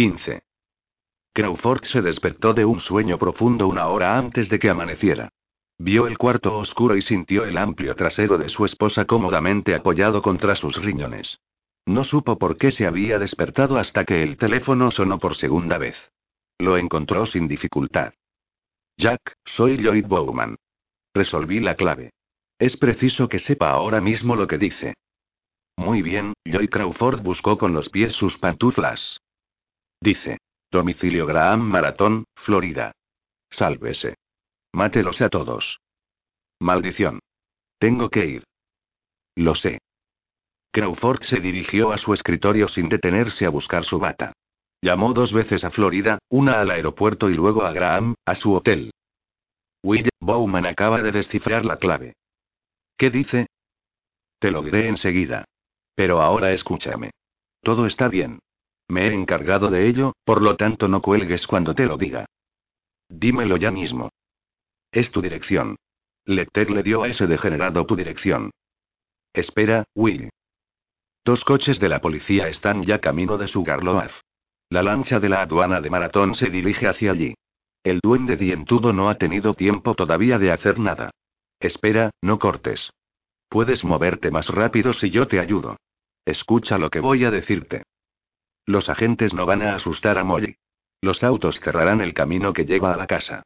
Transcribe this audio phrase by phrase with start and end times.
[0.00, 0.40] 15.
[1.34, 5.28] Crawford se despertó de un sueño profundo una hora antes de que amaneciera.
[5.76, 10.56] Vio el cuarto oscuro y sintió el amplio trasero de su esposa cómodamente apoyado contra
[10.56, 11.40] sus riñones.
[11.84, 15.96] No supo por qué se había despertado hasta que el teléfono sonó por segunda vez.
[16.58, 18.14] Lo encontró sin dificultad.
[18.96, 20.56] Jack, soy Lloyd Bowman.
[21.12, 22.14] Resolví la clave.
[22.58, 24.94] Es preciso que sepa ahora mismo lo que dice.
[25.76, 29.20] Muy bien, Lloyd Crawford buscó con los pies sus pantuflas.
[30.00, 30.38] Dice.
[30.70, 32.92] Domicilio Graham Maratón, Florida.
[33.50, 34.14] Sálvese.
[34.72, 35.80] Mátelos a todos.
[36.60, 37.18] Maldición.
[37.78, 38.44] Tengo que ir.
[39.34, 39.80] Lo sé.
[40.70, 44.32] Crawford se dirigió a su escritorio sin detenerse a buscar su bata.
[44.80, 48.92] Llamó dos veces a Florida, una al aeropuerto y luego a Graham, a su hotel.
[49.82, 52.14] Will Bowman acaba de descifrar la clave.
[52.96, 53.46] ¿Qué dice?
[54.38, 55.44] Te lo diré enseguida.
[55.94, 57.10] Pero ahora escúchame.
[57.62, 58.38] Todo está bien.
[58.90, 62.26] Me he encargado de ello, por lo tanto no cuelgues cuando te lo diga.
[63.08, 64.10] Dímelo ya mismo.
[64.90, 65.76] Es tu dirección.
[66.24, 68.50] Lecter le dio a ese degenerado tu dirección.
[69.32, 70.30] Espera, Will.
[71.24, 74.12] Dos coches de la policía están ya camino de Sugarloaf.
[74.70, 77.34] La lancha de la aduana de Maratón se dirige hacia allí.
[77.84, 81.12] El duende dientudo no ha tenido tiempo todavía de hacer nada.
[81.60, 82.90] Espera, no cortes.
[83.48, 85.76] Puedes moverte más rápido si yo te ayudo.
[86.24, 87.84] Escucha lo que voy a decirte.
[88.70, 90.54] Los agentes no van a asustar a Molly.
[91.02, 93.42] Los autos cerrarán el camino que lleva a la casa.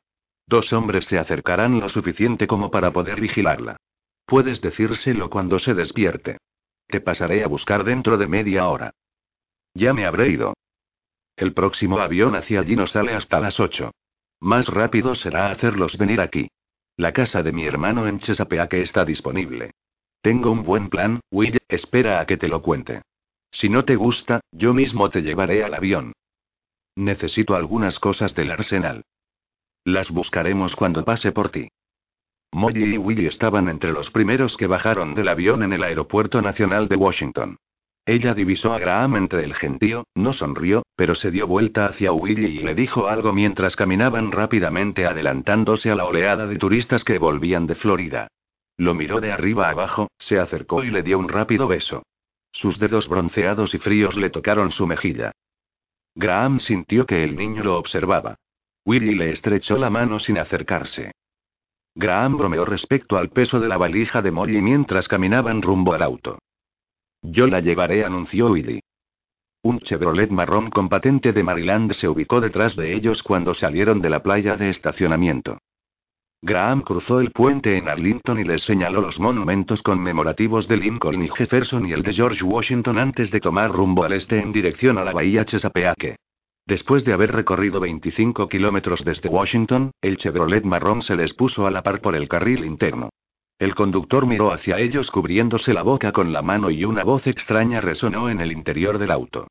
[0.47, 3.79] Dos hombres se acercarán lo suficiente como para poder vigilarla.
[4.27, 6.37] Puedes decírselo cuando se despierte.
[6.89, 8.93] Te pasaré a buscar dentro de media hora.
[9.73, 10.53] Ya me habré ido.
[11.37, 13.93] El próximo avión hacia allí no sale hasta las ocho.
[14.41, 16.49] Más rápido será hacerlos venir aquí.
[16.99, 19.71] La casa de mi hermano en Chesapeake está disponible.
[20.21, 23.01] Tengo un buen plan, Will, espera a que te lo cuente.
[23.55, 26.13] Si no te gusta, yo mismo te llevaré al avión.
[26.97, 29.05] Necesito algunas cosas del arsenal.
[29.85, 31.69] Las buscaremos cuando pase por ti.
[32.53, 36.89] Molly y Willy estaban entre los primeros que bajaron del avión en el Aeropuerto Nacional
[36.89, 37.57] de Washington.
[38.07, 42.59] Ella divisó a Graham entre el gentío, no sonrió, pero se dio vuelta hacia Willy
[42.59, 47.67] y le dijo algo mientras caminaban rápidamente adelantándose a la oleada de turistas que volvían
[47.67, 48.29] de Florida.
[48.77, 52.03] Lo miró de arriba abajo, se acercó y le dio un rápido beso.
[52.55, 55.33] Sus dedos bronceados y fríos le tocaron su mejilla.
[56.15, 58.37] Graham sintió que el niño lo observaba.
[58.87, 61.13] Willy le estrechó la mano sin acercarse.
[61.97, 66.39] Graham bromeó respecto al peso de la valija de Molly mientras caminaban rumbo al auto.
[67.23, 68.81] Yo la llevaré, anunció Willy.
[69.63, 74.11] Un Chevrolet marrón con patente de Maryland se ubicó detrás de ellos cuando salieron de
[74.11, 75.59] la playa de estacionamiento.
[76.47, 81.29] Graham cruzó el puente en Arlington y les señaló los monumentos conmemorativos de Lincoln y
[81.31, 85.05] Jefferson y el de George Washington antes de tomar rumbo al este en dirección a
[85.05, 86.17] la bahía Chesapeake.
[86.67, 91.71] Después de haber recorrido 25 kilómetros desde Washington, el Chevrolet marrón se les puso a
[91.71, 93.09] la par por el carril interno.
[93.59, 97.81] El conductor miró hacia ellos cubriéndose la boca con la mano y una voz extraña
[97.81, 99.47] resonó en el interior del auto.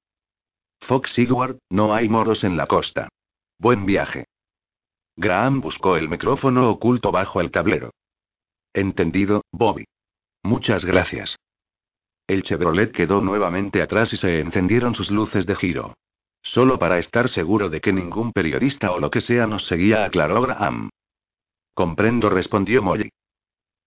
[0.81, 3.10] Fox Sigward, no hay moros en la costa.
[3.58, 4.25] Buen viaje.
[5.16, 7.91] Graham buscó el micrófono oculto bajo el tablero.
[8.74, 9.85] Entendido, Bobby.
[10.41, 11.38] Muchas gracias.
[12.28, 15.94] El Chevrolet quedó nuevamente atrás y se encendieron sus luces de giro.
[16.41, 20.41] Solo para estar seguro de que ningún periodista o lo que sea nos seguía, aclaró
[20.41, 20.90] Graham.
[21.74, 23.09] Comprendo, respondió Molly.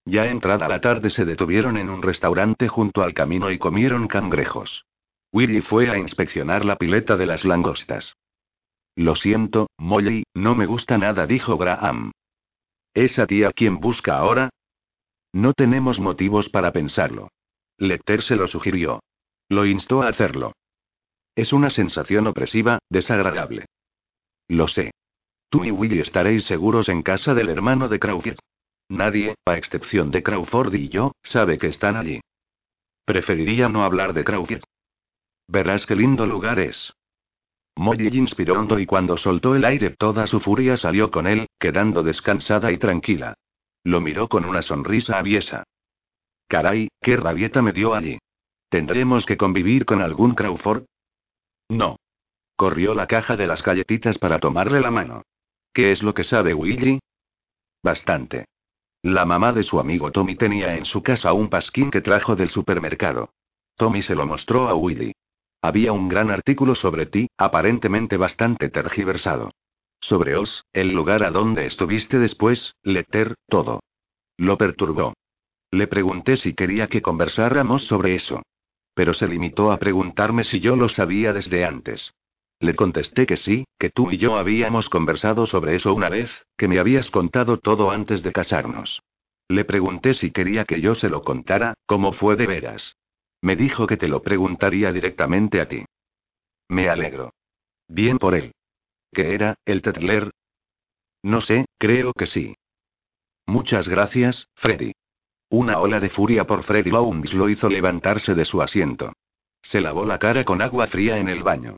[0.04, 4.84] Ya entrada la tarde se detuvieron en un restaurante junto al camino y comieron cangrejos.
[5.32, 8.16] Willy fue a inspeccionar la pileta de las langostas.
[8.96, 12.12] Lo siento, Molly, no me gusta nada, dijo Graham.
[12.94, 14.48] ¿Es a ti a quien busca ahora?
[15.34, 17.28] No tenemos motivos para pensarlo.
[17.76, 19.00] Lecter se lo sugirió.
[19.50, 20.54] Lo instó a hacerlo.
[21.34, 23.66] Es una sensación opresiva, desagradable.
[24.48, 24.92] Lo sé.
[25.50, 28.38] Tú y Willy estaréis seguros en casa del hermano de Crawford.
[28.88, 32.20] Nadie, a excepción de Crawford y yo, sabe que están allí.
[33.04, 34.62] Preferiría no hablar de Crawford.
[35.48, 36.94] Verás qué lindo lugar es.
[37.76, 42.02] Molly inspiró hondo y cuando soltó el aire toda su furia salió con él, quedando
[42.02, 43.34] descansada y tranquila.
[43.84, 45.64] Lo miró con una sonrisa aviesa.
[46.48, 48.18] Caray, qué rabieta me dio allí.
[48.68, 50.84] ¿Tendremos que convivir con algún Crawford?
[51.68, 51.96] No.
[52.56, 55.22] Corrió la caja de las galletitas para tomarle la mano.
[55.72, 56.98] ¿Qué es lo que sabe Willy?
[57.82, 58.46] Bastante.
[59.02, 62.50] La mamá de su amigo Tommy tenía en su casa un pasquín que trajo del
[62.50, 63.30] supermercado.
[63.76, 65.12] Tommy se lo mostró a Willy.
[65.66, 69.50] Había un gran artículo sobre ti, aparentemente bastante tergiversado.
[70.00, 73.80] Sobre Oz, el lugar a donde estuviste después, Letter, todo.
[74.36, 75.14] Lo perturbó.
[75.72, 78.42] Le pregunté si quería que conversáramos sobre eso.
[78.94, 82.12] Pero se limitó a preguntarme si yo lo sabía desde antes.
[82.60, 86.68] Le contesté que sí, que tú y yo habíamos conversado sobre eso una vez, que
[86.68, 89.02] me habías contado todo antes de casarnos.
[89.48, 92.94] Le pregunté si quería que yo se lo contara, como fue de veras.
[93.42, 95.84] Me dijo que te lo preguntaría directamente a ti.
[96.68, 97.32] Me alegro.
[97.88, 98.52] Bien por él.
[99.12, 100.32] ¿Qué era, el Tetler?
[101.22, 102.56] No sé, creo que sí.
[103.46, 104.92] Muchas gracias, Freddy.
[105.48, 109.12] Una ola de furia por Freddy Lowndes lo hizo levantarse de su asiento.
[109.62, 111.76] Se lavó la cara con agua fría en el baño.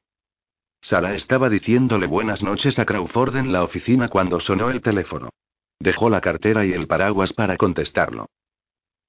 [0.80, 5.30] Sara estaba diciéndole buenas noches a Crawford en la oficina cuando sonó el teléfono.
[5.78, 8.26] Dejó la cartera y el paraguas para contestarlo.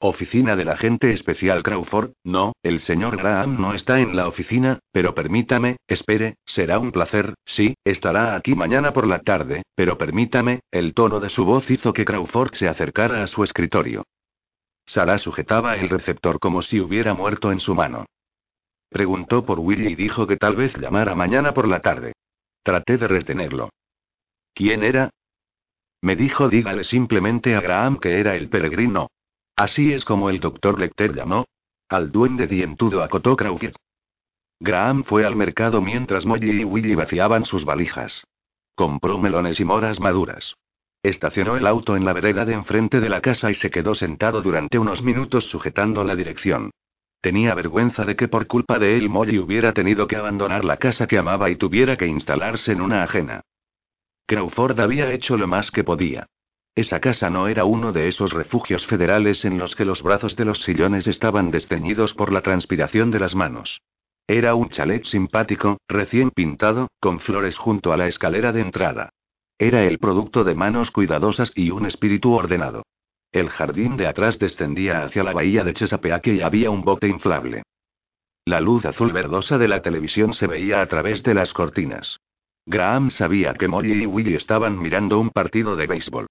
[0.02, 5.14] Oficina del agente especial Crawford, no, el señor Graham no está en la oficina, pero
[5.14, 10.94] permítame, espere, será un placer, sí, estará aquí mañana por la tarde, pero permítame, el
[10.94, 14.06] tono de su voz hizo que Crawford se acercara a su escritorio.
[14.86, 18.06] Sara sujetaba el receptor como si hubiera muerto en su mano.
[18.90, 22.14] Preguntó por Willy y dijo que tal vez llamara mañana por la tarde.
[22.64, 23.70] Traté de retenerlo.
[24.54, 25.10] ¿Quién era?
[26.02, 29.10] Me dijo dígale simplemente a Graham que era el peregrino.
[29.60, 31.46] Así es como el doctor Lecter llamó.
[31.90, 33.76] Al duende dientudo acotó Crawford.
[34.62, 38.24] Graham fue al mercado mientras Molly y Willy vaciaban sus valijas.
[38.74, 40.56] Compró melones y moras maduras.
[41.04, 44.42] Estacionó el auto en la vereda de enfrente de la casa y se quedó sentado
[44.42, 46.72] durante unos minutos sujetando la dirección.
[47.20, 51.06] Tenía vergüenza de que por culpa de él Molly hubiera tenido que abandonar la casa
[51.06, 53.42] que amaba y tuviera que instalarse en una ajena.
[54.26, 56.28] Crawford había hecho lo más que podía.
[56.80, 60.46] Esa casa no era uno de esos refugios federales en los que los brazos de
[60.46, 63.82] los sillones estaban desteñidos por la transpiración de las manos.
[64.30, 69.10] Era un chalet simpático, recién pintado, con flores junto a la escalera de entrada.
[69.58, 72.84] Era el producto de manos cuidadosas y un espíritu ordenado.
[73.34, 77.64] El jardín de atrás descendía hacia la bahía de Chesapeake y había un bote inflable.
[78.46, 82.22] La luz azul verdosa de la televisión se veía a través de las cortinas.
[82.66, 86.28] Graham sabía que Molly y Willy estaban mirando un partido de béisbol.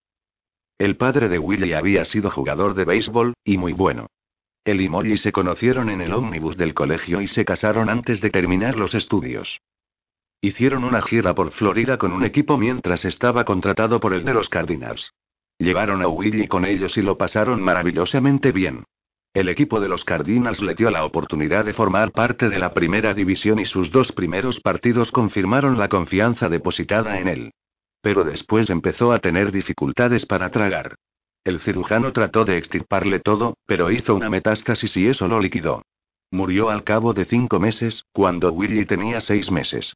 [0.78, 4.06] El padre de Willy había sido jugador de béisbol, y muy bueno.
[4.64, 8.30] Él y Molly se conocieron en el ómnibus del colegio y se casaron antes de
[8.30, 9.60] terminar los estudios.
[10.40, 14.48] Hicieron una gira por Florida con un equipo mientras estaba contratado por el de los
[14.48, 15.14] Cardinals.
[15.58, 18.84] Llevaron a Willy con ellos y lo pasaron maravillosamente bien.
[19.34, 23.14] El equipo de los Cardinals le dio la oportunidad de formar parte de la primera
[23.14, 27.52] división y sus dos primeros partidos confirmaron la confianza depositada en él.
[28.00, 30.96] Pero después empezó a tener dificultades para tragar.
[31.44, 35.82] El cirujano trató de extirparle todo, pero hizo una metástasis y eso lo liquidó.
[36.30, 39.94] Murió al cabo de cinco meses, cuando Willy tenía seis meses.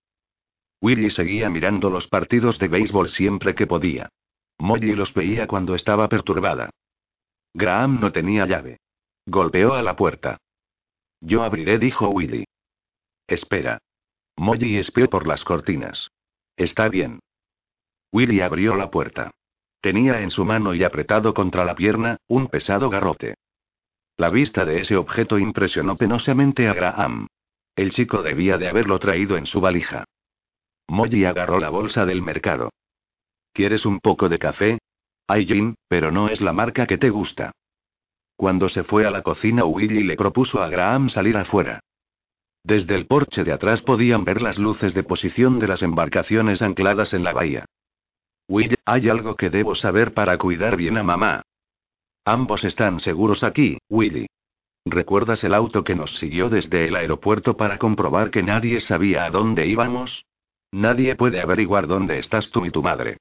[0.81, 4.09] Willy seguía mirando los partidos de béisbol siempre que podía.
[4.59, 6.71] Molly los veía cuando estaba perturbada.
[7.55, 8.79] Graham no tenía llave.
[9.27, 10.39] Golpeó a la puerta.
[11.21, 12.45] Yo abriré, dijo Willy.
[13.27, 13.79] Espera.
[14.37, 16.09] Molly espió por las cortinas.
[16.57, 17.21] Está bien.
[18.12, 19.31] Willy abrió la puerta.
[19.81, 23.35] Tenía en su mano y apretado contra la pierna, un pesado garrote.
[24.17, 27.26] La vista de ese objeto impresionó penosamente a Graham.
[27.75, 30.05] El chico debía de haberlo traído en su valija.
[30.88, 32.70] Molly agarró la bolsa del mercado.
[33.53, 34.79] ¿Quieres un poco de café?
[35.26, 37.53] Hay gin, pero no es la marca que te gusta.
[38.37, 41.81] Cuando se fue a la cocina, Willy le propuso a Graham salir afuera.
[42.62, 47.15] Desde el porche de atrás podían ver las luces de posición de las embarcaciones ancladas
[47.15, 47.65] en la bahía.
[48.49, 51.43] Willy, hay algo que debo saber para cuidar bien a mamá.
[52.25, 54.27] Ambos están seguros aquí, Willy.
[54.84, 59.31] ¿Recuerdas el auto que nos siguió desde el aeropuerto para comprobar que nadie sabía a
[59.31, 60.25] dónde íbamos?
[60.72, 63.19] Nadie puede averiguar dónde estás tú y tu madre.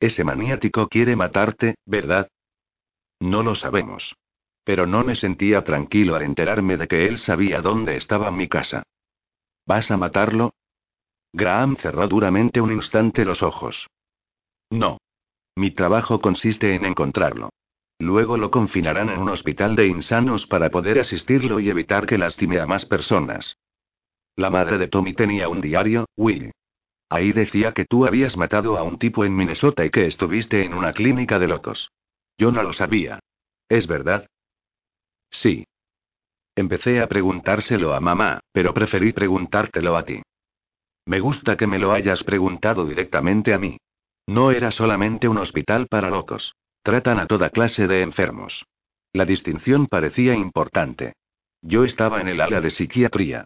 [0.00, 2.28] Ese maniático quiere matarte, ¿verdad?
[3.20, 4.16] No lo sabemos.
[4.64, 8.82] Pero no me sentía tranquilo al enterarme de que él sabía dónde estaba mi casa.
[9.66, 10.54] ¿Vas a matarlo?
[11.32, 13.86] Graham cerró duramente un instante los ojos.
[14.72, 14.96] No.
[15.54, 17.50] Mi trabajo consiste en encontrarlo.
[17.98, 22.58] Luego lo confinarán en un hospital de insanos para poder asistirlo y evitar que lastime
[22.58, 23.58] a más personas.
[24.34, 26.52] La madre de Tommy tenía un diario, Will.
[27.10, 30.72] Ahí decía que tú habías matado a un tipo en Minnesota y que estuviste en
[30.72, 31.90] una clínica de locos.
[32.38, 33.18] Yo no lo sabía.
[33.68, 34.26] ¿Es verdad?
[35.30, 35.66] Sí.
[36.56, 40.22] Empecé a preguntárselo a mamá, pero preferí preguntártelo a ti.
[41.04, 43.76] Me gusta que me lo hayas preguntado directamente a mí.
[44.26, 46.54] No era solamente un hospital para locos.
[46.82, 48.64] Tratan a toda clase de enfermos.
[49.12, 51.14] La distinción parecía importante.
[51.60, 53.44] Yo estaba en el ala de psiquiatría.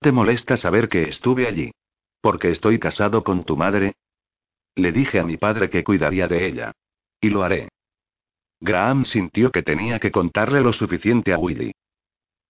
[0.00, 1.72] ¿Te molesta saber que estuve allí?
[2.20, 3.94] Porque estoy casado con tu madre.
[4.74, 6.72] Le dije a mi padre que cuidaría de ella.
[7.20, 7.68] Y lo haré.
[8.60, 11.72] Graham sintió que tenía que contarle lo suficiente a Willy.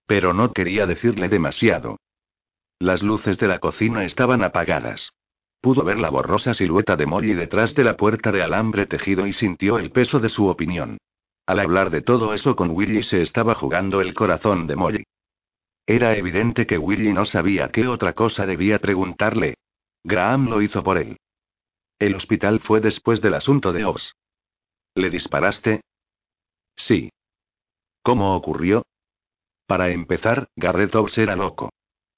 [0.06, 1.99] Pero no quería decirle demasiado.
[2.78, 5.12] Las luces de la cocina estaban apagadas.
[5.67, 9.33] Pudo ver la borrosa silueta de Molly detrás de la puerta de alambre tejido y
[9.33, 10.99] sintió el peso de su opinión.
[11.45, 15.03] Al hablar de todo eso con Willy se estaba jugando el corazón de Molly.
[15.85, 19.57] Era evidente que Willy no sabía qué otra cosa debía preguntarle.
[20.05, 21.17] Graham lo hizo por él.
[21.99, 24.13] El hospital fue después del asunto de Oz.
[24.95, 25.81] ¿Le disparaste?
[26.77, 27.11] Sí.
[28.05, 28.85] ¿Cómo ocurrió?
[29.67, 31.71] Para empezar, Garrett Oz era loco.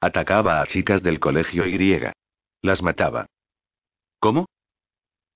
[0.02, 1.98] Atacaba a chicas del colegio Y.
[2.60, 3.26] Las mataba.
[4.20, 4.46] ¿Cómo?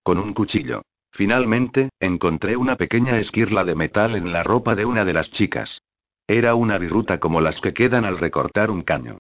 [0.03, 0.83] Con un cuchillo.
[1.13, 5.83] Finalmente, encontré una pequeña esquirla de metal en la ropa de una de las chicas.
[6.27, 9.19] Era una viruta como las que quedan al recortar un caño.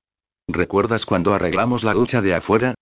[0.48, 2.74] ¿Recuerdas cuando arreglamos la ducha de afuera?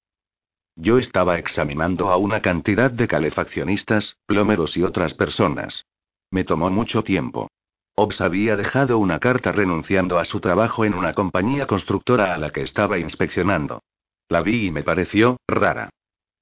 [0.77, 5.85] Yo estaba examinando a una cantidad de calefaccionistas, plomeros y otras personas.
[6.31, 7.49] Me tomó mucho tiempo.
[7.97, 12.51] Obbs había dejado una carta renunciando a su trabajo en una compañía constructora a la
[12.51, 13.83] que estaba inspeccionando.
[14.29, 15.91] La vi y me pareció rara.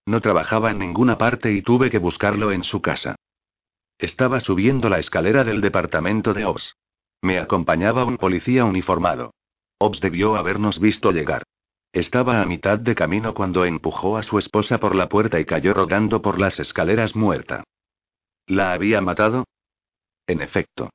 [0.08, 3.16] No trabajaba en ninguna parte y tuve que buscarlo en su casa.
[3.98, 6.76] Estaba subiendo la escalera del departamento de Obbs.
[7.20, 9.34] Me acompañaba un policía uniformado.
[9.76, 11.42] Obbs debió habernos visto llegar.
[11.92, 15.74] Estaba a mitad de camino cuando empujó a su esposa por la puerta y cayó
[15.74, 17.64] rodando por las escaleras muerta.
[18.46, 19.44] ¿La había matado?
[20.26, 20.88] En efecto.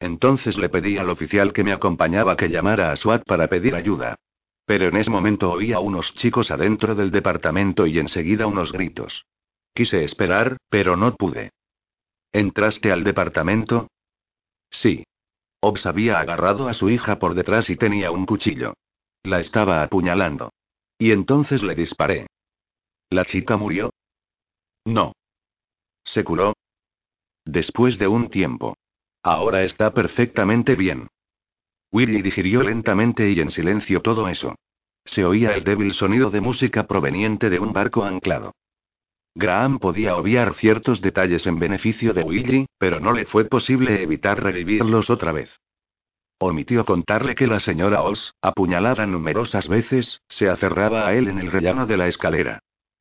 [0.00, 4.16] Entonces le pedí al oficial que me acompañaba que llamara a SWAT para pedir ayuda.
[4.70, 9.26] Pero en ese momento oí a unos chicos adentro del departamento y enseguida unos gritos.
[9.74, 11.50] Quise esperar, pero no pude.
[12.30, 13.88] ¿Entraste al departamento?
[14.70, 15.02] Sí.
[15.58, 18.74] Obbs había agarrado a su hija por detrás y tenía un cuchillo.
[19.24, 20.52] La estaba apuñalando.
[20.98, 22.28] Y entonces le disparé.
[23.08, 23.90] ¿La chica murió?
[24.84, 25.14] No.
[26.04, 26.54] ¿Se curó?
[27.44, 28.76] Después de un tiempo.
[29.24, 31.08] Ahora está perfectamente bien.
[31.92, 34.54] Willy digirió lentamente y en silencio todo eso.
[35.04, 38.52] Se oía el débil sonido de música proveniente de un barco anclado.
[39.34, 44.42] Graham podía obviar ciertos detalles en beneficio de Willy, pero no le fue posible evitar
[44.42, 45.50] revivirlos otra vez.
[46.38, 51.52] Omitió contarle que la señora Oz, apuñalada numerosas veces, se aferraba a él en el
[51.52, 52.60] rellano de la escalera.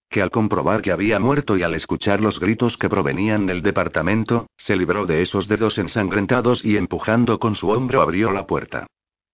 [0.09, 4.47] Que al comprobar que había muerto y al escuchar los gritos que provenían del departamento,
[4.57, 8.87] se libró de esos dedos ensangrentados y empujando con su hombro abrió la puerta.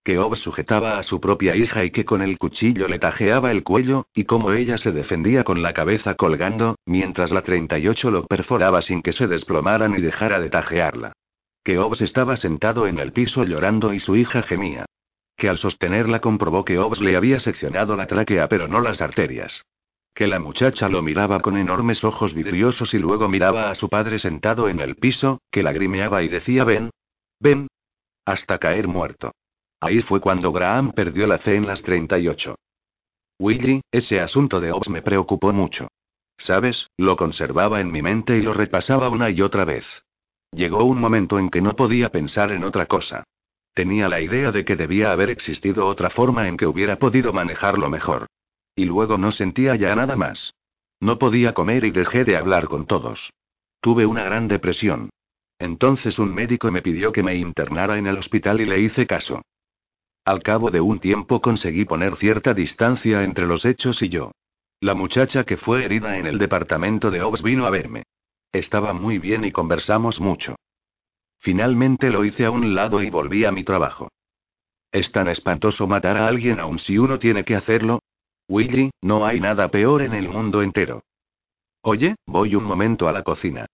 [0.04, 3.64] Que Ob sujetaba a su propia hija y que con el cuchillo le tajeaba el
[3.64, 8.82] cuello, y cómo ella se defendía con la cabeza colgando, mientras la 38 lo perforaba
[8.82, 11.14] sin que se desplomara ni dejara de tajearla
[11.66, 14.86] que Obbs estaba sentado en el piso llorando y su hija gemía.
[15.36, 19.66] Que al sostenerla comprobó que Obbs le había seccionado la tráquea pero no las arterias.
[20.16, 24.18] Que la muchacha lo miraba con enormes ojos vidriosos y luego miraba a su padre
[24.18, 26.90] sentado en el piso, que lagrimeaba y decía ven.
[27.42, 27.68] Ven.
[28.26, 29.34] Hasta caer muerto.
[29.82, 32.56] Ahí fue cuando Graham perdió la fe en las 38.
[33.40, 35.90] Willy, ese asunto de Obbs me preocupó mucho.
[36.38, 36.88] ¿Sabes?
[36.98, 39.86] Lo conservaba en mi mente y lo repasaba una y otra vez.
[40.52, 43.26] Llegó un momento en que no podía pensar en otra cosa.
[43.74, 47.90] Tenía la idea de que debía haber existido otra forma en que hubiera podido manejarlo
[47.90, 48.28] mejor.
[48.76, 50.54] Y luego no sentía ya nada más.
[51.00, 53.32] No podía comer y dejé de hablar con todos.
[53.82, 55.10] Tuve una gran depresión.
[55.60, 59.42] Entonces un médico me pidió que me internara en el hospital y le hice caso.
[60.26, 64.32] Al cabo de un tiempo conseguí poner cierta distancia entre los hechos y yo.
[64.82, 68.04] La muchacha que fue herida en el departamento de Obbs vino a verme.
[68.52, 70.56] Estaba muy bien y conversamos mucho.
[71.40, 74.10] Finalmente lo hice a un lado y volví a mi trabajo.
[74.92, 78.00] ¿Es tan espantoso matar a alguien aun si uno tiene que hacerlo?
[78.48, 81.04] Willy, no hay nada peor en el mundo entero.
[81.82, 83.66] Oye, voy un momento a la cocina.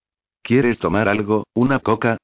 [0.41, 2.17] ¿Quieres tomar algo, una coca?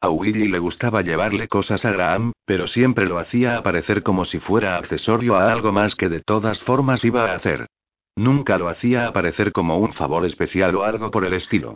[0.00, 4.38] A Willy le gustaba llevarle cosas a Graham, pero siempre lo hacía aparecer como si
[4.40, 7.66] fuera accesorio a algo más que de todas formas iba a hacer.
[8.14, 11.74] Nunca lo hacía aparecer como un favor especial o algo por el estilo.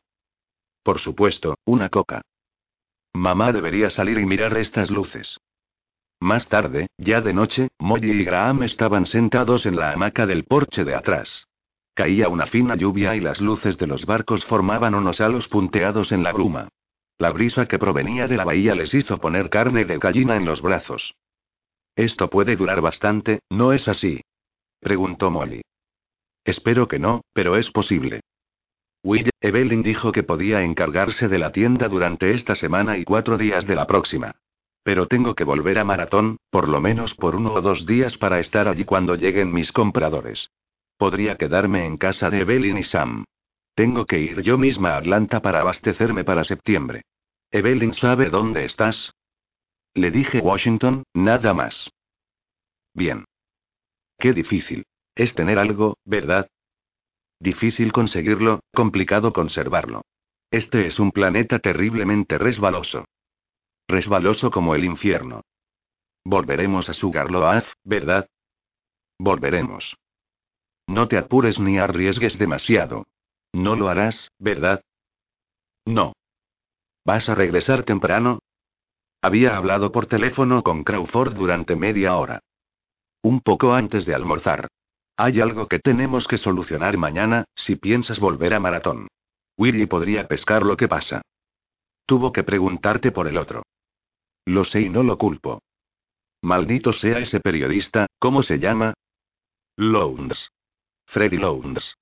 [0.82, 2.22] Por supuesto, una coca.
[3.12, 5.38] Mamá debería salir y mirar estas luces.
[6.20, 10.84] Más tarde, ya de noche, Molly y Graham estaban sentados en la hamaca del porche
[10.84, 11.46] de atrás.
[11.94, 16.22] Caía una fina lluvia y las luces de los barcos formaban unos halos punteados en
[16.22, 16.68] la bruma.
[17.18, 20.60] La brisa que provenía de la bahía les hizo poner carne de gallina en los
[20.60, 21.14] brazos.
[21.96, 24.20] Esto puede durar bastante, ¿no es así?
[24.78, 25.62] preguntó Molly.
[26.44, 28.20] Espero que no, pero es posible.
[29.02, 33.66] Will, Evelyn dijo que podía encargarse de la tienda durante esta semana y cuatro días
[33.66, 34.36] de la próxima.
[34.82, 38.40] Pero tengo que volver a Maratón, por lo menos por uno o dos días para
[38.40, 40.50] estar allí cuando lleguen mis compradores.
[40.96, 43.24] Podría quedarme en casa de Evelyn y Sam.
[43.74, 47.02] Tengo que ir yo misma a Atlanta para abastecerme para septiembre.
[47.50, 49.12] Evelyn sabe dónde estás.
[49.94, 51.90] Le dije Washington, nada más.
[52.94, 53.24] Bien.
[54.18, 54.84] Qué difícil.
[55.14, 56.48] Es tener algo, ¿verdad?
[57.38, 60.02] Difícil conseguirlo, complicado conservarlo.
[60.50, 63.06] Este es un planeta terriblemente resbaloso.
[63.90, 65.42] Resbaloso como el infierno.
[66.24, 68.28] Volveremos a Sugarloaf, ¿verdad?
[69.18, 69.96] Volveremos.
[70.86, 73.08] No te apures ni arriesgues demasiado.
[73.52, 74.84] No lo harás, ¿verdad?
[75.84, 76.12] No.
[77.04, 78.38] ¿Vas a regresar temprano?
[79.22, 82.38] Había hablado por teléfono con Crawford durante media hora.
[83.22, 84.68] Un poco antes de almorzar.
[85.16, 89.08] Hay algo que tenemos que solucionar mañana, si piensas volver a maratón.
[89.58, 91.22] Willy podría pescar lo que pasa.
[92.06, 93.64] Tuvo que preguntarte por el otro.
[94.50, 95.62] Lo sé y no lo culpo.
[96.42, 98.94] Maldito sea ese periodista, ¿cómo se llama?
[99.76, 100.50] Lowndes.
[101.06, 101.94] Freddy Lowndes.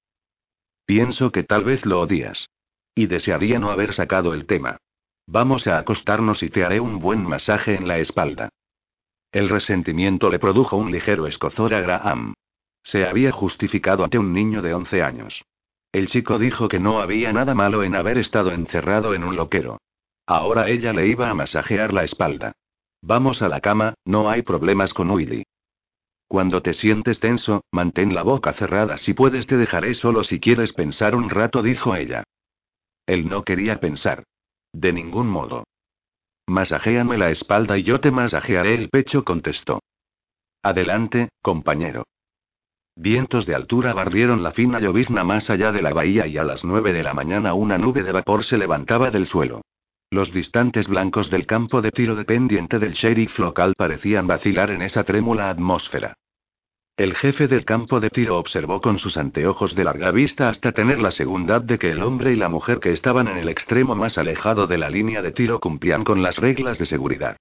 [0.86, 2.48] Pienso que tal vez lo odias.
[2.94, 4.78] Y desearía no haber sacado el tema.
[5.26, 8.48] Vamos a acostarnos y te haré un buen masaje en la espalda.
[9.30, 12.32] El resentimiento le produjo un ligero escozor a Graham.
[12.82, 15.42] Se había justificado ante un niño de 11 años.
[15.92, 19.76] El chico dijo que no había nada malo en haber estado encerrado en un loquero.
[20.28, 22.52] Ahora ella le iba a masajear la espalda.
[23.00, 25.44] Vamos a la cama, no hay problemas con Willy.
[26.28, 30.74] Cuando te sientes tenso, mantén la boca cerrada si puedes te dejaré solo si quieres
[30.74, 32.24] pensar un rato, dijo ella.
[33.06, 34.24] Él no quería pensar.
[34.70, 35.64] De ningún modo.
[36.46, 39.80] Masajéame la espalda y yo te masajearé el pecho, contestó.
[40.62, 42.04] Adelante, compañero.
[42.94, 46.64] Vientos de altura barrieron la fina llovizna más allá de la bahía y a las
[46.64, 49.62] nueve de la mañana una nube de vapor se levantaba del suelo.
[50.10, 55.04] Los distantes blancos del campo de tiro dependiente del sheriff local parecían vacilar en esa
[55.04, 56.14] trémula atmósfera.
[56.96, 60.98] El jefe del campo de tiro observó con sus anteojos de larga vista hasta tener
[60.98, 64.16] la seguridad de que el hombre y la mujer que estaban en el extremo más
[64.16, 67.36] alejado de la línea de tiro cumplían con las reglas de seguridad.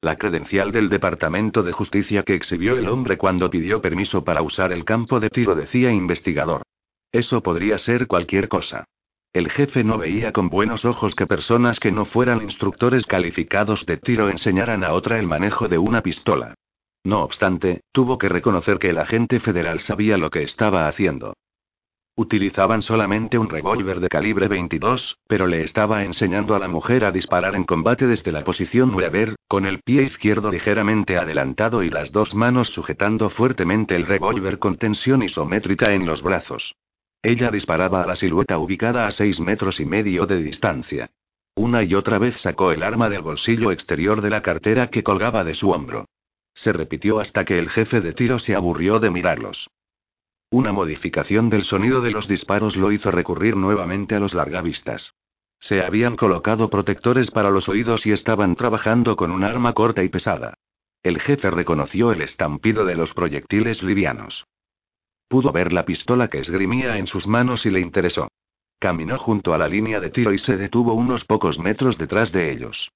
[0.00, 4.72] La credencial del Departamento de Justicia que exhibió el hombre cuando pidió permiso para usar
[4.72, 6.62] el campo de tiro decía investigador.
[7.12, 8.86] Eso podría ser cualquier cosa.
[9.32, 13.96] El jefe no veía con buenos ojos que personas que no fueran instructores calificados de
[13.96, 16.54] tiro enseñaran a otra el manejo de una pistola.
[17.04, 21.34] No obstante, tuvo que reconocer que el agente federal sabía lo que estaba haciendo.
[22.16, 27.12] Utilizaban solamente un revólver de calibre 22, pero le estaba enseñando a la mujer a
[27.12, 32.10] disparar en combate desde la posición Weber, con el pie izquierdo ligeramente adelantado y las
[32.10, 36.74] dos manos sujetando fuertemente el revólver con tensión isométrica en los brazos.
[37.22, 41.10] Ella disparaba a la silueta ubicada a seis metros y medio de distancia.
[41.54, 45.44] Una y otra vez sacó el arma del bolsillo exterior de la cartera que colgaba
[45.44, 46.06] de su hombro.
[46.54, 49.68] Se repitió hasta que el jefe de tiro se aburrió de mirarlos.
[50.50, 55.12] Una modificación del sonido de los disparos lo hizo recurrir nuevamente a los largavistas.
[55.60, 60.08] Se habían colocado protectores para los oídos y estaban trabajando con un arma corta y
[60.08, 60.54] pesada.
[61.02, 64.46] El jefe reconoció el estampido de los proyectiles livianos.
[65.30, 68.26] Pudo ver la pistola que esgrimía en sus manos y le interesó.
[68.80, 72.50] Caminó junto a la línea de tiro y se detuvo unos pocos metros detrás de
[72.50, 72.90] ellos.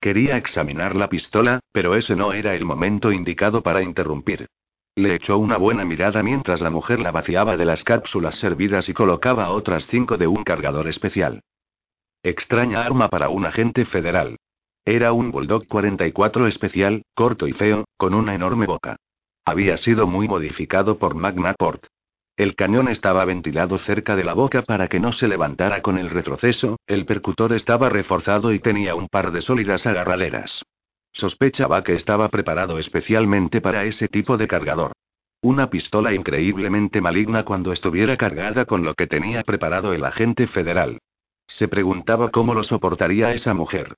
[0.00, 4.46] Quería examinar la pistola, pero ese no era el momento indicado para interrumpir.
[4.94, 8.94] Le echó una buena mirada mientras la mujer la vaciaba de las cápsulas servidas y
[8.94, 11.42] colocaba otras cinco de un cargador especial.
[12.22, 14.36] Extraña arma para un agente federal.
[14.84, 18.96] Era un Bulldog 44 especial, corto y feo, con una enorme boca.
[19.44, 21.86] Había sido muy modificado por Magnaport.
[22.36, 26.08] El cañón estaba ventilado cerca de la boca para que no se levantara con el
[26.08, 30.62] retroceso, el percutor estaba reforzado y tenía un par de sólidas agarraderas.
[31.12, 34.92] Sospechaba que estaba preparado especialmente para ese tipo de cargador.
[35.42, 40.98] Una pistola increíblemente maligna cuando estuviera cargada con lo que tenía preparado el agente federal.
[41.46, 43.96] Se preguntaba cómo lo soportaría esa mujer.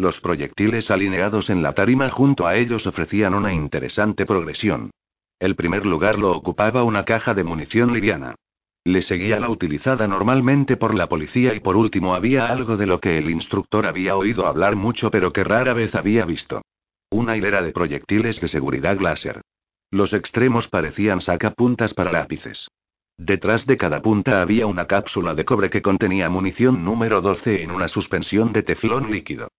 [0.00, 4.92] Los proyectiles alineados en la tarima junto a ellos ofrecían una interesante progresión.
[5.38, 8.34] El primer lugar lo ocupaba una caja de munición liviana.
[8.82, 12.98] Le seguía la utilizada normalmente por la policía y por último había algo de lo
[12.98, 16.62] que el instructor había oído hablar mucho pero que rara vez había visto.
[17.10, 19.42] Una hilera de proyectiles de seguridad láser.
[19.90, 22.68] Los extremos parecían sacapuntas para lápices.
[23.18, 27.70] Detrás de cada punta había una cápsula de cobre que contenía munición número 12 en
[27.70, 29.50] una suspensión de teflón líquido.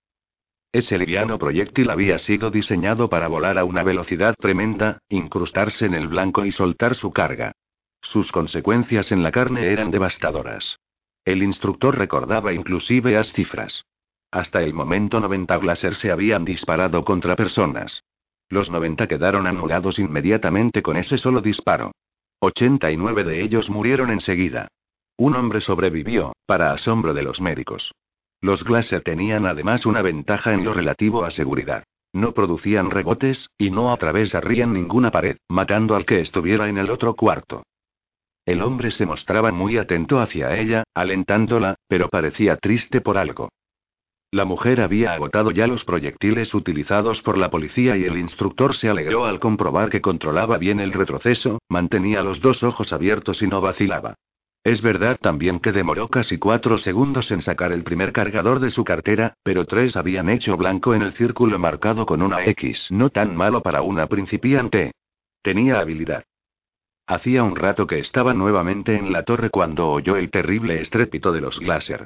[0.73, 6.07] Ese liviano proyectil había sido diseñado para volar a una velocidad tremenda, incrustarse en el
[6.07, 7.51] blanco y soltar su carga.
[8.01, 10.77] Sus consecuencias en la carne eran devastadoras.
[11.25, 13.83] El instructor recordaba inclusive las cifras.
[14.31, 18.03] Hasta el momento 90 Glaser se habían disparado contra personas.
[18.49, 21.91] Los 90 quedaron anulados inmediatamente con ese solo disparo.
[22.39, 24.69] 89 de ellos murieron enseguida.
[25.17, 27.91] Un hombre sobrevivió, para asombro de los médicos.
[28.41, 31.83] Los Glaser tenían además una ventaja en lo relativo a seguridad.
[32.11, 37.15] No producían rebotes, y no atravesarían ninguna pared, matando al que estuviera en el otro
[37.15, 37.63] cuarto.
[38.45, 43.49] El hombre se mostraba muy atento hacia ella, alentándola, pero parecía triste por algo.
[44.31, 48.89] La mujer había agotado ya los proyectiles utilizados por la policía y el instructor se
[48.89, 53.61] alegró al comprobar que controlaba bien el retroceso, mantenía los dos ojos abiertos y no
[53.61, 54.15] vacilaba.
[54.63, 58.83] Es verdad también que demoró casi cuatro segundos en sacar el primer cargador de su
[58.83, 62.87] cartera, pero tres habían hecho blanco en el círculo marcado con una X.
[62.91, 64.91] No tan malo para una principiante.
[65.41, 66.25] Tenía habilidad.
[67.07, 71.41] Hacía un rato que estaba nuevamente en la torre cuando oyó el terrible estrépito de
[71.41, 72.05] los Glaser.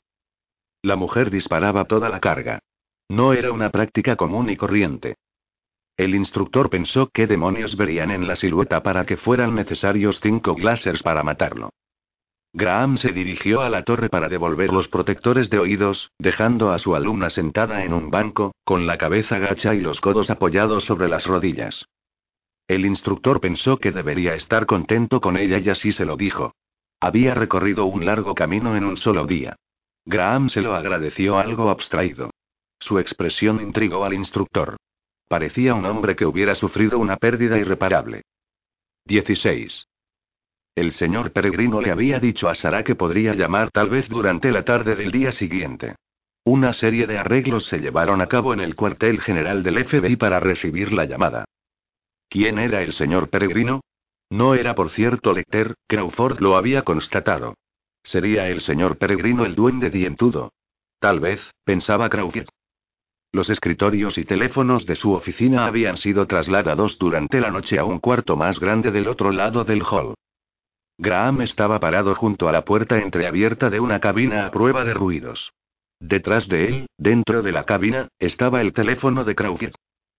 [0.82, 2.60] La mujer disparaba toda la carga.
[3.10, 5.16] No era una práctica común y corriente.
[5.98, 11.04] El instructor pensó qué demonios verían en la silueta para que fueran necesarios cinco Glasers
[11.04, 11.72] para matarlo.
[12.58, 16.96] Graham se dirigió a la torre para devolver los protectores de oídos, dejando a su
[16.96, 21.26] alumna sentada en un banco, con la cabeza gacha y los codos apoyados sobre las
[21.26, 21.86] rodillas.
[22.70, 26.54] El instructor pensó que debería estar contento con ella y así se lo dijo.
[27.02, 29.58] Había recorrido un largo camino en un solo día.
[30.06, 32.30] Graham se lo agradeció algo abstraído.
[32.80, 34.78] Su expresión intrigó al instructor.
[35.28, 38.22] Parecía un hombre que hubiera sufrido una pérdida irreparable.
[39.08, 39.88] 16.
[40.76, 44.66] El señor Peregrino le había dicho a Sara que podría llamar tal vez durante la
[44.66, 45.96] tarde del día siguiente.
[46.44, 50.42] Una serie de arreglos se llevaron a cabo en el cuartel general del FBI para
[50.42, 51.46] recibir la llamada.
[52.30, 53.82] ¿Quién era el señor Peregrino?
[54.30, 57.56] No era, por cierto, Lecter, Crawford lo había constatado.
[58.04, 60.52] ¿Sería el señor Peregrino el duende dientudo?
[61.00, 62.50] Tal vez, pensaba Crawford.
[63.32, 68.00] Los escritorios y teléfonos de su oficina habían sido trasladados durante la noche a un
[68.00, 70.16] cuarto más grande del otro lado del hall.
[70.98, 75.52] Graham estaba parado junto a la puerta entreabierta de una cabina a prueba de ruidos.
[76.00, 79.74] Detrás de él, dentro de la cabina, estaba el teléfono de Crawford.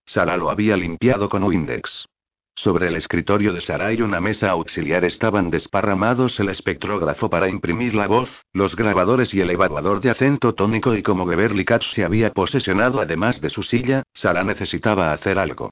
[0.04, 2.06] Sara lo había limpiado con Windex.
[2.54, 7.94] Sobre el escritorio de Sara y una mesa auxiliar estaban desparramados el espectrógrafo para imprimir
[7.94, 12.04] la voz, los grabadores y el evaluador de acento tónico y como Beverly Katz se
[12.04, 15.70] había posesionado además de su silla, Sara necesitaba hacer algo.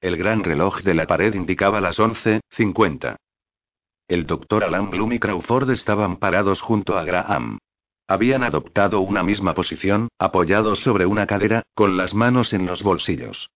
[0.00, 3.16] El gran reloj de la pared indicaba las 11.50.
[4.06, 7.58] El doctor Alan Bloom y Crawford estaban parados junto a Graham.
[8.06, 13.48] Habían adoptado una misma posición, apoyados sobre una cadera, con las manos en los bolsillos.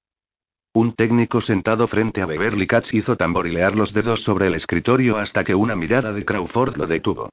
[0.73, 5.45] Un técnico sentado frente a Beverly Katz hizo tamborilear los dedos sobre el escritorio hasta
[5.45, 7.29] que una mirada de Crawford lo detuvo.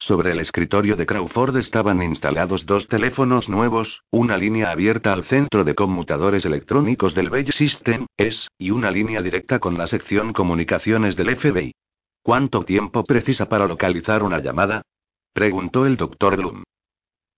[0.00, 5.62] Sobre el escritorio de Crawford estaban instalados dos teléfonos nuevos, una línea abierta al centro
[5.62, 11.14] de conmutadores electrónicos del Bell System, S, y una línea directa con la sección comunicaciones
[11.14, 11.72] del FBI.
[12.24, 14.80] ¿Cuánto tiempo precisa para localizar una llamada?
[15.34, 16.62] preguntó el doctor Bloom.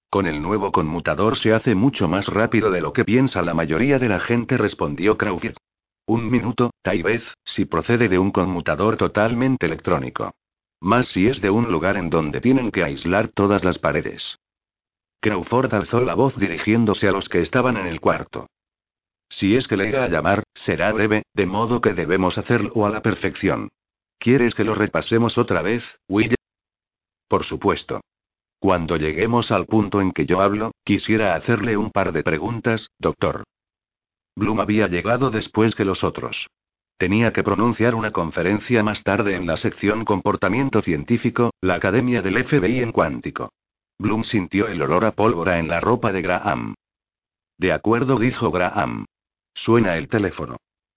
[0.09, 3.99] Con el nuevo conmutador se hace mucho más rápido de lo que piensa la mayoría
[3.99, 5.57] de la gente, respondió Crawford.
[6.07, 10.31] Un minuto, tal vez, si procede de un conmutador totalmente electrónico.
[10.81, 14.38] Más si es de un lugar en donde tienen que aislar todas las paredes.
[15.18, 18.46] Crawford alzó la voz dirigiéndose a los que estaban en el cuarto.
[19.31, 23.03] Si es que le a llamar, será breve, de modo que debemos hacerlo a la
[23.03, 23.68] perfección.
[24.18, 26.35] ¿Quieres que lo repasemos otra vez, Will?
[27.29, 28.00] Por supuesto.
[28.59, 33.44] Cuando lleguemos al punto en que yo hablo, quisiera hacerle un par de preguntas, doctor.
[34.35, 36.48] Bloom había llegado después que los otros.
[36.98, 42.42] Tenía que pronunciar una conferencia más tarde en la sección Comportamiento Científico, la Academia del
[42.44, 43.50] FBI en Cuántico.
[43.98, 46.74] Bloom sintió el olor a pólvora en la ropa de Graham.
[47.59, 49.07] De acuerdo, dijo Graham.
[49.55, 50.57] Suena el teléfono.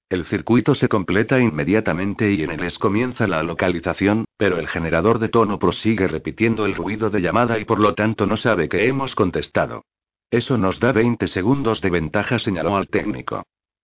[0.10, 5.20] El circuito se completa inmediatamente y en el es comienza la localización, pero el generador
[5.20, 8.88] de tono prosigue repitiendo el ruido de llamada y por lo tanto no sabe que
[8.88, 9.84] hemos contestado.
[10.32, 13.44] Eso nos da 20 segundos de ventaja, señaló al técnico.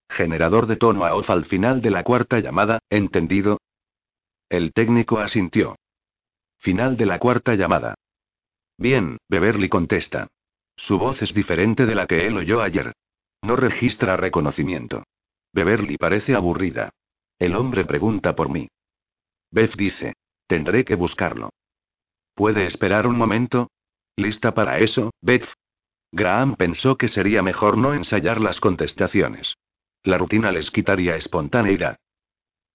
[0.09, 3.59] Generador de tono a off al final de la cuarta llamada, ¿entendido?
[4.49, 5.75] El técnico asintió.
[6.57, 7.93] Final de la cuarta llamada.
[8.79, 10.27] Bien, Beverly contesta.
[10.75, 12.93] Su voz es diferente de la que él oyó ayer.
[13.43, 15.03] No registra reconocimiento.
[15.55, 16.89] Beverly parece aburrida.
[17.39, 18.67] El hombre pregunta por mí.
[19.51, 20.13] Beth dice.
[20.47, 21.49] Tendré que buscarlo.
[22.35, 23.69] ¿Puede esperar un momento?
[24.17, 25.47] ¿Lista para eso, Beth?
[26.11, 29.55] Graham pensó que sería mejor no ensayar las contestaciones.
[30.03, 31.97] La rutina les quitaría espontaneidad.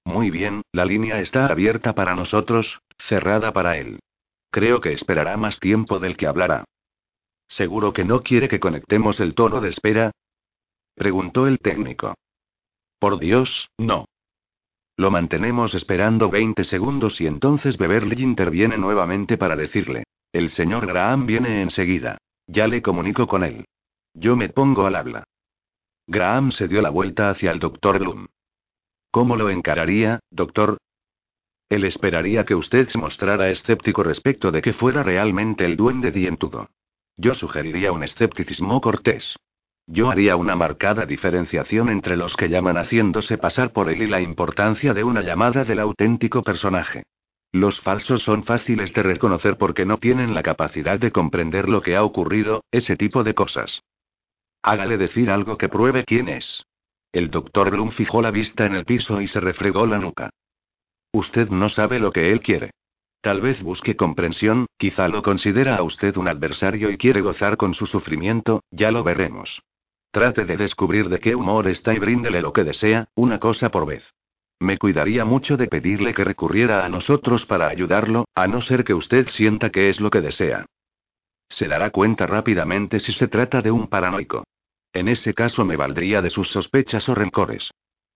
[0.06, 4.00] Muy bien, la línea está abierta para nosotros, cerrada para él.
[4.50, 6.64] Creo que esperará más tiempo del que hablará.
[7.46, 10.12] ¿Seguro que no quiere que conectemos el tono de espera?
[10.94, 12.14] Preguntó el técnico.
[13.00, 14.04] Por Dios, no.
[14.98, 20.04] Lo mantenemos esperando 20 segundos y entonces Beverly interviene nuevamente para decirle.
[20.32, 22.18] El señor Graham viene enseguida.
[22.46, 23.64] Ya le comunico con él.
[24.12, 25.24] Yo me pongo al habla.
[26.06, 28.26] Graham se dio la vuelta hacia el doctor Bloom.
[29.10, 30.76] ¿Cómo lo encararía, doctor?
[31.70, 36.68] Él esperaría que usted se mostrara escéptico respecto de que fuera realmente el duende dientudo.
[37.16, 39.36] Yo sugeriría un escepticismo cortés.
[39.92, 44.20] Yo haría una marcada diferenciación entre los que llaman haciéndose pasar por él y la
[44.20, 47.02] importancia de una llamada del auténtico personaje.
[47.50, 51.96] Los falsos son fáciles de reconocer porque no tienen la capacidad de comprender lo que
[51.96, 53.82] ha ocurrido, ese tipo de cosas.
[54.62, 56.62] Hágale decir algo que pruebe quién es.
[57.10, 60.30] El doctor Bloom fijó la vista en el piso y se refregó la nuca.
[61.12, 62.70] Usted no sabe lo que él quiere.
[63.22, 67.74] Tal vez busque comprensión, quizá lo considera a usted un adversario y quiere gozar con
[67.74, 69.60] su sufrimiento, ya lo veremos.
[70.10, 73.86] Trate de descubrir de qué humor está y bríndele lo que desea, una cosa por
[73.86, 74.02] vez.
[74.58, 78.92] Me cuidaría mucho de pedirle que recurriera a nosotros para ayudarlo, a no ser que
[78.92, 80.66] usted sienta que es lo que desea.
[81.48, 84.44] Se dará cuenta rápidamente si se trata de un paranoico.
[84.92, 87.70] En ese caso me valdría de sus sospechas o rencores.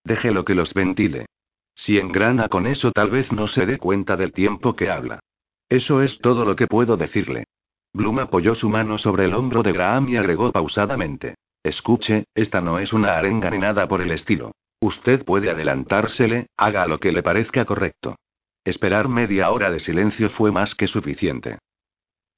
[0.05, 1.27] Déjelo que los ventile.
[1.75, 5.21] Si engrana con eso tal vez no se dé cuenta del tiempo que habla.
[5.69, 7.45] Eso es todo lo que puedo decirle.
[7.93, 11.37] Bloom apoyó su mano sobre el hombro de Graham y agregó pausadamente.
[11.65, 14.53] Escuche, esta no es una arenga ni nada por el estilo.
[14.81, 18.17] Usted puede adelantársele, haga lo que le parezca correcto.
[18.65, 21.59] Esperar media hora de silencio fue más que suficiente.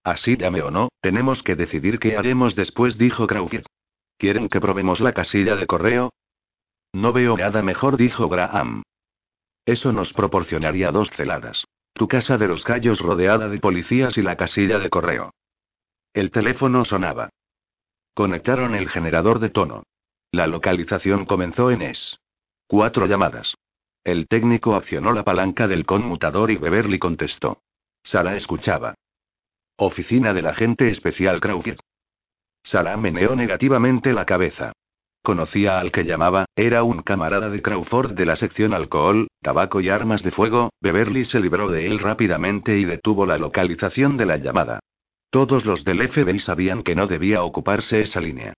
[0.04, 3.66] Así llame o no, tenemos que decidir qué haremos después, dijo Crawford.
[4.16, 6.12] ¿Quieren que probemos la casilla de correo?
[6.92, 8.82] No veo nada mejor, dijo Graham.
[9.64, 11.64] Eso nos proporcionaría dos celadas.
[11.92, 15.32] Tu casa de los callos rodeada de policías y la casilla de correo.
[16.14, 17.30] El teléfono sonaba.
[18.16, 19.82] Conectaron el generador de tono.
[20.32, 22.16] La localización comenzó en es.
[22.66, 23.54] Cuatro llamadas.
[24.04, 27.60] El técnico accionó la palanca del conmutador y Beverly contestó.
[28.02, 28.94] Sara escuchaba.
[29.76, 31.78] Oficina del agente especial Crawford.
[32.64, 34.72] Sara meneó negativamente la cabeza.
[35.22, 39.90] Conocía al que llamaba, era un camarada de Crawford de la sección alcohol, tabaco y
[39.90, 40.70] armas de fuego.
[40.80, 44.80] Beverly se libró de él rápidamente y detuvo la localización de la llamada.
[45.36, 48.54] Todos los del FBI sabían que no debía ocuparse esa línea.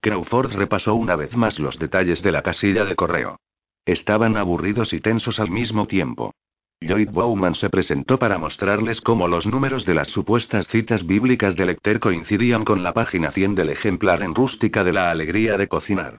[0.00, 3.40] Crawford repasó una vez más los detalles de la casilla de correo.
[3.84, 6.36] Estaban aburridos y tensos al mismo tiempo.
[6.80, 11.66] Lloyd Bowman se presentó para mostrarles cómo los números de las supuestas citas bíblicas de
[11.66, 16.18] Lecter coincidían con la página 100 del ejemplar en rústica de la alegría de cocinar.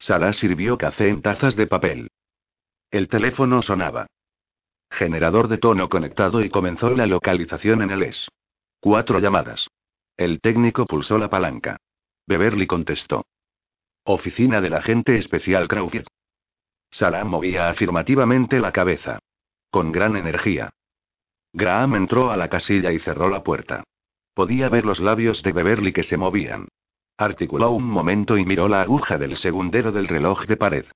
[0.00, 2.08] Sara sirvió café en tazas de papel.
[2.90, 4.08] El teléfono sonaba.
[4.90, 8.28] Generador de tono conectado y comenzó la localización en el ES.
[8.80, 9.68] Cuatro llamadas.
[10.16, 11.76] El técnico pulsó la palanca.
[12.26, 13.26] Beverly contestó.
[14.04, 16.06] Oficina del agente especial Crawford.
[16.90, 19.18] Sara movía afirmativamente la cabeza.
[19.70, 20.70] Con gran energía.
[21.52, 23.84] Graham entró a la casilla y cerró la puerta.
[24.32, 26.68] Podía ver los labios de Beverly que se movían.
[27.18, 30.86] Articuló un momento y miró la aguja del segundero del reloj de pared.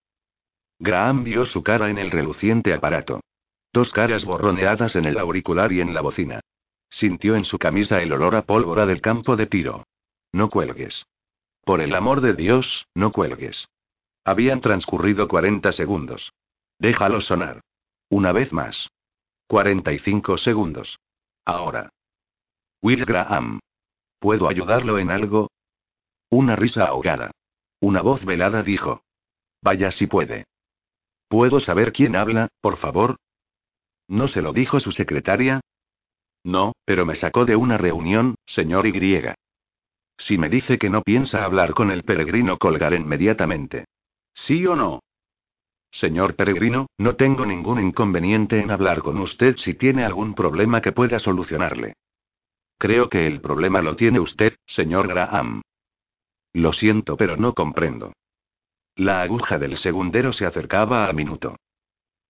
[0.78, 3.20] Graham vio su cara en el reluciente aparato.
[3.74, 6.40] Dos caras borroneadas en el auricular y en la bocina.
[6.94, 9.84] Sintió en su camisa el olor a pólvora del campo de tiro.
[10.32, 11.04] No cuelgues.
[11.64, 13.66] Por el amor de Dios, no cuelgues.
[14.24, 16.32] Habían transcurrido 40 segundos.
[16.78, 17.62] Déjalo sonar.
[18.10, 18.90] Una vez más.
[19.48, 21.00] 45 segundos.
[21.44, 21.90] Ahora.
[22.80, 23.58] Will Graham.
[24.20, 25.50] ¿Puedo ayudarlo en algo?
[26.30, 27.32] Una risa ahogada.
[27.80, 29.02] Una voz velada dijo.
[29.62, 30.44] Vaya si puede.
[31.26, 33.16] ¿Puedo saber quién habla, por favor?
[34.06, 35.60] ¿No se lo dijo su secretaria?
[36.44, 39.22] No, pero me sacó de una reunión, señor Y.
[40.18, 43.86] Si me dice que no piensa hablar con el peregrino, colgaré inmediatamente.
[44.34, 45.00] ¿Sí o no?
[45.90, 50.90] Señor Peregrino, no tengo ningún inconveniente en hablar con usted si tiene algún problema que
[50.90, 51.94] pueda solucionarle.
[52.78, 55.62] Creo que el problema lo tiene usted, señor Graham.
[56.52, 58.12] Lo siento, pero no comprendo.
[58.96, 61.56] La aguja del segundero se acercaba a minuto.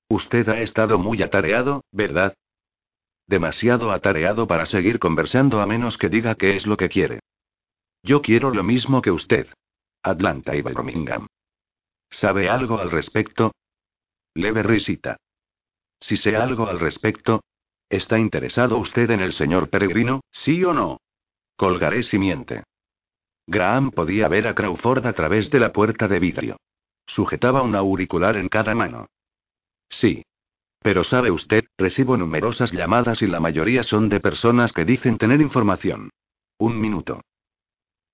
[0.08, 2.34] Usted ha estado muy atareado, ¿verdad?
[3.26, 7.20] Demasiado atareado para seguir conversando a menos que diga qué es lo que quiere.
[8.02, 9.48] Yo quiero lo mismo que usted.
[10.02, 11.26] Atlanta y Birmingham.
[12.10, 13.52] ¿Sabe algo al respecto?
[14.34, 15.16] Leve risita.
[16.00, 17.42] Si sé algo al respecto.
[17.88, 21.00] ¿Está interesado usted en el señor Peregrino, sí o no?
[21.56, 22.64] Colgaré si miente.
[23.46, 26.56] Graham podía ver a Crawford a través de la puerta de vidrio.
[27.06, 29.06] Sujetaba un auricular en cada mano.
[29.88, 30.24] Sí.
[30.84, 35.40] Pero sabe usted, recibo numerosas llamadas y la mayoría son de personas que dicen tener
[35.40, 36.10] información.
[36.58, 37.22] Un minuto.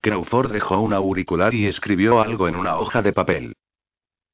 [0.00, 3.54] Crawford dejó un auricular y escribió algo en una hoja de papel.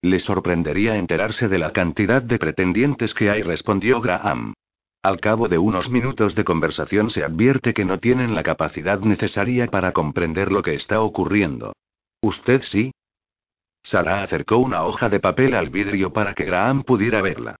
[0.02, 4.52] Le sorprendería enterarse de la cantidad de pretendientes que hay, respondió Graham.
[5.02, 9.68] Al cabo de unos minutos de conversación se advierte que no tienen la capacidad necesaria
[9.68, 11.72] para comprender lo que está ocurriendo.
[12.20, 12.92] ¿Usted sí?
[13.82, 17.56] Sara acercó una hoja de papel al vidrio para que Graham pudiera verla.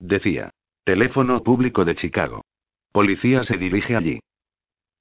[0.00, 0.50] Decía.
[0.82, 2.42] Teléfono público de Chicago.
[2.90, 4.20] Policía se dirige allí.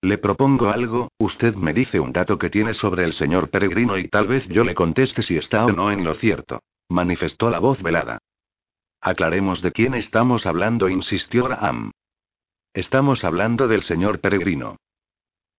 [0.01, 4.07] Le propongo algo, usted me dice un dato que tiene sobre el señor Peregrino y
[4.07, 7.81] tal vez yo le conteste si está o no en lo cierto, manifestó la voz
[7.81, 8.19] velada.
[9.01, 11.91] Aclaremos de quién estamos hablando, insistió Graham.
[12.73, 14.77] Estamos hablando del señor Peregrino.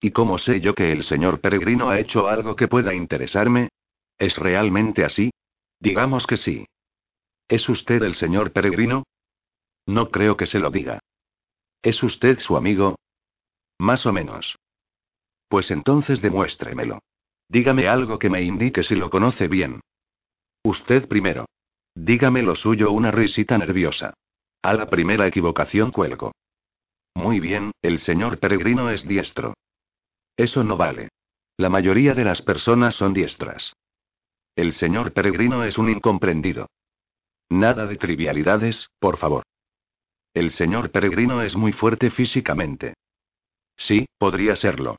[0.00, 3.68] ¿Y cómo sé yo que el señor Peregrino ha hecho algo que pueda interesarme?
[4.18, 5.30] ¿Es realmente así?
[5.78, 6.66] Digamos que sí.
[7.48, 9.04] ¿Es usted el señor Peregrino?
[9.86, 11.00] No creo que se lo diga.
[11.82, 12.96] ¿Es usted su amigo?
[13.78, 14.56] Más o menos.
[15.48, 17.00] Pues entonces demuéstremelo.
[17.48, 19.80] Dígame algo que me indique si lo conoce bien.
[20.62, 21.46] Usted primero.
[21.94, 24.14] Dígame lo suyo, una risita nerviosa.
[24.62, 26.32] A la primera equivocación cuelgo.
[27.14, 29.54] Muy bien, el señor Peregrino es diestro.
[30.36, 31.08] Eso no vale.
[31.56, 33.74] La mayoría de las personas son diestras.
[34.54, 36.68] El señor Peregrino es un incomprendido.
[37.48, 39.44] Nada de trivialidades, por favor.
[40.32, 42.94] El señor Peregrino es muy fuerte físicamente.
[43.76, 44.96] Sí, podría serlo.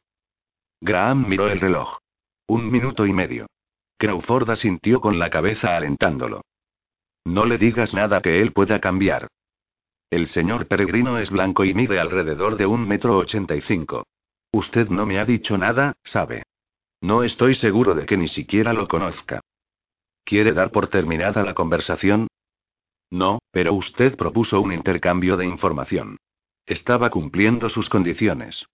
[0.81, 1.97] Graham miró el reloj.
[2.47, 3.47] Un minuto y medio.
[3.97, 6.41] Crawford asintió con la cabeza alentándolo.
[7.23, 9.27] No le digas nada que él pueda cambiar.
[10.09, 14.05] El señor Peregrino es blanco y mide alrededor de un metro ochenta y cinco.
[14.51, 16.43] Usted no me ha dicho nada, sabe.
[16.99, 19.39] No estoy seguro de que ni siquiera lo conozca.
[20.25, 22.27] ¿Quiere dar por terminada la conversación?
[23.11, 26.17] No, pero usted propuso un intercambio de información.
[26.65, 28.65] Estaba cumpliendo sus condiciones.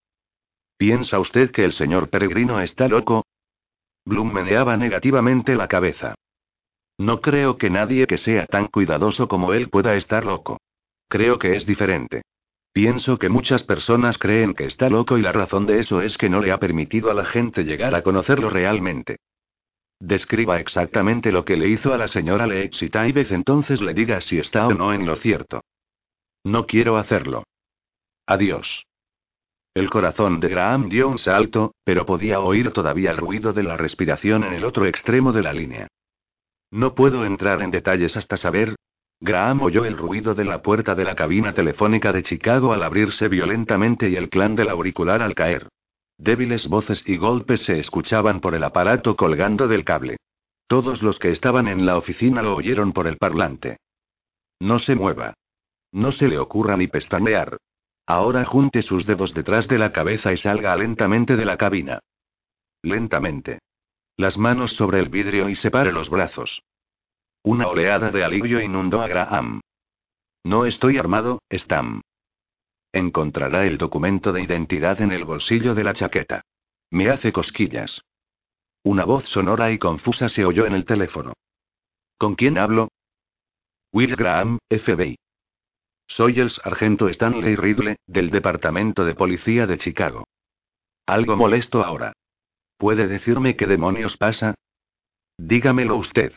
[0.78, 3.26] ¿Piensa usted que el señor Peregrino está loco?
[4.06, 6.16] Bloom meneaba negativamente la cabeza.
[7.00, 10.60] No creo que nadie que sea tan cuidadoso como él pueda estar loco.
[11.10, 12.22] Creo que es diferente.
[12.72, 16.30] Pienso que muchas personas creen que está loco y la razón de eso es que
[16.30, 19.18] no le ha permitido a la gente llegar a conocerlo realmente.
[20.00, 23.94] Describa exactamente lo que le hizo a la señora Lex y tal vez entonces le
[23.94, 25.62] diga si está o no en lo cierto.
[26.44, 27.44] No quiero hacerlo.
[28.28, 28.84] Adiós.
[29.74, 33.78] El corazón de Graham dio un salto, pero podía oír todavía el ruido de la
[33.78, 35.88] respiración en el otro extremo de la línea.
[36.72, 38.76] No puedo entrar en detalles hasta saber.
[39.20, 43.28] Graham oyó el ruido de la puerta de la cabina telefónica de Chicago al abrirse
[43.30, 45.68] violentamente y el clan del auricular al caer.
[46.18, 50.18] Débiles voces y golpes se escuchaban por el aparato colgando del cable.
[50.68, 53.78] Todos los que estaban en la oficina lo oyeron por el parlante.
[54.60, 55.34] No se mueva.
[55.92, 57.58] No se le ocurra ni pestañear.
[58.06, 62.00] Ahora junte sus dedos detrás de la cabeza y salga lentamente de la cabina.
[62.82, 63.60] Lentamente.
[64.18, 66.64] Las manos sobre el vidrio y separe los brazos.
[67.44, 69.62] Una oleada de alivio inundó a Graham.
[70.44, 72.02] No estoy armado, Stam.
[72.98, 76.42] Encontrará el documento de identidad en el bolsillo de la chaqueta.
[76.90, 78.02] Me hace cosquillas.
[78.84, 81.34] Una voz sonora y confusa se oyó en el teléfono.
[82.18, 82.90] ¿Con quién hablo?
[83.94, 85.16] Will Graham, FBI.
[86.08, 90.24] Soy el sargento Stanley Ridley, del Departamento de Policía de Chicago.
[91.06, 92.14] Algo molesto ahora.
[92.78, 94.56] ¿Puede decirme qué demonios pasa?
[95.38, 96.34] Dígamelo usted.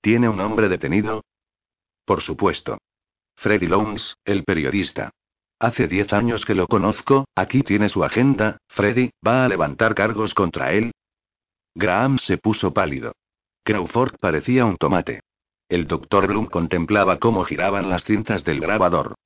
[0.00, 1.22] ¿Tiene un hombre detenido?
[2.06, 2.78] Por supuesto.
[3.36, 5.10] Freddy Lowndes, el periodista.
[5.60, 10.32] Hace diez años que lo conozco, aquí tiene su agenda, Freddy, ¿va a levantar cargos
[10.32, 10.92] contra él?
[11.74, 13.12] Graham se puso pálido.
[13.64, 15.20] Crawford parecía un tomate.
[15.68, 19.16] El doctor Bloom contemplaba cómo giraban las cintas del grabador.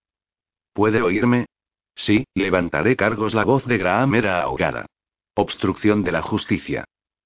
[0.73, 1.47] ¿Puede oírme?
[1.95, 3.35] Sí, levantaré cargos.
[3.35, 4.87] La voz de Graham era ahogada.
[5.35, 6.85] Obstrucción de la justicia.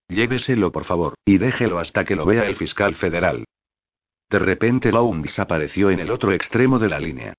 [0.09, 3.45] Lléveselo, por favor, y déjelo hasta que lo vea el fiscal federal.
[4.29, 7.35] De repente Baum desapareció en el otro extremo de la línea.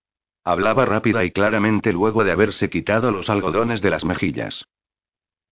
[0.47, 4.63] Hablaba rápida y claramente luego de haberse quitado los algodones de las mejillas.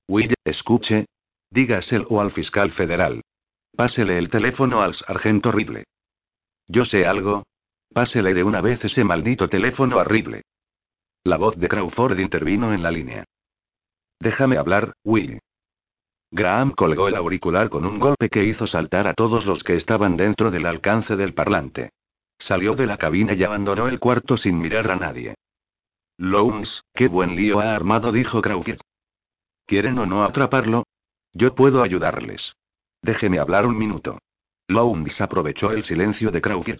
[0.08, 1.08] Will, escuche.
[1.51, 3.21] Dígaselo al fiscal federal.
[3.75, 5.84] Pásele el teléfono al sargento Rible.
[6.69, 7.43] Yo sé algo.
[7.93, 10.43] Pásele de una vez ese maldito teléfono horrible.
[11.25, 13.25] La voz de Crawford intervino en la línea.
[14.21, 15.41] Déjame hablar, Will.
[16.31, 20.15] Graham colgó el auricular con un golpe que hizo saltar a todos los que estaban
[20.15, 21.89] dentro del alcance del parlante.
[22.40, 25.36] Salió de la cabina y abandonó el cuarto sin mirar a nadie.
[26.17, 28.79] Lowndes, qué buen lío ha armado, dijo Crawford.
[29.65, 30.86] ¿Quieren o no atraparlo?
[31.33, 32.56] Yo puedo ayudarles.
[33.02, 34.19] Déjeme hablar un minuto.
[34.67, 36.79] Lowndes aprovechó el silencio de Crawford.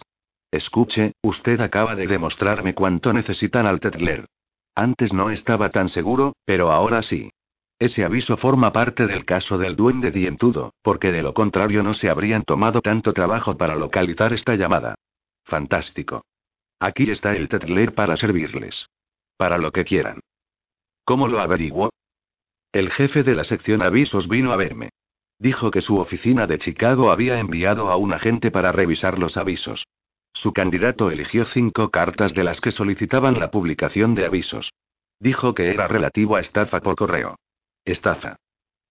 [0.50, 4.26] Escuche, usted acaba de demostrarme cuánto necesitan al Tetler.
[4.74, 7.30] Antes no estaba tan seguro, pero ahora sí.
[7.78, 12.08] Ese aviso forma parte del caso del duende dientudo, porque de lo contrario no se
[12.08, 14.94] habrían tomado tanto trabajo para localizar esta llamada.
[15.46, 16.24] Fantástico.
[16.80, 18.86] Aquí está el Tetler para servirles.
[19.36, 20.20] Para lo que quieran.
[21.04, 21.90] ¿Cómo lo averiguó?
[22.72, 24.90] El jefe de la sección avisos vino a verme.
[25.38, 29.86] Dijo que su oficina de Chicago había enviado a un agente para revisar los avisos.
[30.32, 34.70] Su candidato eligió cinco cartas de las que solicitaban la publicación de avisos.
[35.20, 37.36] Dijo que era relativo a estafa por correo.
[37.84, 38.36] Estafa.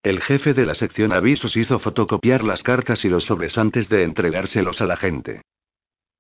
[0.01, 4.03] El jefe de la sección avisos hizo fotocopiar las cartas y los sobres antes de
[4.03, 5.41] entregárselos a la gente.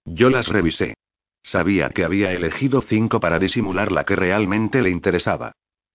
[0.05, 0.95] Yo las revisé.
[1.43, 5.51] Sabía que había elegido cinco para disimular la que realmente le interesaba.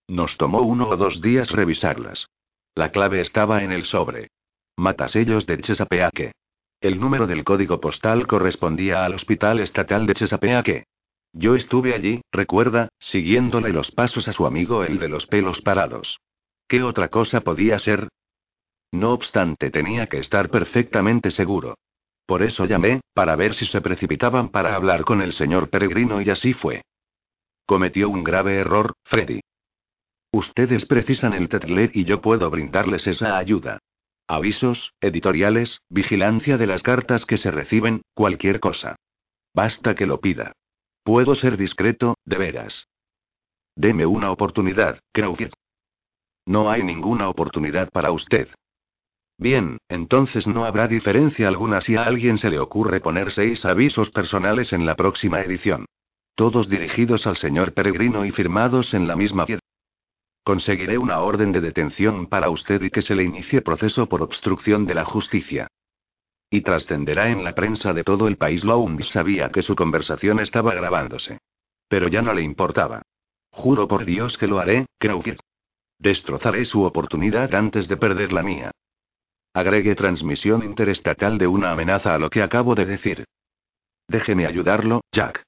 [0.07, 2.27] Nos tomó uno o dos días revisarlas.
[2.75, 4.29] La clave estaba en el sobre.
[4.77, 6.31] Matasellos de Chesapeake.
[6.79, 10.83] El número del código postal correspondía al Hospital Estatal de Chesapeake.
[11.33, 16.19] Yo estuve allí, recuerda, siguiéndole los pasos a su amigo el de los pelos parados.
[16.67, 18.09] ¿Qué otra cosa podía ser?
[18.91, 21.75] No obstante, tenía que estar perfectamente seguro.
[22.31, 26.29] Por eso llamé, para ver si se precipitaban para hablar con el señor Peregrino y
[26.29, 26.81] así fue.
[27.65, 29.41] Cometió un grave error, Freddy.
[30.31, 33.79] Ustedes precisan el Tetler y yo puedo brindarles esa ayuda.
[34.29, 38.95] Avisos, editoriales, vigilancia de las cartas que se reciben, cualquier cosa.
[39.53, 40.53] Basta que lo pida.
[41.03, 42.87] Puedo ser discreto, de veras.
[43.75, 45.51] Deme una oportunidad, Crawford.
[46.45, 48.47] No hay ninguna oportunidad para usted.
[49.41, 54.11] Bien, entonces no habrá diferencia alguna si a alguien se le ocurre poner seis avisos
[54.11, 55.87] personales en la próxima edición.
[56.35, 59.63] Todos dirigidos al señor Peregrino y firmados en la misma piedra.
[60.43, 64.85] Conseguiré una orden de detención para usted y que se le inicie proceso por obstrucción
[64.85, 65.65] de la justicia.
[66.51, 68.63] Y trascenderá en la prensa de todo el país.
[68.63, 71.39] Lowndes sabía que su conversación estaba grabándose.
[71.87, 73.01] Pero ya no le importaba.
[73.49, 75.39] Juro por Dios que lo haré, Crawford.
[75.97, 78.71] Destrozaré su oportunidad antes de perder la mía.
[79.53, 83.25] Agregue transmisión interestatal de una amenaza a lo que acabo de decir.
[84.07, 85.43] Déjeme ayudarlo, Jack.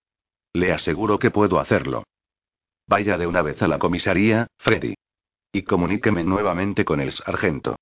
[0.53, 2.03] Le aseguro que puedo hacerlo.
[2.87, 4.95] Vaya de una vez a la comisaría, Freddy.
[5.53, 7.77] Y comuníqueme nuevamente con el sargento.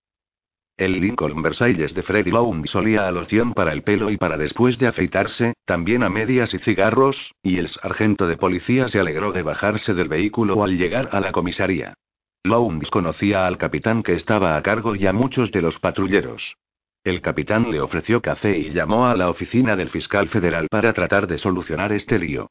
[0.77, 4.77] El Lincoln Versailles de Freddy Lowndes solía a loción para el pelo y para después
[4.77, 9.43] de afeitarse, también a medias y cigarros, y el sargento de policía se alegró de
[9.43, 11.95] bajarse del vehículo al llegar a la comisaría.
[12.43, 16.57] Lowndes conocía al capitán que estaba a cargo y a muchos de los patrulleros.
[17.03, 21.27] El capitán le ofreció café y llamó a la oficina del fiscal federal para tratar
[21.27, 22.49] de solucionar este lío.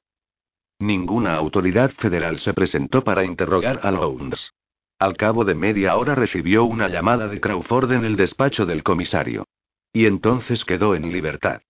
[0.78, 4.52] Ninguna autoridad federal se presentó para interrogar a Lowndes.
[4.98, 9.46] Al cabo de media hora recibió una llamada de Crawford en el despacho del comisario.
[9.92, 11.62] Y entonces quedó en libertad.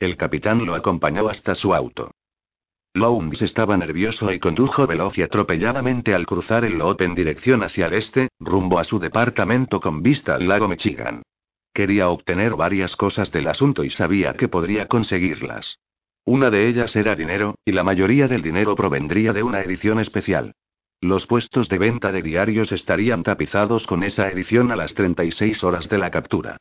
[0.00, 2.10] El capitán lo acompañó hasta su auto.
[2.98, 7.86] Lowndes estaba nervioso y condujo veloz y atropelladamente al cruzar el lot en dirección hacia
[7.86, 11.22] el este, rumbo a su departamento con vista al lago Michigan.
[11.72, 15.78] Quería obtener varias cosas del asunto y sabía que podría conseguirlas.
[16.24, 20.52] Una de ellas era dinero, y la mayoría del dinero provendría de una edición especial.
[21.00, 25.88] Los puestos de venta de diarios estarían tapizados con esa edición a las 36 horas
[25.88, 26.56] de la captura.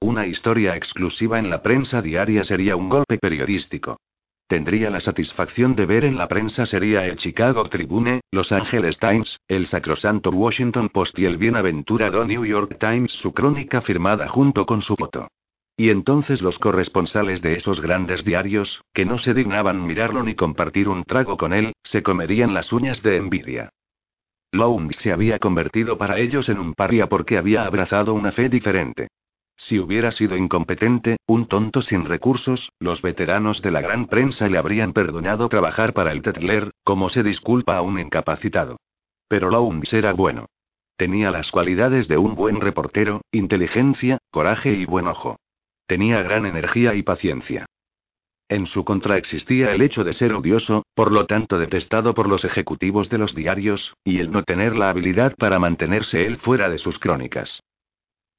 [0.00, 3.98] Una historia exclusiva en la prensa diaria sería un golpe periodístico.
[4.52, 9.38] Tendría la satisfacción de ver en la prensa sería el Chicago Tribune, Los Angeles Times,
[9.48, 14.82] el sacrosanto Washington Post y el bienaventurado New York Times su crónica firmada junto con
[14.82, 15.28] su foto.
[15.74, 20.86] Y entonces los corresponsales de esos grandes diarios, que no se dignaban mirarlo ni compartir
[20.86, 23.70] un trago con él, se comerían las uñas de envidia.
[24.52, 29.08] Lowndes se había convertido para ellos en un paria porque había abrazado una fe diferente.
[29.68, 34.58] Si hubiera sido incompetente, un tonto sin recursos, los veteranos de la gran prensa le
[34.58, 38.78] habrían perdonado trabajar para el Tetler, como se disculpa a un incapacitado.
[39.28, 40.46] Pero Lowndes era bueno.
[40.96, 45.36] Tenía las cualidades de un buen reportero, inteligencia, coraje y buen ojo.
[45.86, 47.66] Tenía gran energía y paciencia.
[48.48, 52.44] En su contra existía el hecho de ser odioso, por lo tanto detestado por los
[52.44, 56.78] ejecutivos de los diarios, y el no tener la habilidad para mantenerse él fuera de
[56.78, 57.62] sus crónicas.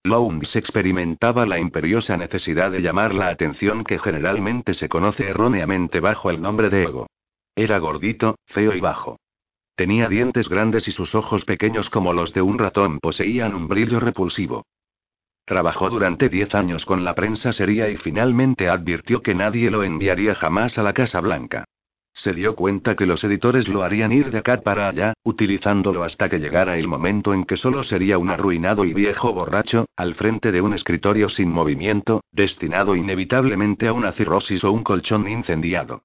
[0.05, 6.29] Lowndes experimentaba la imperiosa necesidad de llamar la atención que generalmente se conoce erróneamente bajo
[6.29, 7.07] el nombre de ego.
[7.55, 9.17] Era gordito, feo y bajo.
[9.75, 14.01] Tenía dientes grandes y sus ojos pequeños como los de un ratón poseían un brillo
[14.01, 14.65] repulsivo.
[15.45, 20.35] Trabajó durante diez años con la prensa seria y finalmente advirtió que nadie lo enviaría
[20.35, 21.65] jamás a la Casa Blanca.
[22.13, 26.29] Se dio cuenta que los editores lo harían ir de acá para allá, utilizándolo hasta
[26.29, 30.51] que llegara el momento en que solo sería un arruinado y viejo borracho, al frente
[30.51, 36.03] de un escritorio sin movimiento, destinado inevitablemente a una cirrosis o un colchón incendiado.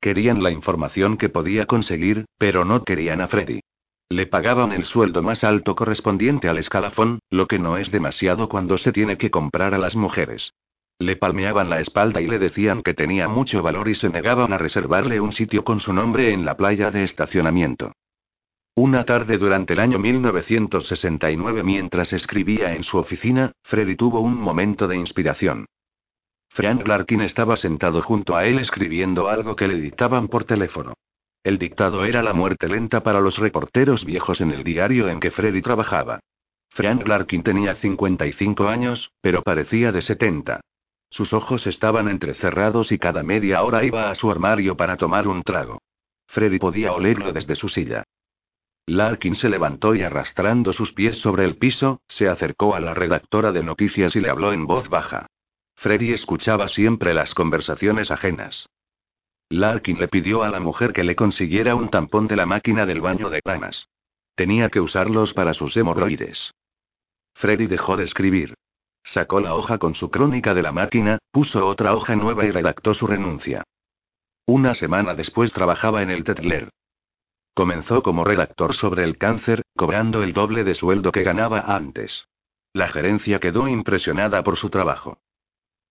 [0.00, 3.60] Querían la información que podía conseguir, pero no querían a Freddy.
[4.08, 8.76] Le pagaban el sueldo más alto correspondiente al escalafón, lo que no es demasiado cuando
[8.78, 10.52] se tiene que comprar a las mujeres.
[11.00, 14.58] Le palmeaban la espalda y le decían que tenía mucho valor y se negaban a
[14.58, 17.92] reservarle un sitio con su nombre en la playa de estacionamiento.
[18.74, 24.86] Una tarde durante el año 1969 mientras escribía en su oficina, Freddy tuvo un momento
[24.86, 25.64] de inspiración.
[26.50, 30.92] Frank Larkin estaba sentado junto a él escribiendo algo que le dictaban por teléfono.
[31.42, 35.30] El dictado era la muerte lenta para los reporteros viejos en el diario en que
[35.30, 36.20] Freddy trabajaba.
[36.68, 40.60] Frank Larkin tenía 55 años, pero parecía de 70.
[41.10, 45.42] Sus ojos estaban entrecerrados y cada media hora iba a su armario para tomar un
[45.42, 45.82] trago.
[46.28, 48.04] Freddy podía olerlo desde su silla.
[48.86, 53.52] Larkin se levantó y arrastrando sus pies sobre el piso, se acercó a la redactora
[53.52, 55.26] de noticias y le habló en voz baja.
[55.76, 58.68] Freddy escuchaba siempre las conversaciones ajenas.
[59.48, 63.00] Larkin le pidió a la mujer que le consiguiera un tampón de la máquina del
[63.00, 63.88] baño de ranas.
[64.36, 66.52] Tenía que usarlos para sus hemorroides.
[67.34, 68.54] Freddy dejó de escribir.
[69.04, 72.94] Sacó la hoja con su crónica de la máquina, puso otra hoja nueva y redactó
[72.94, 73.64] su renuncia.
[74.46, 76.70] Una semana después trabajaba en el Tetler.
[77.54, 82.24] Comenzó como redactor sobre el cáncer, cobrando el doble de sueldo que ganaba antes.
[82.72, 85.18] La gerencia quedó impresionada por su trabajo.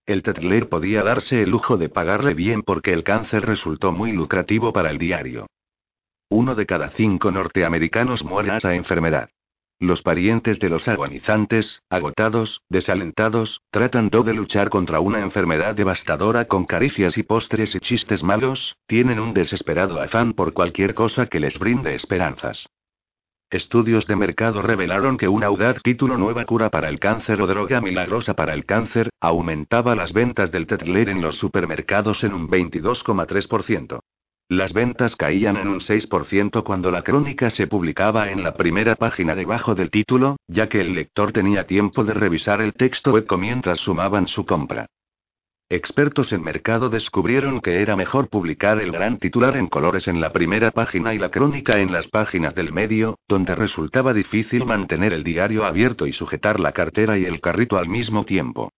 [0.05, 4.73] El Tetler podía darse el lujo de pagarle bien porque el cáncer resultó muy lucrativo
[4.73, 5.47] para el diario.
[6.29, 9.29] Uno de cada cinco norteamericanos muere a esa enfermedad.
[9.81, 16.65] Los parientes de los agonizantes, agotados, desalentados, tratan de luchar contra una enfermedad devastadora con
[16.65, 21.57] caricias y postres y chistes malos, tienen un desesperado afán por cualquier cosa que les
[21.57, 22.67] brinde esperanzas.
[23.49, 27.79] Estudios de mercado revelaron que un audaz título Nueva cura para el cáncer o droga
[27.79, 34.01] milagrosa para el cáncer, aumentaba las ventas del Tetler en los supermercados en un 22,3%.
[34.49, 39.35] Las ventas caían en un 6% cuando la crónica se publicaba en la primera página
[39.35, 43.79] debajo del título, ya que el lector tenía tiempo de revisar el texto eco mientras
[43.79, 44.87] sumaban su compra.
[45.69, 50.33] Expertos en mercado descubrieron que era mejor publicar el gran titular en colores en la
[50.33, 55.23] primera página y la crónica en las páginas del medio, donde resultaba difícil mantener el
[55.23, 58.71] diario abierto y sujetar la cartera y el carrito al mismo tiempo.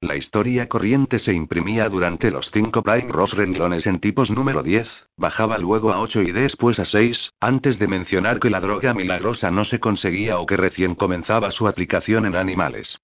[0.00, 4.88] La historia corriente se imprimía durante los cinco Prime Ross renglones en tipos número 10,
[5.16, 9.50] bajaba luego a 8 y después a 6, antes de mencionar que la droga milagrosa
[9.50, 12.96] no se conseguía o que recién comenzaba su aplicación en animales.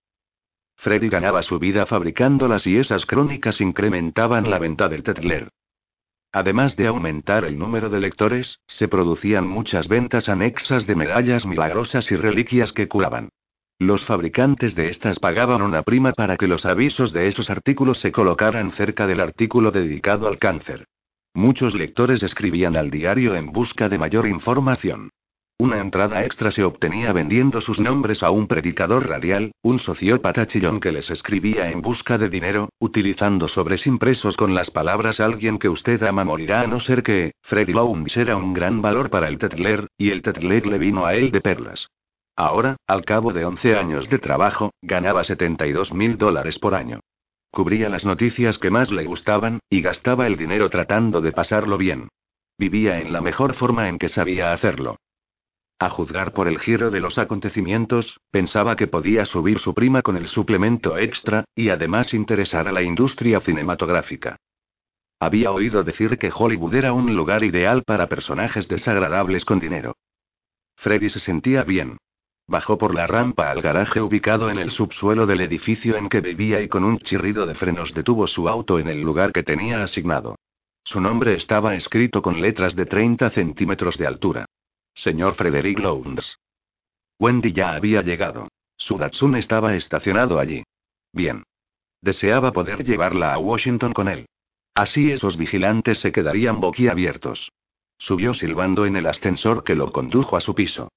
[0.76, 5.48] Freddy ganaba su vida fabricándolas y esas crónicas incrementaban la venta del Tetler.
[6.30, 12.12] Además de aumentar el número de lectores, se producían muchas ventas anexas de medallas milagrosas
[12.12, 13.30] y reliquias que curaban.
[13.80, 18.12] Los fabricantes de estas pagaban una prima para que los avisos de esos artículos se
[18.12, 20.86] colocaran cerca del artículo dedicado al cáncer.
[21.34, 25.10] Muchos lectores escribían al diario en busca de mayor información.
[25.58, 30.78] Una entrada extra se obtenía vendiendo sus nombres a un predicador radial, un sociópata chillón
[30.78, 35.68] que les escribía en busca de dinero, utilizando sobres impresos con las palabras alguien que
[35.68, 39.38] usted ama morirá a no ser que, Freddy Lowndes era un gran valor para el
[39.38, 41.88] Tetler, y el Tetler le vino a él de perlas.
[42.36, 47.00] Ahora, al cabo de 11 años de trabajo, ganaba 72 mil dólares por año.
[47.50, 52.08] Cubría las noticias que más le gustaban, y gastaba el dinero tratando de pasarlo bien.
[52.58, 54.96] Vivía en la mejor forma en que sabía hacerlo.
[55.78, 60.16] A juzgar por el giro de los acontecimientos, pensaba que podía subir su prima con
[60.16, 64.36] el suplemento extra, y además interesar a la industria cinematográfica.
[65.20, 69.94] Había oído decir que Hollywood era un lugar ideal para personajes desagradables con dinero.
[70.76, 71.98] Freddy se sentía bien.
[72.46, 76.60] Bajó por la rampa al garaje ubicado en el subsuelo del edificio en que vivía
[76.60, 80.36] y con un chirrido de frenos detuvo su auto en el lugar que tenía asignado.
[80.84, 84.44] Su nombre estaba escrito con letras de 30 centímetros de altura.
[84.94, 86.36] Señor Frederick Lowndes.
[87.18, 88.48] Wendy ya había llegado.
[88.76, 90.62] Su Datsun estaba estacionado allí.
[91.12, 91.44] Bien.
[92.02, 94.26] Deseaba poder llevarla a Washington con él.
[94.74, 97.50] Así esos vigilantes se quedarían boquiabiertos.
[97.96, 100.90] Subió silbando en el ascensor que lo condujo a su piso.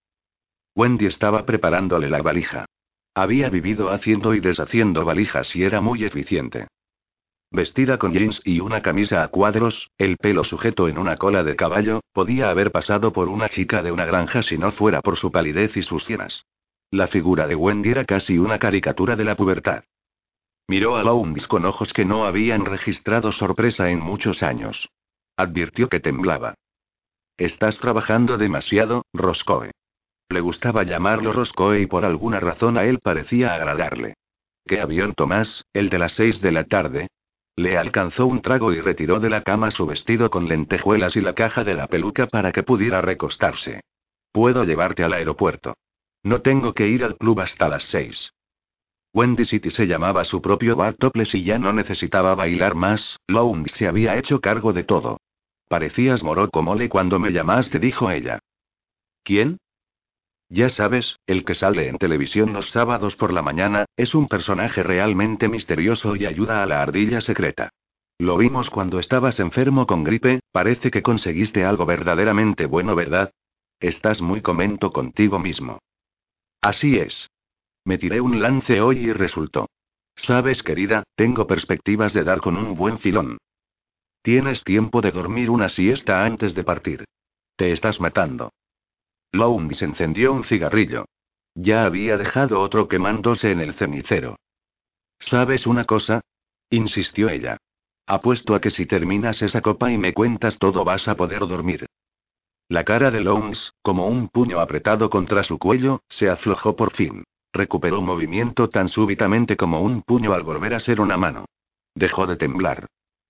[0.78, 2.66] Wendy estaba preparándole la valija.
[3.16, 6.68] Había vivido haciendo y deshaciendo valijas y era muy eficiente.
[7.50, 11.56] Vestida con jeans y una camisa a cuadros, el pelo sujeto en una cola de
[11.56, 15.32] caballo, podía haber pasado por una chica de una granja si no fuera por su
[15.32, 16.44] palidez y sus sienas.
[16.92, 19.84] La figura de Wendy era casi una caricatura de la pubertad.
[20.68, 24.90] Miró a Lowndes con ojos que no habían registrado sorpresa en muchos años.
[25.38, 26.54] Advirtió que temblaba.
[27.36, 29.72] Estás trabajando demasiado, Roscoe.
[30.30, 34.16] Le gustaba llamarlo Roscoe y por alguna razón a él parecía agradarle.
[34.66, 35.64] ¿Qué avión tomás?
[35.74, 37.08] El de las seis de la tarde.
[37.56, 41.34] Le alcanzó un trago y retiró de la cama su vestido con lentejuelas y la
[41.34, 43.82] caja de la peluca para que pudiera recostarse.
[44.32, 45.76] Puedo llevarte al aeropuerto.
[46.24, 48.34] No tengo que ir al club hasta las seis.
[49.14, 53.72] Wendy City se llamaba su propio bar topless y ya no necesitaba bailar más, Lowndes
[53.78, 55.18] se había hecho cargo de todo.
[55.70, 58.40] Parecías moroco mole cuando me llamaste, dijo ella.
[59.24, 59.58] ¿Quién?
[60.50, 64.82] Ya sabes, el que sale en televisión los sábados por la mañana, es un personaje
[64.82, 67.70] realmente misterioso y ayuda a la ardilla secreta.
[68.18, 73.32] Lo vimos cuando estabas enfermo con gripe, parece que conseguiste algo verdaderamente bueno, ¿verdad?
[73.80, 75.80] Estás muy comento contigo mismo.
[76.62, 77.30] Así es.
[77.84, 79.70] Me tiré un lance hoy y resultó.
[80.16, 83.38] Sabes, querida, tengo perspectivas de dar con un buen filón.
[84.24, 87.06] Tienes tiempo de dormir una siesta antes de partir.
[87.56, 88.52] Te estás matando.
[89.38, 91.06] Lowndes encendió un cigarrillo.
[91.56, 94.36] Ya había dejado otro quemándose en el cenicero.
[95.20, 96.22] ¿Sabes una cosa?
[96.70, 97.58] insistió ella.
[98.06, 101.86] Apuesto a que si terminas esa copa y me cuentas todo vas a poder dormir.
[102.70, 107.24] La cara de Lowndes, como un puño apretado contra su cuello, se aflojó por fin.
[107.54, 111.46] Recuperó movimiento tan súbitamente como un puño al volver a ser una mano.
[111.96, 112.88] Dejó de temblar.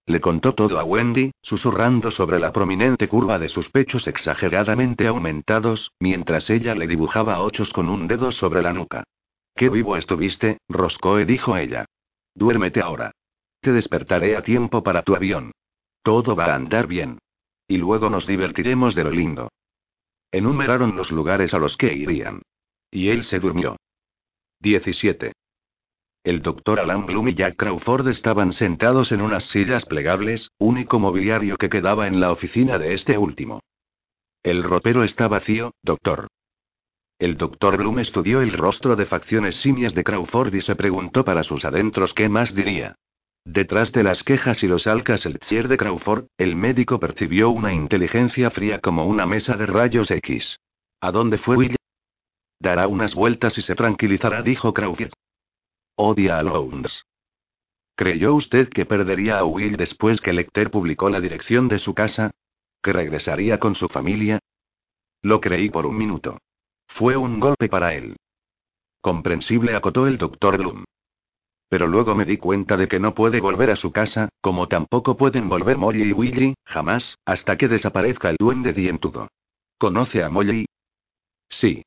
[0.07, 5.91] Le contó todo a Wendy, susurrando sobre la prominente curva de sus pechos exageradamente aumentados,
[5.99, 9.03] mientras ella le dibujaba ochos con un dedo sobre la nuca.
[9.53, 11.85] Qué vivo estuviste, Roscoe dijo ella.
[12.33, 13.11] Duérmete ahora.
[13.59, 15.51] Te despertaré a tiempo para tu avión.
[16.03, 17.19] Todo va a andar bien.
[17.67, 19.49] Y luego nos divertiremos de lo lindo.
[20.31, 22.43] Enumeraron los lugares a los que irían.
[22.89, 23.75] Y él se durmió.
[24.61, 25.33] 17.
[26.27, 31.55] El doctor Alan Bloom y Jack Crawford estaban sentados en unas sillas plegables, único mobiliario
[31.55, 33.61] que quedaba en la oficina de este último.
[34.43, 36.27] El ropero está vacío, doctor.
[37.17, 41.43] El doctor Bloom estudió el rostro de facciones simias de Crawford y se preguntó para
[41.43, 42.95] sus adentros qué más diría.
[43.45, 48.79] Detrás de las quejas y los alcas-elchier de Crawford, el médico percibió una inteligencia fría
[48.79, 50.59] como una mesa de rayos X.
[50.99, 51.75] ¿A dónde fue Will?
[52.59, 55.13] Dará unas vueltas y se tranquilizará, dijo Crawford.
[55.99, 57.03] Odia a Lowndes.
[57.95, 62.29] ¿Creyó usted que perdería a Will después que Lecter publicó la dirección de su casa?
[62.83, 64.37] ¿Que regresaría con su familia?
[65.23, 66.37] Lo creí por un minuto.
[66.87, 68.15] Fue un golpe para él.
[69.01, 70.85] Comprensible, acotó el doctor Bloom.
[71.67, 75.17] Pero luego me di cuenta de que no puede volver a su casa, como tampoco
[75.17, 79.29] pueden volver Molly y Willy, jamás, hasta que desaparezca el duende dientudo.
[79.79, 80.67] ¿Conoce a Molly?
[81.49, 81.83] Sí.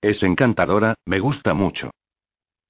[0.00, 1.90] Es encantadora, me gusta mucho.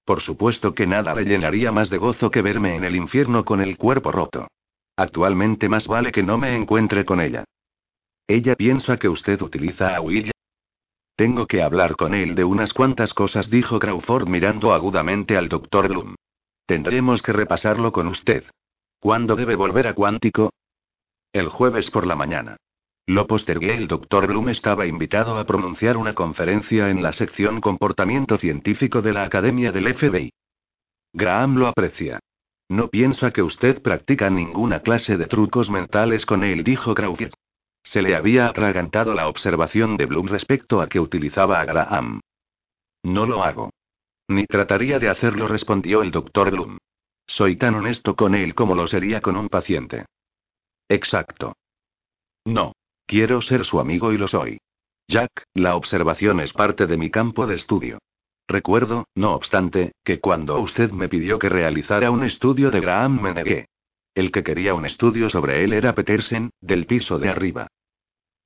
[0.08, 3.60] Por supuesto que nada le llenaría más de gozo que verme en el infierno con
[3.60, 4.48] el cuerpo roto.
[4.96, 7.44] Actualmente más vale que no me encuentre con ella.
[8.26, 10.30] ¿Ella piensa que usted utiliza a Will?
[11.14, 15.88] Tengo que hablar con él de unas cuantas cosas, dijo Crawford mirando agudamente al doctor
[15.88, 16.14] Bloom.
[16.64, 18.44] Tendremos que repasarlo con usted.
[19.00, 20.54] ¿Cuándo debe volver a Cuántico?
[21.34, 22.56] El jueves por la mañana.
[23.08, 23.74] Lo postergué.
[23.74, 29.14] El doctor Bloom estaba invitado a pronunciar una conferencia en la sección Comportamiento Científico de
[29.14, 30.30] la Academia del FBI.
[31.14, 32.20] Graham lo aprecia.
[32.68, 37.32] No piensa que usted practica ninguna clase de trucos mentales con él, dijo Crawford.
[37.82, 42.20] Se le había atragantado la observación de Bloom respecto a que utilizaba a Graham.
[43.04, 43.70] No lo hago.
[44.28, 46.76] Ni trataría de hacerlo, respondió el doctor Bloom.
[47.26, 50.04] Soy tan honesto con él como lo sería con un paciente.
[50.90, 51.54] Exacto.
[52.44, 52.74] No.
[53.08, 54.60] Quiero ser su amigo y lo soy.
[55.08, 57.98] Jack, la observación es parte de mi campo de estudio.
[58.46, 63.32] Recuerdo, no obstante, que cuando usted me pidió que realizara un estudio de Graham me
[63.32, 63.68] negué.
[64.14, 67.68] El que quería un estudio sobre él era Petersen, del piso de arriba.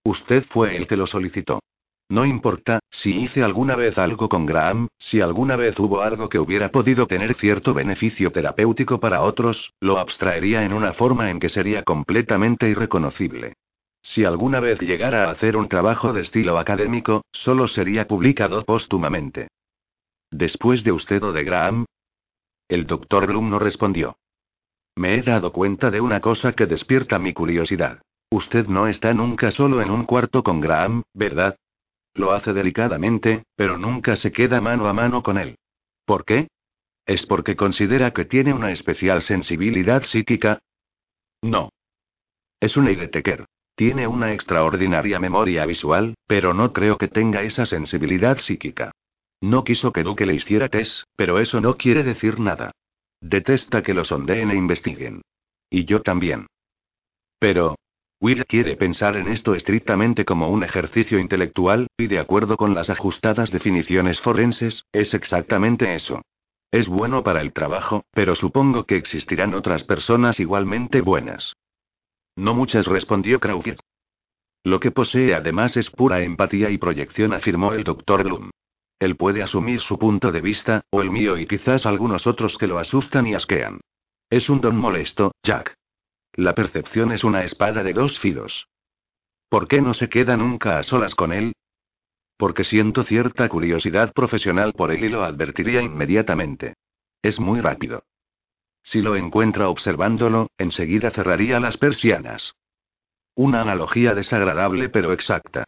[0.04, 1.58] Usted fue el que lo solicitó.
[2.08, 6.38] No importa, si hice alguna vez algo con Graham, si alguna vez hubo algo que
[6.38, 11.48] hubiera podido tener cierto beneficio terapéutico para otros, lo abstraería en una forma en que
[11.48, 13.54] sería completamente irreconocible.
[14.02, 19.48] Si alguna vez llegara a hacer un trabajo de estilo académico, solo sería publicado póstumamente.
[20.30, 21.84] ¿Después de usted o de Graham?
[22.68, 24.16] El doctor Bloom no respondió.
[24.96, 28.02] Me he dado cuenta de una cosa que despierta mi curiosidad.
[28.30, 31.56] Usted no está nunca solo en un cuarto con Graham, ¿verdad?
[32.14, 35.56] Lo hace delicadamente, pero nunca se queda mano a mano con él.
[36.04, 36.48] ¿Por qué?
[37.06, 40.58] ¿Es porque considera que tiene una especial sensibilidad psíquica?
[41.42, 41.70] No.
[42.60, 43.46] Es un Eideteker.
[43.74, 48.92] Tiene una extraordinaria memoria visual, pero no creo que tenga esa sensibilidad psíquica.
[49.40, 52.70] No quiso que Duque le hiciera test, pero eso no quiere decir nada.
[53.20, 55.22] Detesta que lo sondeen e investiguen.
[55.70, 56.46] Y yo también.
[57.38, 57.76] Pero,
[58.20, 62.88] Will quiere pensar en esto estrictamente como un ejercicio intelectual, y de acuerdo con las
[62.88, 66.22] ajustadas definiciones forenses, es exactamente eso.
[66.70, 71.54] Es bueno para el trabajo, pero supongo que existirán otras personas igualmente buenas.
[72.36, 73.78] No muchas, respondió Crawford.
[74.64, 78.50] Lo que posee además es pura empatía y proyección, afirmó el doctor Bloom.
[79.00, 82.68] Él puede asumir su punto de vista, o el mío y quizás algunos otros que
[82.68, 83.80] lo asustan y asquean.
[84.30, 85.74] Es un don molesto, Jack.
[86.34, 88.68] La percepción es una espada de dos filos.
[89.48, 91.52] ¿Por qué no se queda nunca a solas con él?
[92.42, 96.74] porque siento cierta curiosidad profesional por él y lo advertiría inmediatamente.
[97.22, 98.02] Es muy rápido.
[98.82, 102.54] Si lo encuentra observándolo, enseguida cerraría las persianas.
[103.34, 105.64] Una analogía desagradable pero exacta.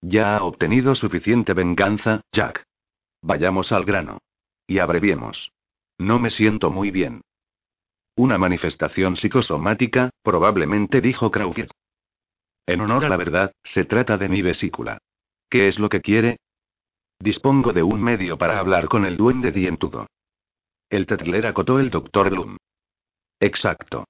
[0.00, 2.64] Ya ha obtenido suficiente venganza, Jack.
[3.22, 4.18] Vayamos al grano.
[4.66, 5.52] Y abreviemos.
[5.98, 7.22] No me siento muy bien.
[8.14, 11.70] Una manifestación psicosomática, probablemente dijo Crawford.
[12.66, 14.98] En honor a la verdad, se trata de mi vesícula.
[15.48, 16.38] ¿Qué es lo que quiere?
[17.18, 20.06] Dispongo de un medio para hablar con el duende dientudo.
[20.88, 22.56] El tetler acotó el doctor Bloom.
[23.40, 24.04] Exacto.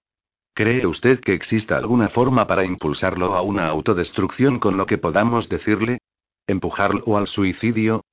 [0.55, 5.49] ¿Cree usted que exista alguna forma para impulsarlo a una autodestrucción con lo que podamos
[5.49, 5.99] decirle?
[6.47, 8.05] ¿Empujarlo al suicidio?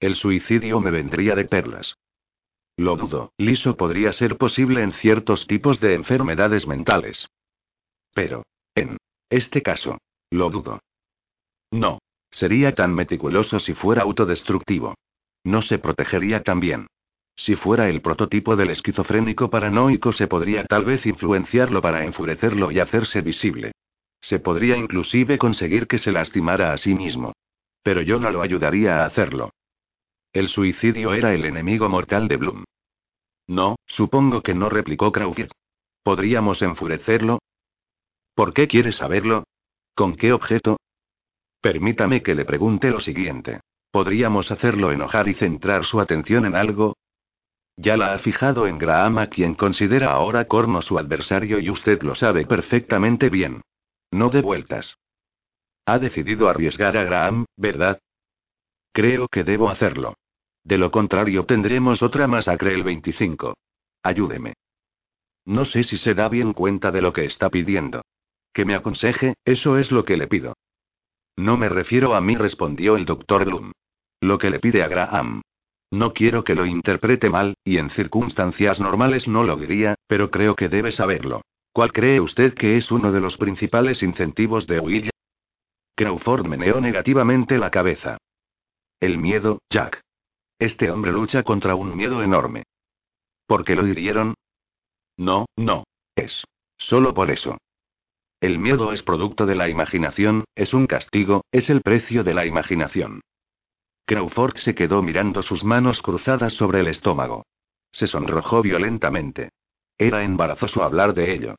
[0.00, 1.94] El suicidio me vendría de perlas.
[2.76, 7.28] Lo dudo, liso podría ser posible en ciertos tipos de enfermedades mentales.
[8.14, 8.96] Pero, en
[9.30, 9.98] este caso,
[10.30, 10.80] lo dudo.
[11.70, 11.98] No,
[12.30, 14.94] sería tan meticuloso si fuera autodestructivo.
[15.44, 16.86] No se protegería tan bien.
[17.36, 22.80] Si fuera el prototipo del esquizofrénico paranoico se podría tal vez influenciarlo para enfurecerlo y
[22.80, 23.72] hacerse visible.
[24.20, 27.32] Se podría inclusive conseguir que se lastimara a sí mismo.
[27.82, 29.50] Pero yo no lo ayudaría a hacerlo.
[30.32, 32.64] El suicidio era el enemigo mortal de Bloom.
[33.48, 35.50] No, supongo que no replicó Crawford.
[36.02, 37.40] ¿Podríamos enfurecerlo?
[38.34, 39.44] ¿Por qué quiere saberlo?
[39.94, 40.78] ¿Con qué objeto?
[41.60, 43.60] Permítame que le pregunte lo siguiente.
[43.90, 46.96] ¿Podríamos hacerlo enojar y centrar su atención en algo?
[47.76, 52.02] Ya la ha fijado en Graham a quien considera ahora Corno su adversario y usted
[52.02, 53.62] lo sabe perfectamente bien.
[54.10, 54.96] No de vueltas.
[55.86, 57.98] Ha decidido arriesgar a Graham, ¿verdad?
[58.92, 60.14] Creo que debo hacerlo.
[60.64, 63.54] De lo contrario tendremos otra masacre el 25.
[64.02, 64.54] Ayúdeme.
[65.44, 68.02] No sé si se da bien cuenta de lo que está pidiendo.
[68.52, 70.54] Que me aconseje, eso es lo que le pido.
[71.36, 73.72] No me refiero a mí, respondió el doctor Bloom.
[74.20, 75.42] Lo que le pide a Graham.
[75.92, 80.56] No quiero que lo interprete mal, y en circunstancias normales no lo diría, pero creo
[80.56, 81.42] que debe saberlo.
[81.70, 85.10] ¿Cuál cree usted que es uno de los principales incentivos de Will?
[85.94, 88.16] Crawford meneó negativamente la cabeza.
[89.00, 90.00] El miedo, Jack.
[90.58, 92.62] Este hombre lucha contra un miedo enorme.
[93.46, 94.34] ¿Por qué lo hirieron?
[95.18, 95.84] No, no.
[96.16, 96.42] Es.
[96.78, 97.58] Solo por eso.
[98.40, 102.46] El miedo es producto de la imaginación, es un castigo, es el precio de la
[102.46, 103.20] imaginación.
[104.04, 107.44] Crawford se quedó mirando sus manos cruzadas sobre el estómago.
[107.92, 109.50] Se sonrojó violentamente.
[109.98, 111.56] Era embarazoso hablar de ello.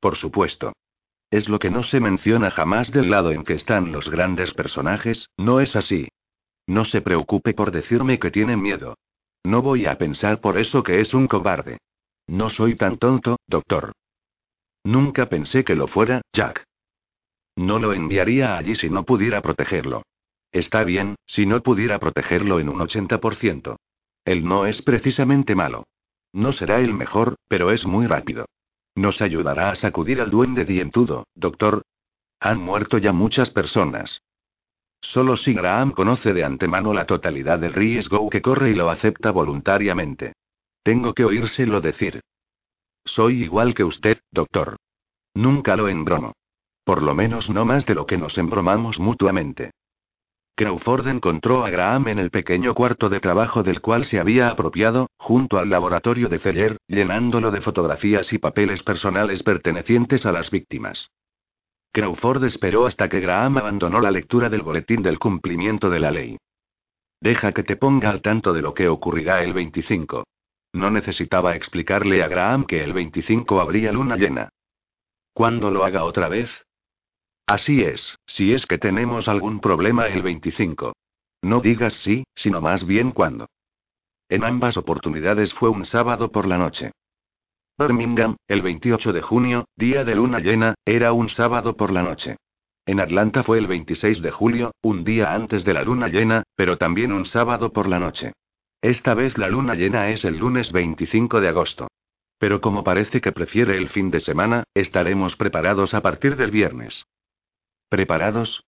[0.00, 0.72] Por supuesto.
[1.30, 5.28] Es lo que no se menciona jamás del lado en que están los grandes personajes,
[5.36, 6.08] ¿no es así?
[6.66, 8.96] No se preocupe por decirme que tiene miedo.
[9.44, 11.78] No voy a pensar por eso que es un cobarde.
[12.26, 13.92] No soy tan tonto, doctor.
[14.84, 16.64] Nunca pensé que lo fuera, Jack.
[17.56, 20.02] No lo enviaría allí si no pudiera protegerlo.
[20.52, 23.76] Está bien, si no pudiera protegerlo en un 80%.
[24.24, 25.84] Él no es precisamente malo.
[26.32, 28.46] No será el mejor, pero es muy rápido.
[28.94, 31.82] Nos ayudará a sacudir al duende dientudo, doctor.
[32.40, 34.22] Han muerto ya muchas personas.
[35.00, 39.30] Solo si Graham conoce de antemano la totalidad del riesgo que corre y lo acepta
[39.30, 40.34] voluntariamente.
[40.82, 42.20] Tengo que oírselo decir.
[43.04, 44.76] Soy igual que usted, doctor.
[45.34, 46.34] Nunca lo embromo.
[46.84, 49.72] Por lo menos no más de lo que nos embromamos mutuamente.
[50.62, 55.08] Crawford encontró a Graham en el pequeño cuarto de trabajo del cual se había apropiado,
[55.16, 61.10] junto al laboratorio de Feller, llenándolo de fotografías y papeles personales pertenecientes a las víctimas.
[61.90, 66.36] Crawford esperó hasta que Graham abandonó la lectura del boletín del cumplimiento de la ley.
[67.20, 70.22] Deja que te ponga al tanto de lo que ocurrirá el 25.
[70.74, 74.48] No necesitaba explicarle a Graham que el 25 habría luna llena.
[75.34, 76.48] ¿Cuándo lo haga otra vez?
[77.46, 80.92] Así es, si es que tenemos algún problema el 25.
[81.42, 83.46] No digas sí, sino más bien cuándo.
[84.28, 86.92] En ambas oportunidades fue un sábado por la noche.
[87.78, 92.36] Birmingham, el 28 de junio, día de luna llena, era un sábado por la noche.
[92.86, 96.78] En Atlanta fue el 26 de julio, un día antes de la luna llena, pero
[96.78, 98.32] también un sábado por la noche.
[98.80, 101.88] Esta vez la luna llena es el lunes 25 de agosto.
[102.38, 107.04] Pero como parece que prefiere el fin de semana, estaremos preparados a partir del viernes.
[107.92, 108.64] ¿Preparados?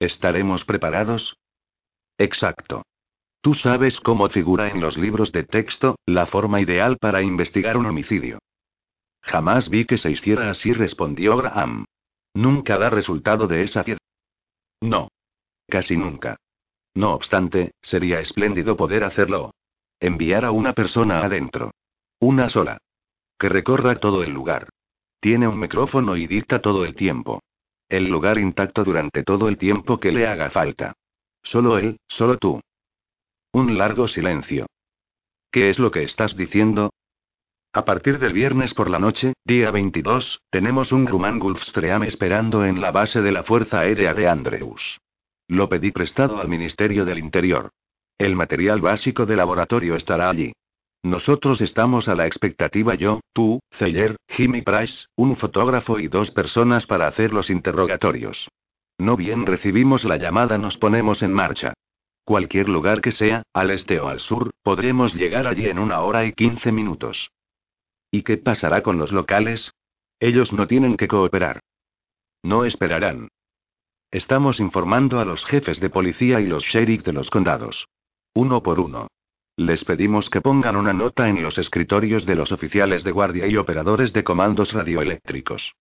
[0.00, 1.36] ¿Estaremos preparados?
[2.16, 2.86] Exacto.
[3.42, 7.84] Tú sabes cómo figura en los libros de texto, la forma ideal para investigar un
[7.84, 8.38] homicidio.
[9.20, 11.84] Jamás vi que se hiciera así, respondió Graham.
[12.32, 14.00] Nunca da resultado de esa piedra.
[14.80, 15.08] No.
[15.68, 16.38] Casi nunca.
[16.94, 19.50] No obstante, sería espléndido poder hacerlo.
[20.00, 21.72] Enviar a una persona adentro.
[22.20, 22.78] Una sola.
[23.38, 24.70] Que recorra todo el lugar.
[25.20, 27.42] Tiene un micrófono y dicta todo el tiempo.
[27.92, 30.94] El lugar intacto durante todo el tiempo que le haga falta.
[31.42, 32.58] Solo él, solo tú.
[33.52, 34.64] Un largo silencio.
[35.50, 36.94] ¿Qué es lo que estás diciendo?
[37.74, 42.80] A partir del viernes por la noche, día 22, tenemos un Grumman Gulfstream esperando en
[42.80, 44.98] la base de la Fuerza Aérea de Andrews.
[45.46, 47.72] Lo pedí prestado al Ministerio del Interior.
[48.16, 50.54] El material básico de laboratorio estará allí.
[51.04, 56.86] Nosotros estamos a la expectativa yo, tú, Zeller, Jimmy Price, un fotógrafo y dos personas
[56.86, 58.48] para hacer los interrogatorios.
[58.98, 61.74] No bien recibimos la llamada nos ponemos en marcha.
[62.24, 66.24] Cualquier lugar que sea, al este o al sur, podremos llegar allí en una hora
[66.24, 67.30] y quince minutos.
[68.12, 69.72] ¿Y qué pasará con los locales?
[70.20, 71.58] Ellos no tienen que cooperar.
[72.44, 73.28] No esperarán.
[74.12, 77.88] Estamos informando a los jefes de policía y los sheriff de los condados.
[78.34, 79.08] Uno por uno.
[79.56, 83.56] Les pedimos que pongan una nota en los escritorios de los oficiales de guardia y
[83.56, 85.74] operadores de comandos radioeléctricos.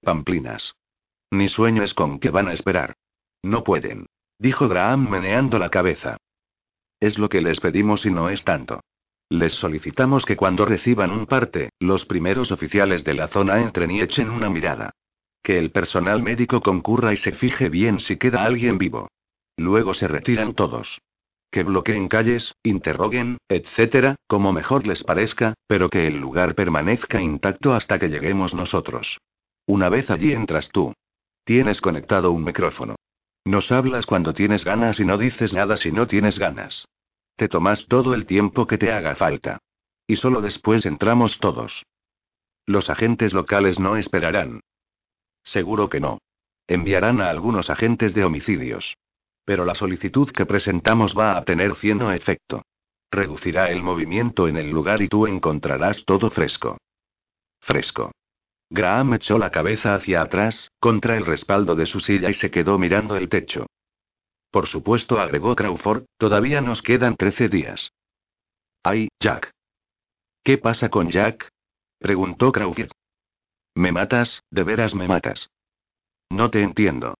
[0.00, 0.74] Pamplinas.
[1.30, 2.94] Ni sueño con que van a esperar.
[3.42, 4.06] No pueden.
[4.38, 6.16] Dijo Graham meneando la cabeza.
[6.98, 8.80] Es lo que les pedimos y no es tanto.
[9.28, 14.00] Les solicitamos que cuando reciban un parte, los primeros oficiales de la zona entren y
[14.00, 14.92] echen una mirada.
[15.42, 19.08] Que el personal médico concurra y se fije bien si queda alguien vivo.
[19.58, 21.00] Luego se retiran todos
[21.50, 27.74] que bloqueen calles, interroguen, etcétera, como mejor les parezca, pero que el lugar permanezca intacto
[27.74, 29.18] hasta que lleguemos nosotros.
[29.66, 30.92] Una vez allí entras tú.
[31.44, 32.96] Tienes conectado un micrófono.
[33.44, 36.86] Nos hablas cuando tienes ganas y no dices nada si no tienes ganas.
[37.36, 39.58] Te tomas todo el tiempo que te haga falta.
[40.06, 41.84] Y solo después entramos todos.
[42.64, 44.60] Los agentes locales no esperarán.
[45.44, 46.18] Seguro que no.
[46.66, 48.96] Enviarán a algunos agentes de homicidios.
[49.46, 52.62] Pero la solicitud que presentamos va a tener cierto efecto.
[53.10, 56.76] Reducirá el movimiento en el lugar y tú encontrarás todo fresco.
[57.60, 58.10] Fresco.
[58.68, 62.78] Graham echó la cabeza hacia atrás, contra el respaldo de su silla y se quedó
[62.78, 63.66] mirando el techo.
[64.50, 67.92] Por supuesto, agregó Crawford, todavía nos quedan trece días.
[68.82, 69.52] Ay, Jack.
[70.42, 71.48] ¿Qué pasa con Jack?
[71.98, 72.90] preguntó Crawford.
[73.76, 75.48] Me matas, de veras me matas.
[76.30, 77.14] No te entiendo.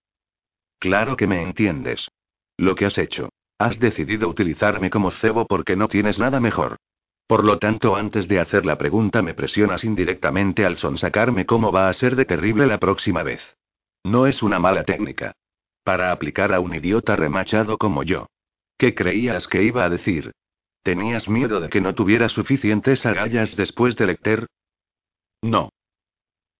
[0.80, 2.08] Claro que me entiendes.
[2.56, 3.28] Lo que has hecho.
[3.58, 6.76] Has decidido utilizarme como cebo porque no tienes nada mejor.
[7.26, 11.88] Por lo tanto, antes de hacer la pregunta me presionas indirectamente al sonsacarme cómo va
[11.88, 13.40] a ser de terrible la próxima vez.
[14.04, 15.32] No es una mala técnica.
[15.82, 18.26] Para aplicar a un idiota remachado como yo.
[18.78, 20.32] ¿Qué creías que iba a decir?
[20.82, 24.46] ¿Tenías miedo de que no tuviera suficientes agallas después de lecter?
[25.42, 25.70] No.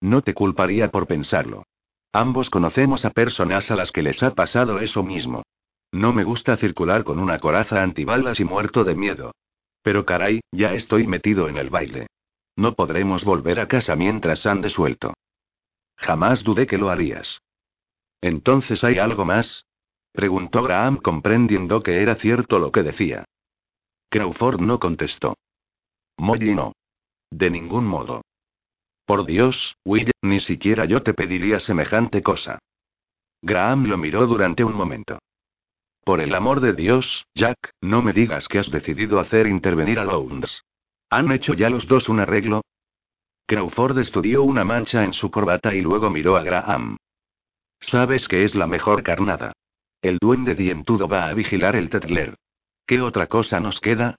[0.01, 1.64] No te culparía por pensarlo.
[2.12, 5.44] Ambos conocemos a personas a las que les ha pasado eso mismo.
[5.93, 9.32] No me gusta circular con una coraza antibalas y muerto de miedo.
[9.82, 12.09] Pero caray, ya estoy metido en el baile.
[12.57, 15.14] No podremos volver a casa mientras ande suelto.
[15.97, 17.41] Jamás dudé que lo harías.
[18.20, 19.64] ¿Entonces hay algo más?
[20.12, 23.24] Preguntó Graham comprendiendo que era cierto lo que decía.
[24.09, 25.37] Crawford no contestó.
[26.16, 26.72] Molly no.
[27.30, 28.22] De ningún modo.
[29.05, 32.59] Por Dios, Will, ni siquiera yo te pediría semejante cosa.
[33.43, 35.18] Graham lo miró durante un momento.
[36.07, 40.05] Por el amor de Dios, Jack, no me digas que has decidido hacer intervenir a
[40.05, 40.63] Lowndes.
[41.11, 42.63] ¿Han hecho ya los dos un arreglo?
[43.49, 46.97] Crawford estudió una mancha en su corbata y luego miró a Graham.
[47.81, 49.53] Sabes que es la mejor carnada.
[50.01, 52.37] El duende dientudo va a vigilar el Tetler.
[52.87, 54.15] ¿Qué otra cosa nos queda?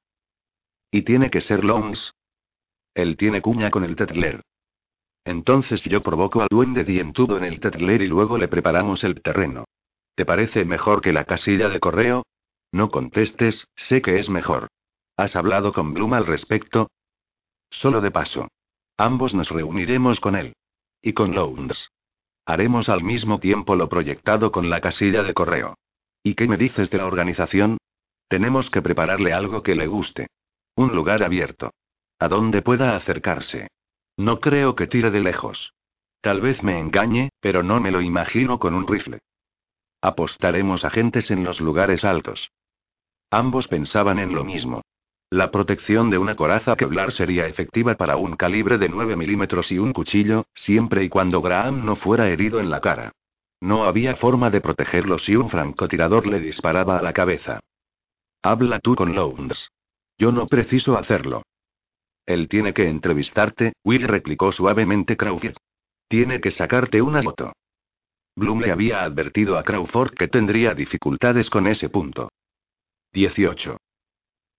[0.92, 2.12] ¿Y tiene que ser Lowndes?
[2.96, 4.42] Él tiene cuña con el Tetler.
[5.24, 9.64] Entonces yo provoco al duende dientudo en el Tetler y luego le preparamos el terreno.
[10.18, 12.26] ¿Te parece mejor que la casilla de correo?
[12.72, 14.68] No contestes, sé que es mejor.
[15.16, 16.90] ¿Has hablado con Bloom al respecto?
[17.70, 18.48] Solo de paso.
[18.98, 20.56] Ambos nos reuniremos con él.
[21.04, 21.92] Y con Lowndes.
[22.48, 25.76] Haremos al mismo tiempo lo proyectado con la casilla de correo.
[26.24, 27.78] ¿Y qué me dices de la organización?
[28.28, 30.26] Tenemos que prepararle algo que le guste.
[30.76, 31.70] Un lugar abierto.
[32.18, 33.68] A donde pueda acercarse.
[34.18, 35.74] No creo que tire de lejos.
[36.22, 39.20] Tal vez me engañe, pero no me lo imagino con un rifle.
[40.02, 42.52] Apostaremos agentes en los lugares altos.
[43.32, 44.82] Ambos pensaban en lo mismo.
[45.30, 49.78] La protección de una coraza Kevlar sería efectiva para un calibre de 9 milímetros y
[49.78, 53.12] un cuchillo, siempre y cuando Graham no fuera herido en la cara.
[53.60, 57.60] No había forma de protegerlo si un francotirador le disparaba a la cabeza.
[58.42, 59.70] Habla tú con Lowndes.
[60.18, 61.44] Yo no preciso hacerlo.
[62.26, 65.56] Él tiene que entrevistarte, Will replicó suavemente Crawford.
[66.08, 67.54] Tiene que sacarte una foto.
[68.38, 72.30] Bloom le había advertido a Crawford que tendría dificultades con ese punto.
[73.12, 73.78] 18.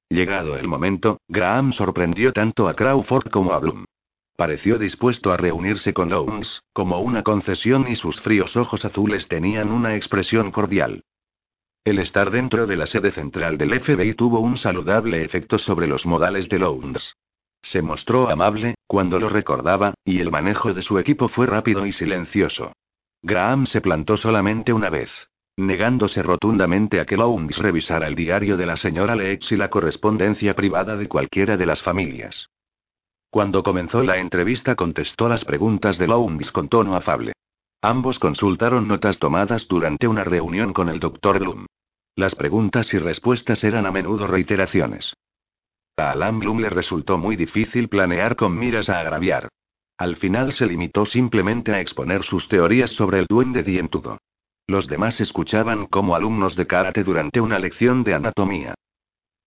[0.09, 3.85] Llegado el momento, Graham sorprendió tanto a Crawford como a Bloom.
[4.37, 9.70] Pareció dispuesto a reunirse con Lowndes, como una concesión y sus fríos ojos azules tenían
[9.70, 11.05] una expresión cordial.
[11.85, 16.05] El estar dentro de la sede central del FBI tuvo un saludable efecto sobre los
[16.05, 17.14] modales de Lowndes.
[17.62, 21.93] Se mostró amable, cuando lo recordaba, y el manejo de su equipo fue rápido y
[21.93, 22.72] silencioso.
[23.22, 25.10] Graham se plantó solamente una vez,
[25.56, 30.54] negándose rotundamente a que Lowndes revisara el diario de la señora Lex y la correspondencia
[30.54, 32.48] privada de cualquiera de las familias.
[33.30, 37.32] Cuando comenzó la entrevista contestó las preguntas de Lowndes con tono afable.
[37.82, 41.40] Ambos consultaron notas tomadas durante una reunión con el Dr.
[41.40, 41.66] Bloom.
[42.16, 45.14] Las preguntas y respuestas eran a menudo reiteraciones.
[45.96, 49.48] A Alan Bloom le resultó muy difícil planear con miras a agraviar.
[49.99, 54.18] Al final se limitó simplemente a exponer sus teorías sobre el duende dientudo.
[54.68, 58.74] Los demás escuchaban como alumnos de karate durante una lección de anatomía.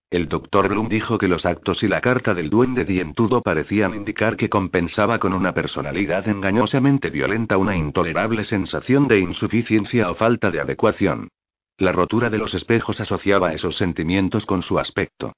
[0.10, 4.36] El doctor Bloom dijo que los actos y la carta del duende dientudo parecían indicar
[4.36, 10.60] que compensaba con una personalidad engañosamente violenta una intolerable sensación de insuficiencia o falta de
[10.60, 11.30] adecuación.
[11.78, 15.32] La rotura de los espejos asociaba esos sentimientos con su aspecto.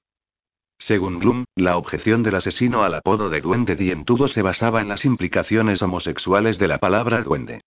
[0.78, 5.04] Según Bloom, la objeción del asesino al apodo de duende dientudo se basaba en las
[5.04, 7.60] implicaciones homosexuales de la palabra duende.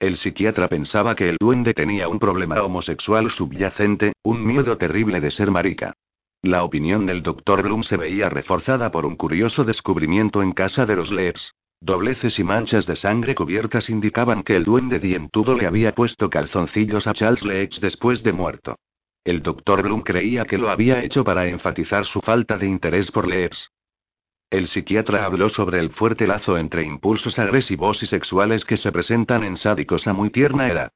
[0.00, 5.30] El psiquiatra pensaba que el duende tenía un problema homosexual subyacente, un miedo terrible de
[5.30, 5.94] ser marica.
[6.42, 7.62] La opinión del Dr.
[7.62, 11.54] Bloom se veía reforzada por un curioso descubrimiento en casa de los Leeds.
[11.80, 17.06] Dobleces y manchas de sangre cubiertas indicaban que el duende dientudo le había puesto calzoncillos
[17.06, 18.76] a Charles Leeds después de muerto.
[19.24, 23.26] El doctor Bloom creía que lo había hecho para enfatizar su falta de interés por
[23.26, 23.70] Leeds.
[24.50, 29.42] El psiquiatra habló sobre el fuerte lazo entre impulsos agresivos y sexuales que se presentan
[29.42, 30.92] en sádicos a muy tierna edad.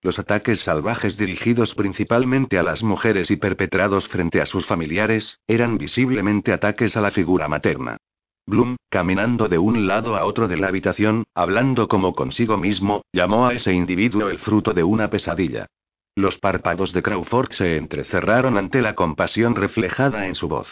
[0.00, 5.76] Los ataques salvajes dirigidos principalmente a las mujeres y perpetrados frente a sus familiares, eran
[5.76, 7.98] visiblemente ataques a la figura materna.
[8.46, 13.46] Bloom, caminando de un lado a otro de la habitación, hablando como consigo mismo, llamó
[13.46, 15.66] a ese individuo el fruto de una pesadilla.
[16.14, 20.68] Los párpados de Crawford se entrecerraron ante la compasión reflejada en su voz.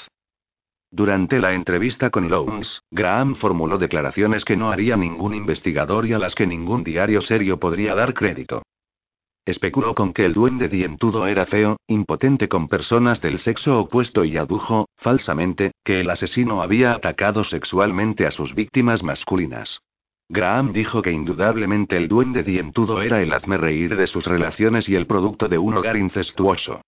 [0.91, 6.18] Durante la entrevista con Lowndes, Graham formuló declaraciones que no haría ningún investigador y a
[6.18, 8.62] las que ningún diario serio podría dar crédito.
[9.47, 14.36] Especuló con que el duende dientudo era feo, impotente con personas del sexo opuesto y
[14.36, 19.80] adujo, falsamente, que el asesino había atacado sexualmente a sus víctimas masculinas.
[20.32, 24.94] Graham dijo que indudablemente el duende dientudo era el hazme reír de sus relaciones y
[24.94, 26.82] el producto de un hogar incestuoso.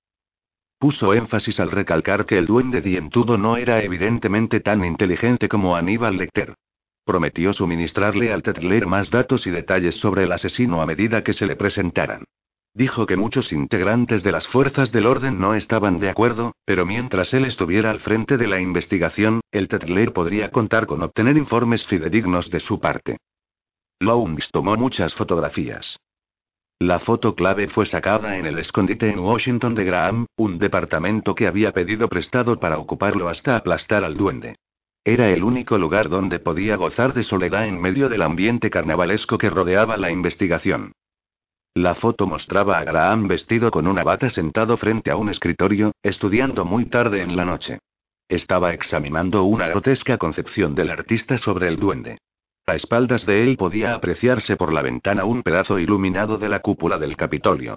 [0.79, 6.19] Puso énfasis al recalcar que el duende dientudo no era evidentemente tan inteligente como Aníbal
[6.19, 6.55] Lecter.
[7.05, 11.47] Prometió suministrarle al Tetler más datos y detalles sobre el asesino a medida que se
[11.47, 12.23] le presentaran.
[12.75, 17.35] Dijo que muchos integrantes de las fuerzas del orden no estaban de acuerdo, pero mientras
[17.35, 22.49] él estuviera al frente de la investigación, el Tetler podría contar con obtener informes fidedignos
[22.49, 23.17] de su parte.
[24.03, 25.99] Lowndes tomó muchas fotografías.
[26.81, 31.47] La foto clave fue sacada en el escondite en Washington de Graham, un departamento que
[31.47, 34.57] había pedido prestado para ocuparlo hasta aplastar al duende.
[35.05, 39.51] Era el único lugar donde podía gozar de soledad en medio del ambiente carnavalesco que
[39.51, 40.93] rodeaba la investigación.
[41.75, 46.65] La foto mostraba a Graham vestido con una bata sentado frente a un escritorio, estudiando
[46.65, 47.79] muy tarde en la noche.
[48.29, 52.19] Estaba examinando una grotesca concepción del artista sobre el duende.
[52.65, 56.99] A espaldas de él podía apreciarse por la ventana un pedazo iluminado de la cúpula
[56.99, 57.77] del Capitolio.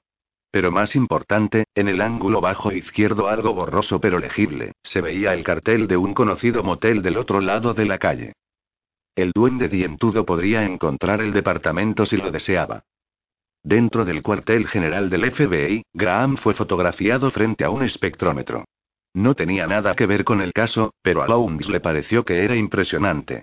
[0.52, 5.44] Pero más importante, en el ángulo bajo izquierdo algo borroso pero legible, se veía el
[5.44, 8.34] cartel de un conocido motel del otro lado de la calle.
[9.16, 12.84] El duende dientudo podría encontrar el departamento si lo deseaba.
[13.64, 18.66] Dentro del cuartel general del FBI, Graham fue fotografiado frente a un espectrómetro.
[19.16, 22.56] No tenía nada que ver con el caso, pero a Lowndes le pareció que era
[22.56, 23.42] impresionante.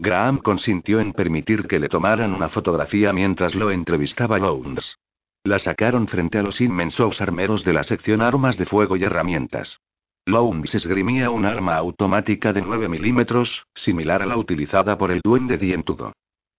[0.00, 4.96] Graham consintió en permitir que le tomaran una fotografía mientras lo entrevistaba Lowndes.
[5.42, 9.80] La sacaron frente a los inmensos armeros de la sección armas de fuego y herramientas.
[10.24, 15.58] Lowndes esgrimía un arma automática de 9 milímetros, similar a la utilizada por el duende
[15.58, 16.12] dientudo.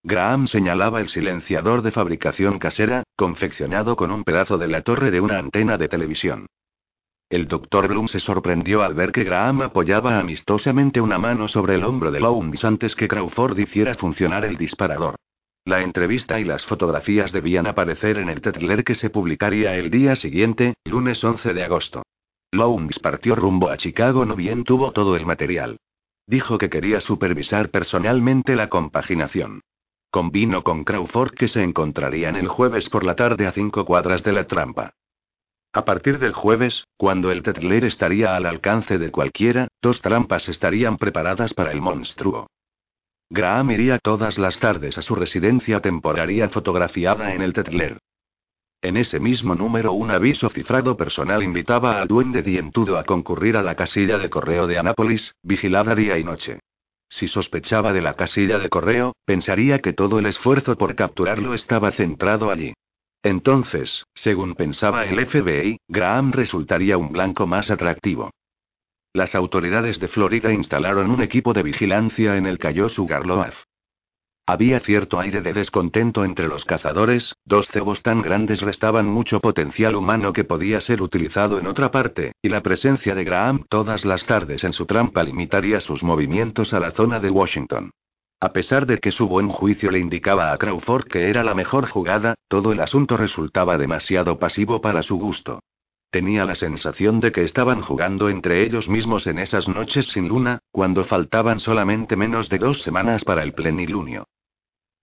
[0.04, 5.22] Graham señalaba el silenciador de fabricación casera, confeccionado con un pedazo de la torre de
[5.22, 6.48] una antena de televisión.
[7.30, 11.84] El doctor Bloom se sorprendió al ver que Graham apoyaba amistosamente una mano sobre el
[11.84, 15.16] hombro de Lowndes antes que Crawford hiciera funcionar el disparador.
[15.64, 20.16] La entrevista y las fotografías debían aparecer en el Tetler que se publicaría el día
[20.16, 22.02] siguiente, lunes 11 de agosto.
[22.52, 25.78] Lowndes partió rumbo a Chicago, no bien tuvo todo el material.
[26.26, 29.62] Dijo que quería supervisar personalmente la compaginación.
[30.10, 34.32] Convino con Crawford que se encontrarían el jueves por la tarde a cinco cuadras de
[34.32, 34.96] la trampa.
[35.72, 40.98] A partir del jueves, cuando el Tetler estaría al alcance de cualquiera, dos trampas estarían
[40.98, 42.48] preparadas para el monstruo.
[43.30, 48.00] Graham iría todas las tardes a su residencia temporaria fotografiada en el Tetler.
[48.82, 53.62] En ese mismo número un aviso cifrado personal invitaba al duende dientudo a concurrir a
[53.62, 56.60] la casilla de correo de Anápolis, vigilada día y noche.
[57.10, 61.92] Si sospechaba de la casilla de correo, pensaría que todo el esfuerzo por capturarlo estaba
[61.92, 62.74] centrado allí.
[63.24, 68.32] Entonces, según pensaba el FBI, Graham resultaría un blanco más atractivo.
[69.14, 73.56] Las autoridades de Florida instalaron un equipo de vigilancia en el Cayo Sugarloaf.
[74.46, 79.96] Había cierto aire de descontento entre los cazadores, dos cebos tan grandes restaban mucho potencial
[79.96, 84.26] humano que podía ser utilizado en otra parte, y la presencia de Graham todas las
[84.26, 87.92] tardes en su trampa limitaría sus movimientos a la zona de Washington.
[88.42, 91.90] A pesar de que su buen juicio le indicaba a Crawford que era la mejor
[91.90, 95.60] jugada, todo el asunto resultaba demasiado pasivo para su gusto.
[96.10, 100.60] Tenía la sensación de que estaban jugando entre ellos mismos en esas noches sin luna,
[100.72, 104.26] cuando faltaban solamente menos de dos semanas para el plenilunio.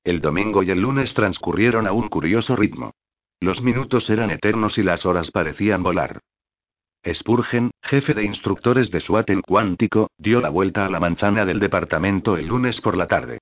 [0.02, 2.92] El domingo y el lunes transcurrieron a un curioso ritmo.
[3.38, 6.20] Los minutos eran eternos y las horas parecían volar.
[7.04, 11.60] Spurgen, jefe de instructores de SWAT en Cuántico, dio la vuelta a la manzana del
[11.60, 13.38] departamento el lunes por la tarde.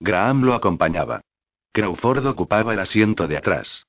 [0.00, 1.20] Graham lo acompañaba.
[1.72, 3.84] Crawford ocupaba el asiento de atrás.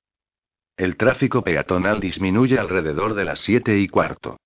[0.78, 4.38] El tráfico peatonal disminuye alrededor de las siete y cuarto.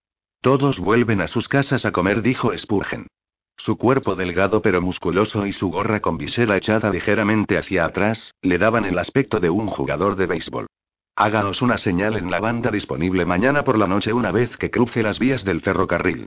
[0.41, 3.07] Todos vuelven a sus casas a comer, dijo Spurgen.
[3.55, 8.57] Su cuerpo delgado pero musculoso y su gorra con visera echada ligeramente hacia atrás, le
[8.57, 10.67] daban el aspecto de un jugador de béisbol.
[11.16, 15.03] Háganos una señal en la banda disponible mañana por la noche una vez que cruce
[15.03, 16.26] las vías del ferrocarril.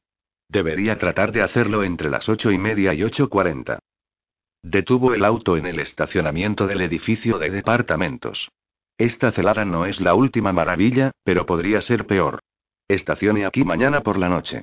[0.49, 3.81] Debería tratar de hacerlo entre las ocho y media y ocho cuarenta.
[4.63, 8.49] Detuvo el auto en el estacionamiento del edificio de departamentos.
[8.97, 12.39] Esta celada no es la última maravilla, pero podría ser peor.
[12.87, 14.63] Estacione aquí mañana por la noche.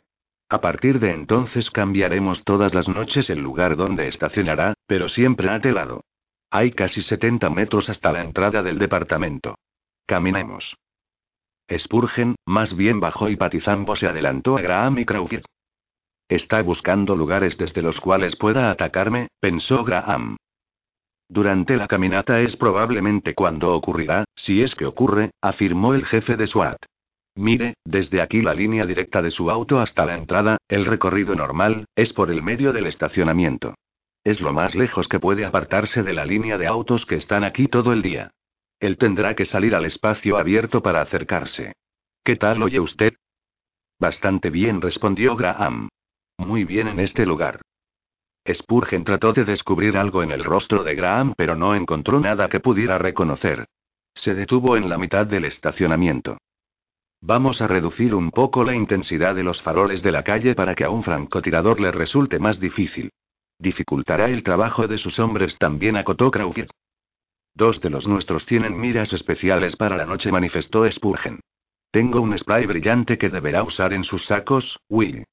[0.50, 5.60] A partir de entonces cambiaremos todas las noches el lugar donde estacionará, pero siempre a
[5.60, 6.02] lado.
[6.50, 9.56] Hay casi 70 metros hasta la entrada del departamento.
[10.06, 10.76] Caminemos.
[11.72, 15.46] Spurgen, más bien bajo y patizambo, se adelantó a Graham y Crawford.
[16.28, 20.38] Está buscando lugares desde los cuales pueda atacarme, pensó Graham.
[21.30, 26.48] Durante la caminata es probablemente cuando ocurrirá, si es que ocurre, afirmó el jefe de
[26.48, 26.78] SWAT.
[27.36, 31.86] Mire, desde aquí la línea directa de su auto hasta la entrada, el recorrido normal,
[31.96, 33.74] es por el medio del estacionamiento.
[34.24, 37.68] Es lo más lejos que puede apartarse de la línea de autos que están aquí
[37.68, 38.32] todo el día.
[38.84, 41.72] Él tendrá que salir al espacio abierto para acercarse.
[42.22, 43.14] ¿Qué tal oye usted?
[43.98, 45.88] Bastante bien, respondió Graham.
[46.38, 47.62] Muy bien en este lugar.
[48.46, 52.60] Spurgeon trató de descubrir algo en el rostro de Graham, pero no encontró nada que
[52.60, 53.68] pudiera reconocer.
[54.16, 56.38] Se detuvo en la mitad del estacionamiento.
[57.22, 60.84] Vamos a reducir un poco la intensidad de los faroles de la calle para que
[60.84, 63.14] a un francotirador le resulte más difícil.
[63.58, 66.68] Dificultará el trabajo de sus hombres también, acotó Crawford.
[67.56, 71.40] Dos de los nuestros tienen miras especiales para la noche, manifestó Spurgen.
[71.92, 75.26] Tengo un spray brillante que deberá usar en sus sacos, Will.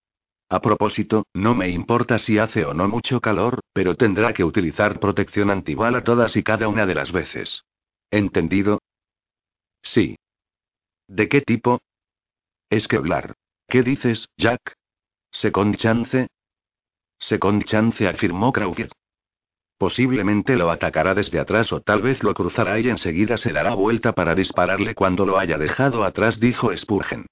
[0.51, 5.01] A propósito, no me importa si hace o no mucho calor, pero tendrá que utilizar
[5.01, 7.63] protección antibala todas y cada una de las veces.
[8.11, 8.81] ¿Entendido?
[9.83, 10.17] Sí.
[11.09, 11.81] ¿De qué tipo?
[12.69, 13.35] Es que hablar.
[13.69, 14.75] ¿Qué dices, Jack?
[15.31, 16.27] ¿Second chance?
[17.21, 18.91] Second chance, afirmó Crawford.
[19.81, 24.13] Posiblemente lo atacará desde atrás o tal vez lo cruzará y enseguida se dará vuelta
[24.13, 27.25] para dispararle cuando lo haya dejado atrás, dijo Spurgen.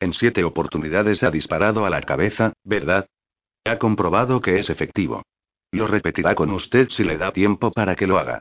[0.00, 3.06] En siete oportunidades ha disparado a la cabeza, ¿verdad?
[3.64, 5.22] Ha comprobado que es efectivo.
[5.70, 8.40] Lo repetirá con usted si le da tiempo para que lo haga.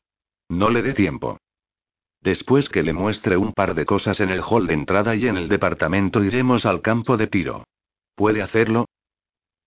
[0.49, 1.37] No le dé tiempo.
[2.21, 5.37] Después que le muestre un par de cosas en el hall de entrada y en
[5.37, 7.63] el departamento iremos al campo de tiro.
[8.15, 8.87] ¿Puede hacerlo?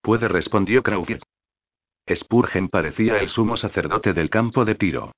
[0.01, 1.21] Puede, respondió Crawford.
[2.09, 5.11] Spurgen parecía el sumo sacerdote del campo de tiro.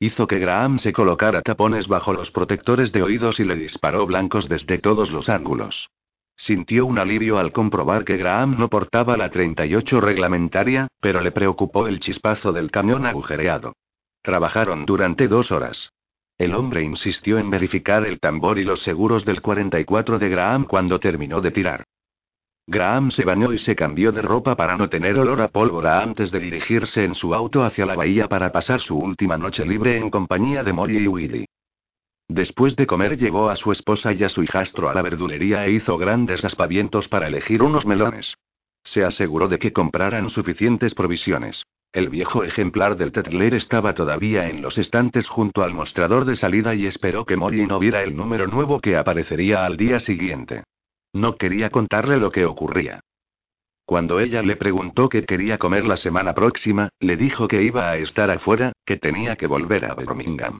[0.00, 4.48] Hizo que Graham se colocara tapones bajo los protectores de oídos y le disparó blancos
[4.48, 5.88] desde todos los ángulos.
[6.36, 11.86] Sintió un alivio al comprobar que Graham no portaba la 38 reglamentaria, pero le preocupó
[11.86, 13.74] el chispazo del cañón agujereado.
[14.22, 15.92] Trabajaron durante dos horas.
[16.38, 20.98] El hombre insistió en verificar el tambor y los seguros del 44 de Graham cuando
[20.98, 21.84] terminó de tirar.
[22.72, 26.30] Graham se bañó y se cambió de ropa para no tener olor a pólvora antes
[26.30, 30.08] de dirigirse en su auto hacia la bahía para pasar su última noche libre en
[30.08, 31.44] compañía de Molly y Willy.
[32.28, 35.72] Después de comer llevó a su esposa y a su hijastro a la verdulería e
[35.72, 38.34] hizo grandes aspavientos para elegir unos melones.
[38.84, 41.62] Se aseguró de que compraran suficientes provisiones.
[41.92, 46.74] El viejo ejemplar del Tetler estaba todavía en los estantes junto al mostrador de salida
[46.74, 50.62] y esperó que Molly no viera el número nuevo que aparecería al día siguiente.
[51.12, 53.00] No quería contarle lo que ocurría.
[53.84, 57.96] Cuando ella le preguntó qué quería comer la semana próxima, le dijo que iba a
[57.96, 60.58] estar afuera, que tenía que volver a Birmingham.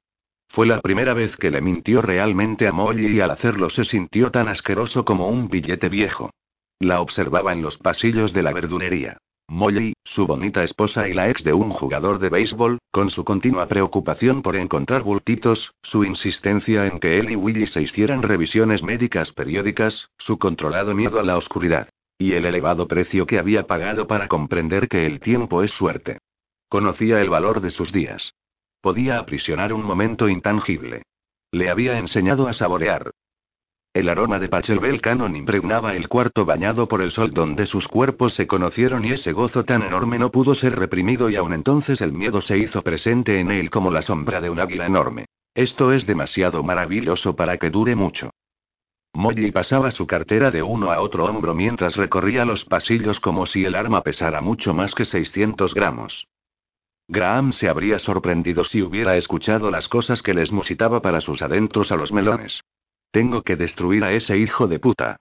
[0.48, 4.30] Fue la primera vez que le mintió realmente a Molly y al hacerlo se sintió
[4.30, 6.30] tan asqueroso como un billete viejo.
[6.78, 9.18] La observaba en los pasillos de la verdulería.
[9.48, 13.66] Molly, su bonita esposa y la ex de un jugador de béisbol, con su continua
[13.66, 19.30] preocupación por encontrar bultitos, su insistencia en que él y Willy se hicieran revisiones médicas
[19.32, 21.88] periódicas, su controlado miedo a la oscuridad.
[22.18, 26.18] Y el elevado precio que había pagado para comprender que el tiempo es suerte.
[26.68, 28.34] Conocía el valor de sus días.
[28.80, 31.02] Podía aprisionar un momento intangible.
[31.50, 33.10] Le había enseñado a saborear,
[33.94, 38.32] el aroma de Pachelbel Canon impregnaba el cuarto bañado por el sol donde sus cuerpos
[38.34, 42.12] se conocieron y ese gozo tan enorme no pudo ser reprimido y aún entonces el
[42.12, 45.26] miedo se hizo presente en él como la sombra de un águila enorme.
[45.54, 48.30] Esto es demasiado maravilloso para que dure mucho.
[49.12, 53.66] Molly pasaba su cartera de uno a otro hombro mientras recorría los pasillos como si
[53.66, 56.26] el arma pesara mucho más que 600 gramos.
[57.08, 61.92] Graham se habría sorprendido si hubiera escuchado las cosas que les musitaba para sus adentros
[61.92, 62.62] a los melones.
[63.12, 65.18] Tengo que destruir a ese hijo de puta.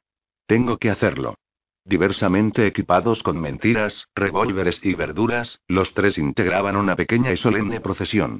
[0.47, 1.35] Tengo que hacerlo.
[1.83, 8.39] Diversamente equipados con mentiras, revólveres y verduras, los tres integraban una pequeña y solemne procesión.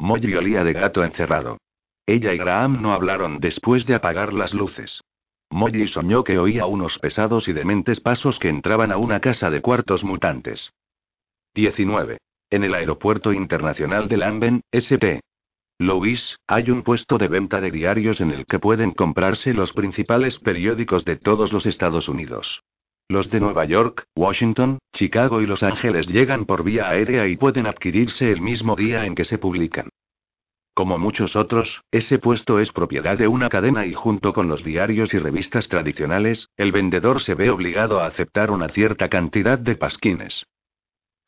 [0.00, 1.58] Molly olía de gato encerrado.
[2.06, 5.00] Ella y Graham no hablaron después de apagar las luces.
[5.50, 9.60] Molly soñó que oía unos pesados y dementes pasos que entraban a una casa de
[9.60, 10.72] cuartos mutantes.
[11.54, 12.18] 19.
[12.50, 15.20] En el aeropuerto internacional de Lanben, St.
[15.78, 20.38] Louis, hay un puesto de venta de diarios en el que pueden comprarse los principales
[20.38, 22.62] periódicos de todos los Estados Unidos.
[23.08, 27.66] Los de Nueva York, Washington, Chicago y Los Ángeles llegan por vía aérea y pueden
[27.66, 29.90] adquirirse el mismo día en que se publican.
[30.72, 35.12] Como muchos otros, ese puesto es propiedad de una cadena y junto con los diarios
[35.12, 40.46] y revistas tradicionales, el vendedor se ve obligado a aceptar una cierta cantidad de pasquines.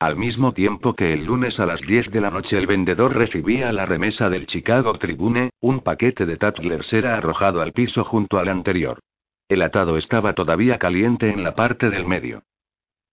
[0.01, 3.73] Al mismo tiempo que el lunes a las 10 de la noche el vendedor recibía
[3.73, 8.49] la remesa del Chicago Tribune, un paquete de Tattlers era arrojado al piso junto al
[8.49, 9.01] anterior.
[9.49, 12.45] El atado estaba todavía caliente en la parte del medio.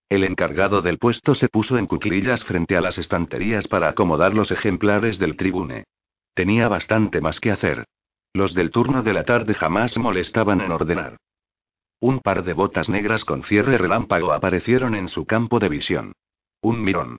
[0.09, 4.51] El encargado del puesto se puso en cuclillas frente a las estanterías para acomodar los
[4.51, 5.85] ejemplares del Tribune.
[6.35, 7.85] Tenía bastante más que hacer.
[8.31, 11.17] Los del turno de la tarde jamás molestaban en ordenar.
[11.99, 16.13] Un par de botas negras con cierre relámpago aparecieron en su campo de visión.
[16.61, 17.17] Un mirón.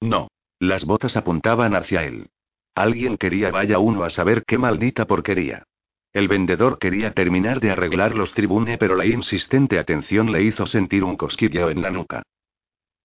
[0.00, 0.28] No.
[0.58, 2.28] Las botas apuntaban hacia él.
[2.74, 5.64] Alguien quería vaya uno a saber qué maldita porquería.
[6.12, 11.04] El vendedor quería terminar de arreglar los tribune, pero la insistente atención le hizo sentir
[11.04, 12.22] un cosquilleo en la nuca.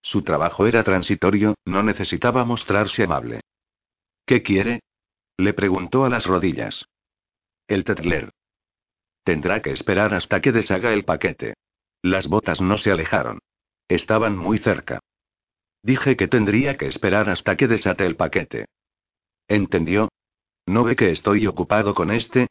[0.02, 3.40] Su trabajo era transitorio, no necesitaba mostrarse amable.
[4.24, 4.80] ¿Qué quiere?
[5.36, 6.86] Le preguntó a las rodillas.
[7.68, 8.30] El tetler.
[9.24, 11.54] Tendrá que esperar hasta que deshaga el paquete.
[12.02, 13.40] Las botas no se alejaron.
[13.88, 15.00] Estaban muy cerca.
[15.86, 18.64] Dije que tendría que esperar hasta que desate el paquete.
[19.46, 20.08] ¿Entendió?
[20.66, 22.48] ¿No ve que estoy ocupado con este?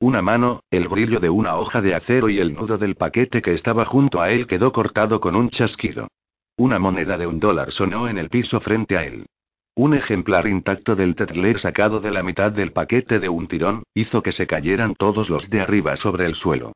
[0.00, 3.52] Una mano, el brillo de una hoja de acero y el nudo del paquete que
[3.52, 6.08] estaba junto a él quedó cortado con un chasquido.
[6.56, 9.26] Una moneda de un dólar sonó en el piso frente a él.
[9.74, 14.22] Un ejemplar intacto del tetler sacado de la mitad del paquete de un tirón, hizo
[14.22, 16.72] que se cayeran todos los de arriba sobre el suelo.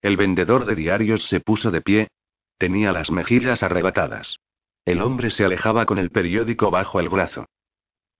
[0.00, 2.08] El vendedor de diarios se puso de pie.
[2.56, 4.36] Tenía las mejillas arrebatadas.
[4.84, 7.46] El hombre se alejaba con el periódico bajo el brazo.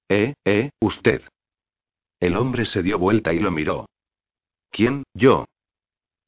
[0.08, 1.22] Eh, eh, usted.
[2.20, 3.86] El hombre se dio vuelta y lo miró.
[4.70, 5.46] ¿Quién, yo?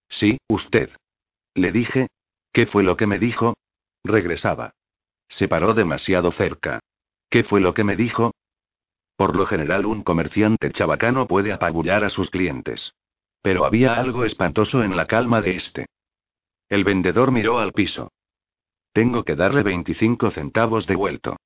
[0.09, 0.91] Sí, usted.
[1.55, 2.09] Le dije.
[2.53, 3.55] ¿Qué fue lo que me dijo?
[4.05, 4.73] Regresaba.
[5.29, 6.81] Se paró demasiado cerca.
[7.31, 8.33] ¿Qué fue lo que me dijo?
[9.17, 12.93] Por lo general un comerciante chabacano puede apabullar a sus clientes.
[13.43, 15.87] Pero había algo espantoso en la calma de este.
[16.69, 18.11] El vendedor miró al piso.
[18.95, 21.37] Tengo que darle 25 centavos de vuelto.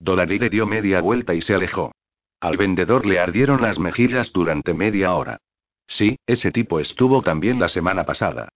[0.00, 1.92] Dolarire dio media vuelta y se alejó.
[2.40, 5.38] Al vendedor le ardieron las mejillas durante media hora.
[5.86, 8.48] Sí, ese tipo estuvo también la semana pasada.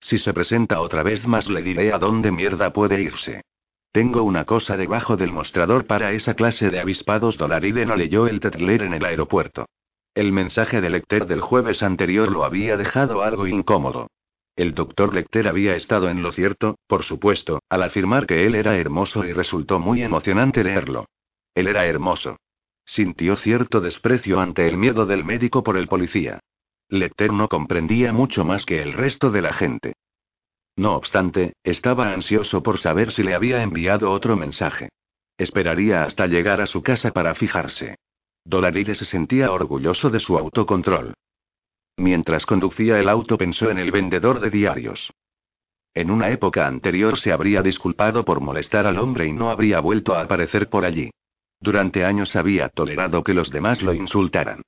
[0.00, 3.42] Si se presenta otra vez más le diré a dónde mierda puede irse.
[3.92, 7.36] Tengo una cosa debajo del mostrador para esa clase de avispados.
[7.36, 9.66] Dolaride no leyó el tetler en el aeropuerto.
[10.14, 14.08] El mensaje de Lecter del jueves anterior lo había dejado algo incómodo.
[14.56, 18.78] El doctor Lecter había estado en lo cierto, por supuesto, al afirmar que él era
[18.78, 21.06] hermoso y resultó muy emocionante leerlo.
[21.54, 22.38] Él era hermoso.
[22.86, 26.40] Sintió cierto desprecio ante el miedo del médico por el policía.
[26.88, 29.92] Lecter no comprendía mucho más que el resto de la gente.
[30.76, 34.88] No obstante, estaba ansioso por saber si le había enviado otro mensaje.
[35.36, 37.96] Esperaría hasta llegar a su casa para fijarse.
[38.44, 41.14] Dolaride se sentía orgulloso de su autocontrol.
[41.96, 45.12] Mientras conducía el auto pensó en el vendedor de diarios.
[45.94, 50.14] En una época anterior se habría disculpado por molestar al hombre y no habría vuelto
[50.14, 51.10] a aparecer por allí.
[51.58, 54.62] Durante años había tolerado que los demás lo insultaran.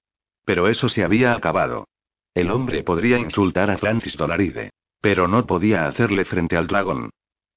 [0.46, 1.86] Pero eso se había acabado.
[2.32, 4.70] El hombre podría insultar a Francis Dolaride.
[5.00, 7.10] Pero no podía hacerle frente al dragón.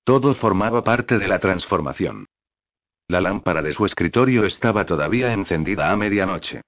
[0.03, 2.25] Todo formaba parte de la transformación.
[3.07, 6.61] La lámpara de su escritorio estaba todavía encendida a medianoche.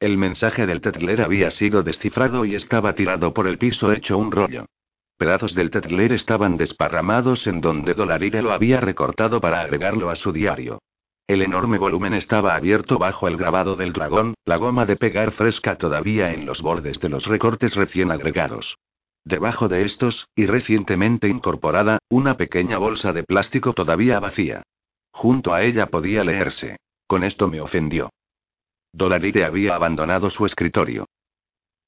[0.00, 4.32] El mensaje del Tetler había sido descifrado y estaba tirado por el piso hecho un
[4.32, 4.64] rollo.
[5.18, 10.32] Pedazos del Tetler estaban desparramados en donde Dolaride lo había recortado para agregarlo a su
[10.32, 10.78] diario.
[11.26, 15.76] El enorme volumen estaba abierto bajo el grabado del dragón, la goma de pegar fresca
[15.76, 18.78] todavía en los bordes de los recortes recién agregados.
[19.26, 24.62] Debajo de estos, y recientemente incorporada, una pequeña bolsa de plástico todavía vacía.
[25.12, 26.78] Junto a ella podía leerse.
[27.06, 28.08] Con esto me ofendió.
[28.92, 31.06] Dolaride había abandonado su escritorio.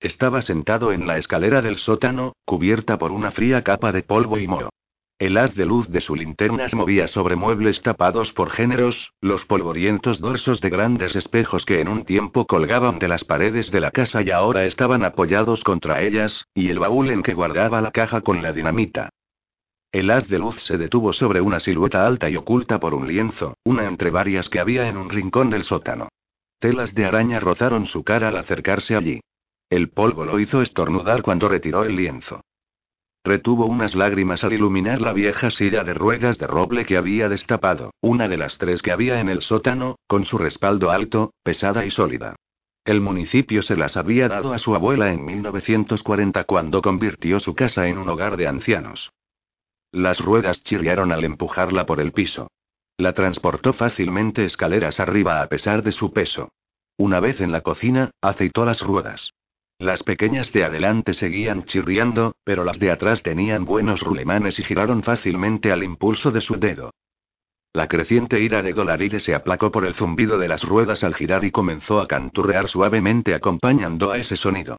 [0.01, 4.49] Estaba sentado en la escalera del sótano, cubierta por una fría capa de polvo y
[4.49, 4.71] moho.
[5.19, 9.45] El haz de luz de su linterna se movía sobre muebles tapados por géneros, los
[9.45, 13.93] polvorientos dorsos de grandes espejos que en un tiempo colgaban de las paredes de la
[13.93, 18.23] casa y ahora estaban apoyados contra ellas, y el baúl en que guardaba la caja
[18.23, 19.11] con la dinamita.
[19.93, 23.55] El haz de luz se detuvo sobre una silueta alta y oculta por un lienzo,
[23.63, 26.09] una entre varias que había en un rincón del sótano.
[26.63, 29.21] Telas de araña rozaron su cara al acercarse allí.
[29.69, 32.45] El polvo lo hizo estornudar cuando retiró el lienzo.
[33.25, 37.91] Retuvo unas lágrimas al iluminar la vieja silla de ruedas de roble que había destapado,
[38.01, 41.91] una de las tres que había en el sótano, con su respaldo alto, pesada y
[41.91, 42.37] sólida.
[42.85, 47.89] El municipio se las había dado a su abuela en 1940 cuando convirtió su casa
[47.89, 49.11] en un hogar de ancianos.
[49.91, 52.53] Las ruedas chirriaron al empujarla por el piso.
[53.03, 56.53] La transportó fácilmente escaleras arriba a pesar de su peso.
[56.97, 59.33] Una vez en la cocina, aceitó las ruedas.
[59.81, 65.03] Las pequeñas de adelante seguían chirriando, pero las de atrás tenían buenos rulemanes y giraron
[65.03, 66.93] fácilmente al impulso de su dedo.
[67.73, 71.45] La creciente ira de Dolaride se aplacó por el zumbido de las ruedas al girar
[71.45, 74.77] y comenzó a canturrear suavemente acompañando a ese sonido.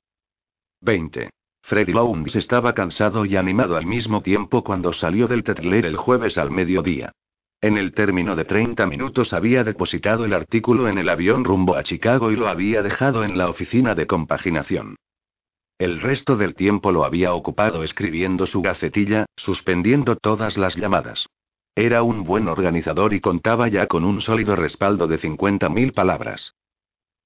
[0.79, 1.29] 20.
[1.63, 6.37] Freddy Lowndes estaba cansado y animado al mismo tiempo cuando salió del Tetler el jueves
[6.37, 7.11] al mediodía.
[7.63, 11.83] En el término de 30 minutos había depositado el artículo en el avión rumbo a
[11.83, 14.97] Chicago y lo había dejado en la oficina de compaginación.
[15.79, 21.25] El resto del tiempo lo había ocupado escribiendo su gacetilla, suspendiendo todas las llamadas.
[21.73, 26.55] Era un buen organizador y contaba ya con un sólido respaldo de 50.000 palabras.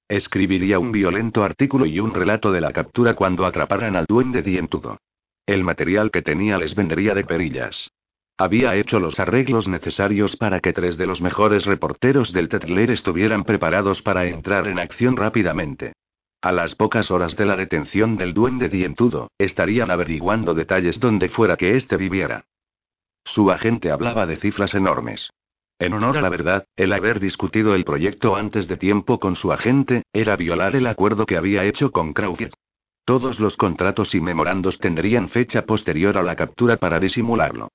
[0.06, 4.98] Escribiría un violento artículo y un relato de la captura cuando atraparan al duende dientudo.
[5.46, 7.90] El material que tenía les vendería de perillas.
[8.40, 13.42] Había hecho los arreglos necesarios para que tres de los mejores reporteros del Tetler estuvieran
[13.42, 15.94] preparados para entrar en acción rápidamente.
[16.40, 21.56] A las pocas horas de la detención del duende dientudo, estarían averiguando detalles donde fuera
[21.56, 22.44] que éste viviera.
[23.24, 25.30] Su agente hablaba de cifras enormes.
[25.80, 29.50] En honor a la verdad, el haber discutido el proyecto antes de tiempo con su
[29.50, 32.52] agente, era violar el acuerdo que había hecho con Crawford.
[33.04, 37.70] Todos los contratos y memorandos tendrían fecha posterior a la captura para disimularlo.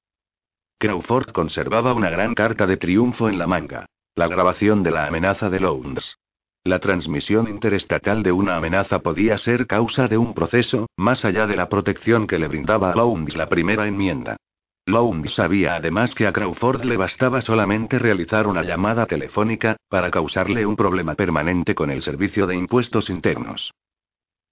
[0.77, 3.85] Crawford conservaba una gran carta de triunfo en la manga.
[4.15, 6.17] La grabación de la amenaza de Lowndes.
[6.65, 11.55] La transmisión interestatal de una amenaza podía ser causa de un proceso, más allá de
[11.55, 14.37] la protección que le brindaba a Lowndes la primera enmienda.
[14.85, 20.65] Lowndes sabía además que a Crawford le bastaba solamente realizar una llamada telefónica, para causarle
[20.65, 23.73] un problema permanente con el servicio de impuestos internos.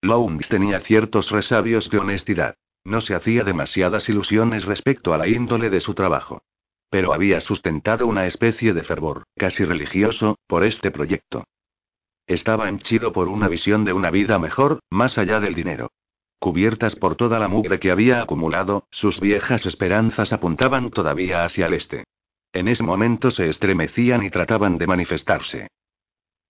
[0.01, 2.55] Lowndes tenía ciertos resabios de honestidad.
[2.83, 6.43] No se hacía demasiadas ilusiones respecto a la índole de su trabajo.
[6.89, 11.45] Pero había sustentado una especie de fervor, casi religioso, por este proyecto.
[12.27, 15.91] Estaba henchido por una visión de una vida mejor, más allá del dinero.
[16.39, 21.75] Cubiertas por toda la mugre que había acumulado, sus viejas esperanzas apuntaban todavía hacia el
[21.75, 22.05] este.
[22.51, 25.67] En ese momento se estremecían y trataban de manifestarse.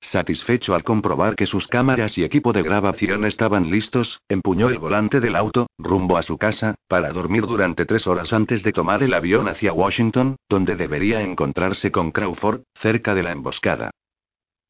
[0.01, 5.19] Satisfecho al comprobar que sus cámaras y equipo de grabación estaban listos, empuñó el volante
[5.19, 9.13] del auto, rumbo a su casa, para dormir durante tres horas antes de tomar el
[9.13, 13.91] avión hacia Washington, donde debería encontrarse con Crawford, cerca de la emboscada.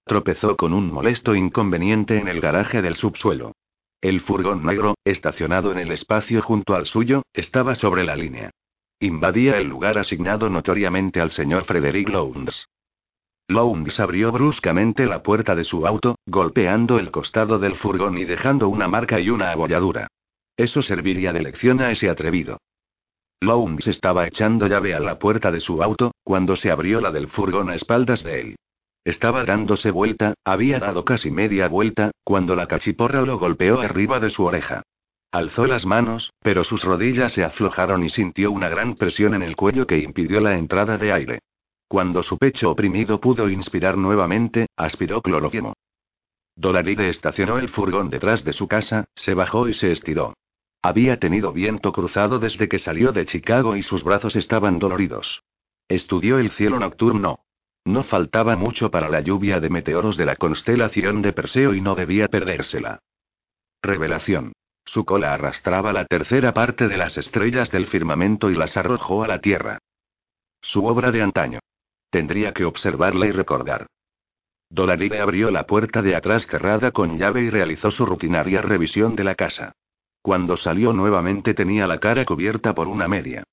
[0.06, 3.54] Tropezó con un molesto inconveniente en el garaje del subsuelo.
[4.02, 8.50] El furgón negro, estacionado en el espacio junto al suyo, estaba sobre la línea.
[9.00, 12.68] Invadía el lugar asignado notoriamente al señor Frederick Lowndes.
[13.48, 18.70] Lowndes abrió bruscamente la puerta de su auto, golpeando el costado del furgón y dejando
[18.70, 20.08] una marca y una abolladura.
[20.56, 22.58] Eso serviría de lección a ese atrevido.
[23.42, 27.28] Lowndes estaba echando llave a la puerta de su auto, cuando se abrió la del
[27.28, 28.56] furgón a espaldas de él.
[29.04, 34.30] Estaba dándose vuelta, había dado casi media vuelta, cuando la cachiporra lo golpeó arriba de
[34.30, 34.84] su oreja.
[35.32, 39.56] Alzó las manos, pero sus rodillas se aflojaron y sintió una gran presión en el
[39.56, 41.40] cuello que impidió la entrada de aire.
[41.92, 45.74] Cuando su pecho oprimido pudo inspirar nuevamente, aspiró cloroquemo.
[46.56, 50.34] Dolaride estacionó el furgón detrás de su casa, se bajó y se estiró.
[50.82, 55.44] Había tenido viento cruzado desde que salió de Chicago y sus brazos estaban doloridos.
[55.90, 57.40] Estudió el cielo nocturno.
[57.84, 61.96] No faltaba mucho para la lluvia de meteoros de la constelación de Perseo y no
[61.96, 63.00] debía perdérsela.
[63.82, 64.54] Revelación.
[64.86, 69.28] Su cola arrastraba la tercera parte de las estrellas del firmamento y las arrojó a
[69.28, 69.80] la tierra.
[70.62, 71.60] Su obra de antaño.
[72.12, 73.88] Tendría que observarla y recordar.
[74.70, 79.24] Dolaride abrió la puerta de atrás cerrada con llave y realizó su rutinaria revisión de
[79.24, 79.74] la casa.
[80.22, 83.44] Cuando salió nuevamente tenía la cara cubierta por una media.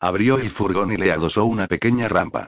[0.00, 2.46] Abrió el furgón y le adosó una pequeña rampa.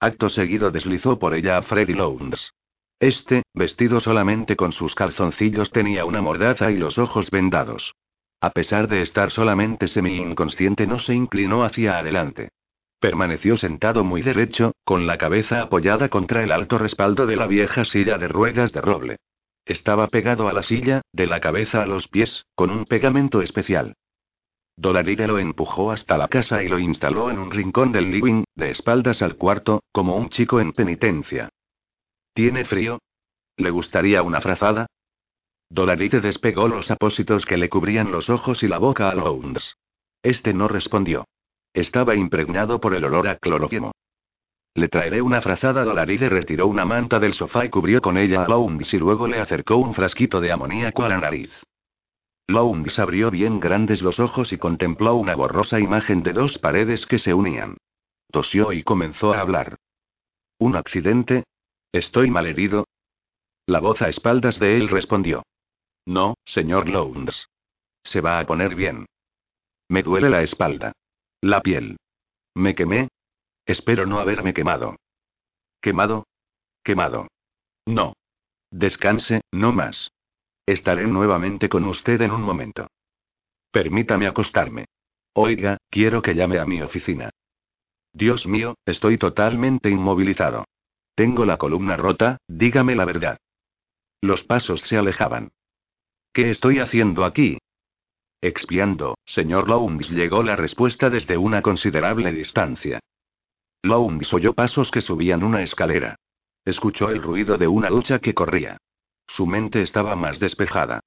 [0.00, 2.52] Acto seguido deslizó por ella a Freddy Lowndes.
[2.98, 7.94] Este, vestido solamente con sus calzoncillos, tenía una mordaza y los ojos vendados.
[8.40, 12.50] A pesar de estar solamente semi-inconsciente, no se inclinó hacia adelante.
[13.00, 17.84] Permaneció sentado muy derecho, con la cabeza apoyada contra el alto respaldo de la vieja
[17.84, 19.16] silla de ruedas de roble.
[19.64, 23.94] Estaba pegado a la silla, de la cabeza a los pies, con un pegamento especial.
[24.76, 28.70] Dolaride lo empujó hasta la casa y lo instaló en un rincón del living, de
[28.70, 31.50] espaldas al cuarto, como un chico en penitencia.
[32.32, 32.98] ¿Tiene frío?
[33.56, 34.86] ¿Le gustaría una frazada?
[35.68, 39.74] Dolaride despegó los apósitos que le cubrían los ojos y la boca a Lowndes.
[40.22, 41.26] Este no respondió.
[41.78, 43.92] Estaba impregnado por el olor a cloroquemo.
[44.74, 45.84] Le traeré una frazada.
[45.84, 49.38] Dolaride retiró una manta del sofá y cubrió con ella a Lowndes y luego le
[49.38, 51.52] acercó un frasquito de amoníaco a la nariz.
[52.48, 57.20] Lowndes abrió bien grandes los ojos y contempló una borrosa imagen de dos paredes que
[57.20, 57.76] se unían.
[58.32, 59.76] Tosió y comenzó a hablar.
[60.58, 61.44] ¿Un accidente?
[61.92, 62.88] ¿Estoy malherido?
[63.66, 65.44] La voz a espaldas de él respondió.
[66.06, 67.46] No, señor Lowndes.
[68.02, 69.06] Se va a poner bien.
[69.88, 70.92] Me duele la espalda.
[71.40, 71.96] La piel.
[72.54, 73.08] ¿Me quemé?
[73.64, 74.96] Espero no haberme quemado.
[75.80, 76.26] ¿Quemado?
[76.82, 77.28] Quemado.
[77.86, 78.14] No.
[78.70, 80.10] Descanse, no más.
[80.66, 82.88] Estaré nuevamente con usted en un momento.
[83.70, 84.86] Permítame acostarme.
[85.32, 87.30] Oiga, quiero que llame a mi oficina.
[88.12, 90.64] Dios mío, estoy totalmente inmovilizado.
[91.14, 93.38] Tengo la columna rota, dígame la verdad.
[94.20, 95.52] Los pasos se alejaban.
[96.32, 97.58] ¿Qué estoy haciendo aquí?
[98.40, 103.00] Expiando, señor Lowndes llegó la respuesta desde una considerable distancia.
[103.82, 106.14] Lowndes oyó pasos que subían una escalera.
[106.64, 108.76] Escuchó el ruido de una lucha que corría.
[109.26, 111.00] Su mente estaba más despejada.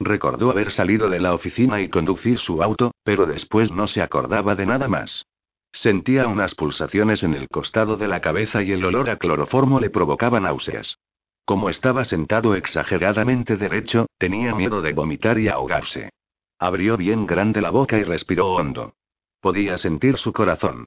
[0.00, 4.54] Recordó haber salido de la oficina y conducir su auto, pero después no se acordaba
[4.54, 5.26] de nada más.
[5.72, 9.90] Sentía unas pulsaciones en el costado de la cabeza y el olor a cloroformo le
[9.90, 10.96] provocaba náuseas.
[11.44, 16.10] Como estaba sentado exageradamente derecho, tenía miedo de vomitar y ahogarse.
[16.58, 18.94] Abrió bien grande la boca y respiró hondo.
[19.40, 20.86] Podía sentir su corazón.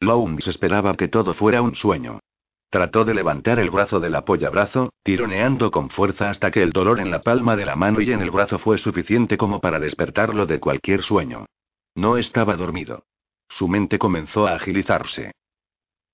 [0.00, 2.20] Lowndes esperaba que todo fuera un sueño.
[2.70, 7.10] Trató de levantar el brazo del apoyabrazo, tironeando con fuerza hasta que el dolor en
[7.10, 10.60] la palma de la mano y en el brazo fue suficiente como para despertarlo de
[10.60, 11.46] cualquier sueño.
[11.94, 13.04] No estaba dormido.
[13.48, 15.32] Su mente comenzó a agilizarse.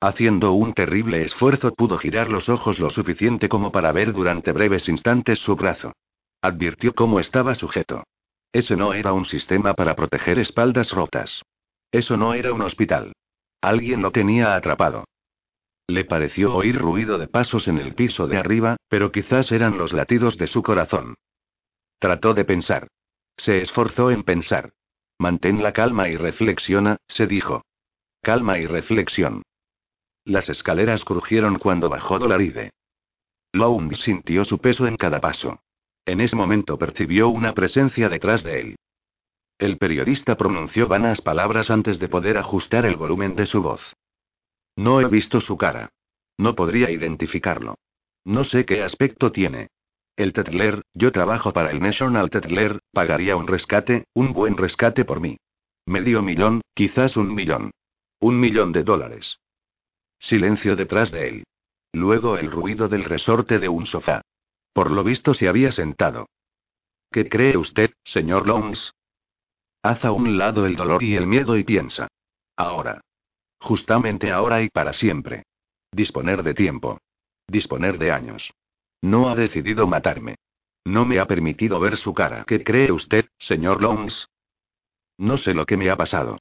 [0.01, 4.89] Haciendo un terrible esfuerzo pudo girar los ojos lo suficiente como para ver durante breves
[4.89, 5.93] instantes su brazo.
[6.43, 8.05] Advirtió cómo estaba sujeto.
[8.57, 11.43] Ese no era un sistema para proteger espaldas rotas.
[11.93, 13.13] Eso no era un hospital.
[13.61, 15.05] Alguien lo tenía atrapado.
[15.87, 19.93] Le pareció oír ruido de pasos en el piso de arriba, pero quizás eran los
[19.93, 21.17] latidos de su corazón.
[21.99, 22.89] Trató de pensar.
[23.37, 24.73] Se esforzó en pensar.
[25.19, 27.61] Mantén la calma y reflexiona, se dijo.
[28.23, 29.43] Calma y reflexión.
[30.25, 32.71] Las escaleras crujieron cuando bajó Dolaride.
[33.53, 35.61] Loung sintió su peso en cada paso.
[36.07, 38.77] En ese momento percibió una presencia detrás de él.
[39.59, 43.81] El periodista pronunció vanas palabras antes de poder ajustar el volumen de su voz.
[44.77, 45.91] No he visto su cara.
[46.39, 47.77] No podría identificarlo.
[48.25, 49.69] No sé qué aspecto tiene.
[50.17, 55.21] El Tetler, yo trabajo para el National Tetler, pagaría un rescate, un buen rescate por
[55.21, 55.39] mí.
[55.87, 57.71] Medio millón, quizás un millón.
[58.21, 59.39] Un millón de dólares.
[60.19, 61.45] Silencio detrás de él.
[61.93, 64.23] Luego el ruido del resorte de un sofá.
[64.77, 66.29] Por lo visto se había sentado.
[67.11, 68.93] ¿Qué cree usted, señor Lowndes?
[69.83, 72.09] Haz a un lado el dolor y el miedo y piensa.
[72.59, 73.01] Ahora.
[73.59, 75.45] Justamente ahora y para siempre.
[75.93, 76.99] Disponer de tiempo.
[77.49, 78.53] Disponer de años.
[79.01, 80.35] No ha decidido matarme.
[80.85, 82.45] No me ha permitido ver su cara.
[82.47, 84.29] ¿Qué cree usted, señor Lowndes?
[85.17, 86.37] No sé lo que me ha pasado.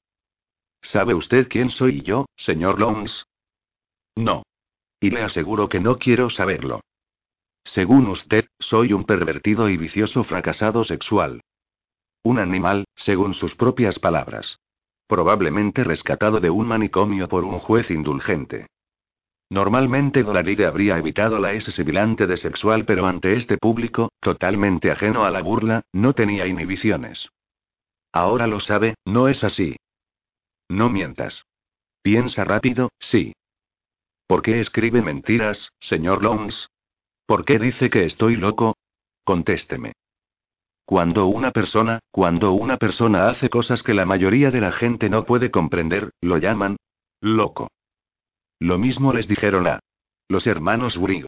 [0.82, 3.24] ¿Sabe usted quién soy yo, señor Lowndes?
[4.14, 4.42] No.
[5.00, 6.82] Y le aseguro que no quiero saberlo.
[7.66, 11.40] Según usted, soy un pervertido y vicioso fracasado sexual.
[12.22, 14.58] Un animal, según sus propias palabras.
[15.08, 18.66] Probablemente rescatado de un manicomio por un juez indulgente.
[19.50, 25.24] Normalmente Dolaride habría evitado la S sibilante de sexual, pero ante este público, totalmente ajeno
[25.24, 27.28] a la burla, no tenía inhibiciones.
[28.12, 29.76] Ahora lo sabe, no es así.
[30.68, 31.44] No mientas.
[32.02, 33.32] Piensa rápido, sí.
[34.26, 36.68] ¿Por qué escribe mentiras, señor Lowndes?
[37.26, 38.76] ¿Por qué dice que estoy loco?
[39.24, 39.92] Contésteme.
[40.84, 45.24] Cuando una persona, cuando una persona hace cosas que la mayoría de la gente no
[45.24, 46.76] puede comprender, lo llaman
[47.20, 47.68] loco.
[48.60, 49.80] Lo mismo les dijeron a
[50.28, 51.26] los hermanos Wright.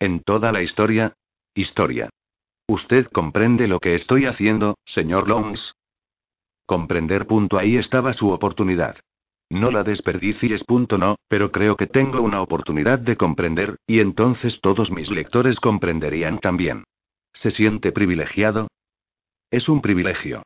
[0.00, 1.14] En toda la historia,
[1.54, 2.10] historia.
[2.66, 5.74] ¿Usted comprende lo que estoy haciendo, señor Lowndes?
[6.66, 7.26] Comprender.
[7.26, 8.96] Punto ahí estaba su oportunidad.
[9.50, 10.64] No la desperdicies.
[10.64, 15.58] Punto no, pero creo que tengo una oportunidad de comprender, y entonces todos mis lectores
[15.60, 16.84] comprenderían también.
[17.32, 18.68] ¿Se siente privilegiado?
[19.50, 20.42] Es un privilegio.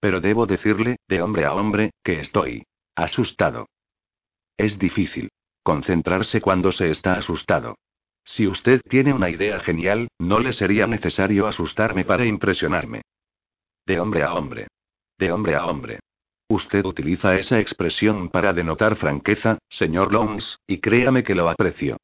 [0.00, 2.64] Pero debo decirle, de hombre a hombre, que estoy
[2.94, 3.66] asustado.
[4.56, 5.30] Es difícil
[5.62, 7.76] concentrarse cuando se está asustado.
[8.24, 13.02] Si usted tiene una idea genial, no le sería necesario asustarme para impresionarme.
[13.86, 14.68] De hombre a hombre.
[15.18, 16.00] De hombre a hombre.
[16.54, 21.96] Usted utiliza esa expresión para denotar franqueza, señor Lowndes, y créame que lo aprecio.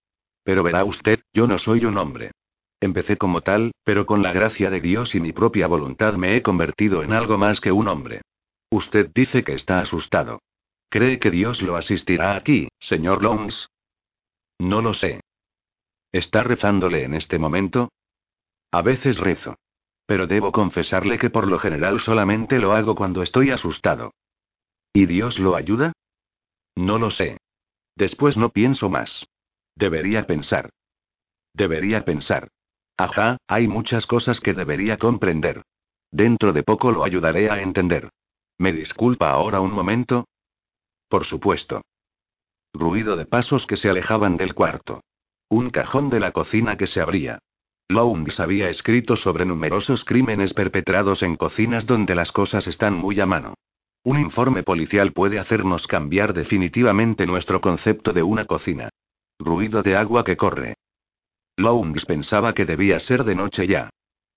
[0.43, 2.33] Pero verá usted, yo no soy un hombre.
[2.81, 6.43] Empecé como tal, pero con la gracia de Dios y mi propia voluntad me he
[6.43, 8.23] convertido en algo más que un hombre.
[8.71, 10.41] Usted dice que está asustado.
[10.89, 13.69] ¿Cree que Dios lo asistirá aquí, señor Lowndes?
[14.59, 15.21] No lo sé.
[16.11, 17.93] ¿Está rezándole en este momento?
[18.73, 19.55] A veces rezo.
[20.07, 24.11] Pero debo confesarle que por lo general solamente lo hago cuando estoy asustado.
[24.93, 25.93] ¿Y Dios lo ayuda?
[26.77, 27.39] No lo sé.
[27.97, 29.27] Después no pienso más.
[29.77, 30.71] Debería pensar.
[31.55, 32.49] Debería pensar.
[32.97, 35.63] Ajá, hay muchas cosas que debería comprender.
[36.11, 38.11] Dentro de poco lo ayudaré a entender.
[38.59, 40.27] ¿Me disculpa ahora un momento?
[41.09, 41.83] Por supuesto.
[42.73, 45.03] Ruido de pasos que se alejaban del cuarto.
[45.49, 47.39] Un cajón de la cocina que se abría.
[47.89, 53.27] Lowndes había escrito sobre numerosos crímenes perpetrados en cocinas donde las cosas están muy a
[53.27, 53.55] mano.
[54.03, 58.89] Un informe policial puede hacernos cambiar definitivamente nuestro concepto de una cocina.
[59.39, 60.75] Ruido de agua que corre.
[61.57, 63.91] Lowndes pensaba que debía ser de noche ya.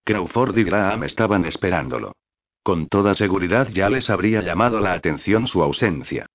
[0.04, 2.12] Crawford y Graham estaban esperándolo.
[2.62, 6.26] Con toda seguridad ya les habría llamado la atención su ausencia.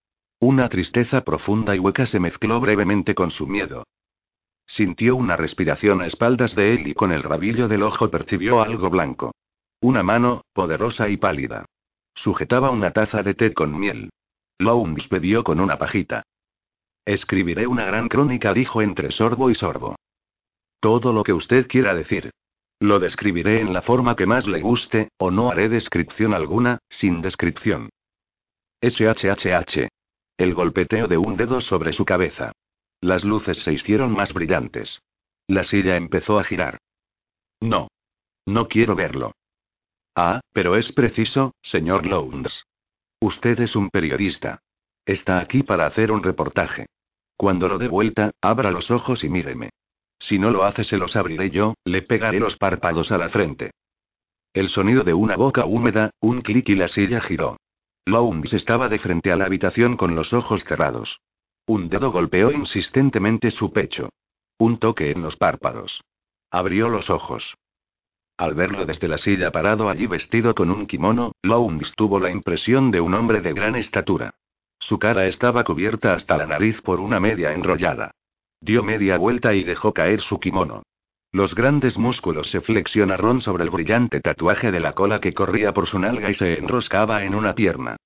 [0.40, 3.84] Una tristeza profunda y hueca se mezcló brevemente con su miedo.
[4.66, 8.88] Sintió una respiración a espaldas de él y con el rabillo del ojo percibió algo
[8.88, 9.32] blanco.
[9.80, 11.66] Una mano, poderosa y pálida.
[12.22, 14.10] Sujetaba una taza de té con miel.
[14.58, 16.24] Lowndes bebió con una pajita.
[17.04, 19.94] Escribiré una gran crónica, dijo entre sorbo y sorbo.
[20.80, 22.30] Todo lo que usted quiera decir.
[22.80, 27.22] Lo describiré en la forma que más le guste, o no haré descripción alguna, sin
[27.22, 27.88] descripción.
[28.82, 29.88] SHHH.
[30.36, 32.52] El golpeteo de un dedo sobre su cabeza.
[33.00, 35.00] Las luces se hicieron más brillantes.
[35.46, 36.78] La silla empezó a girar.
[37.60, 37.88] No.
[38.44, 39.32] No quiero verlo.
[40.20, 42.64] Ah, pero es preciso, señor Lowndes.
[43.20, 44.62] Usted es un periodista.
[45.06, 46.86] Está aquí para hacer un reportaje.
[47.36, 49.70] Cuando lo dé vuelta, abra los ojos y míreme.
[50.18, 53.70] Si no lo hace, se los abriré yo, le pegaré los párpados a la frente.
[54.52, 57.56] El sonido de una boca húmeda, un clic y la silla giró.
[58.04, 61.20] Lowndes estaba de frente a la habitación con los ojos cerrados.
[61.64, 64.08] Un dedo golpeó insistentemente su pecho.
[64.58, 66.02] Un toque en los párpados.
[66.50, 67.54] Abrió los ojos.
[68.39, 72.93] Al verlo desde la silla parado allí vestido con un kimono, Lowndes tuvo la impresión
[72.93, 74.32] de un hombre de gran estatura.
[74.78, 78.12] Su cara estaba cubierta hasta la nariz por una media enrollada.
[78.60, 80.85] Dio media vuelta y dejó caer su kimono.
[81.32, 85.89] Los grandes músculos se flexionaron sobre el brillante tatuaje de la cola que corría por
[85.89, 87.97] su nalga y se enroscaba en una pierna.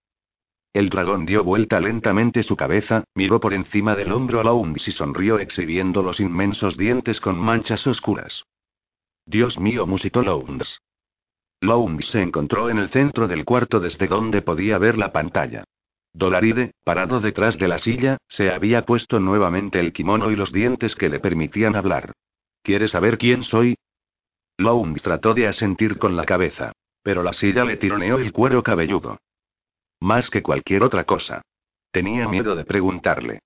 [0.73, 4.93] El dragón dio vuelta lentamente su cabeza, miró por encima del hombro a Lowndes y
[4.93, 8.45] sonrió exhibiendo los inmensos dientes con manchas oscuras.
[9.27, 10.81] Dios mío, musitó Lowndes.
[11.61, 15.65] Lowndes se encontró en el centro del cuarto desde donde podía ver la pantalla.
[16.13, 20.95] Dolaride, parado detrás de la silla, se había puesto nuevamente el kimono y los dientes
[20.95, 22.13] que le permitían hablar.
[22.63, 23.77] ¿Quieres saber quién soy?
[24.59, 26.73] Lowndes trató de asentir con la cabeza.
[27.03, 29.19] Pero la silla le tironeó el cuero cabelludo.
[30.01, 31.43] Más que cualquier otra cosa.
[31.91, 33.41] Tenía miedo de preguntarle.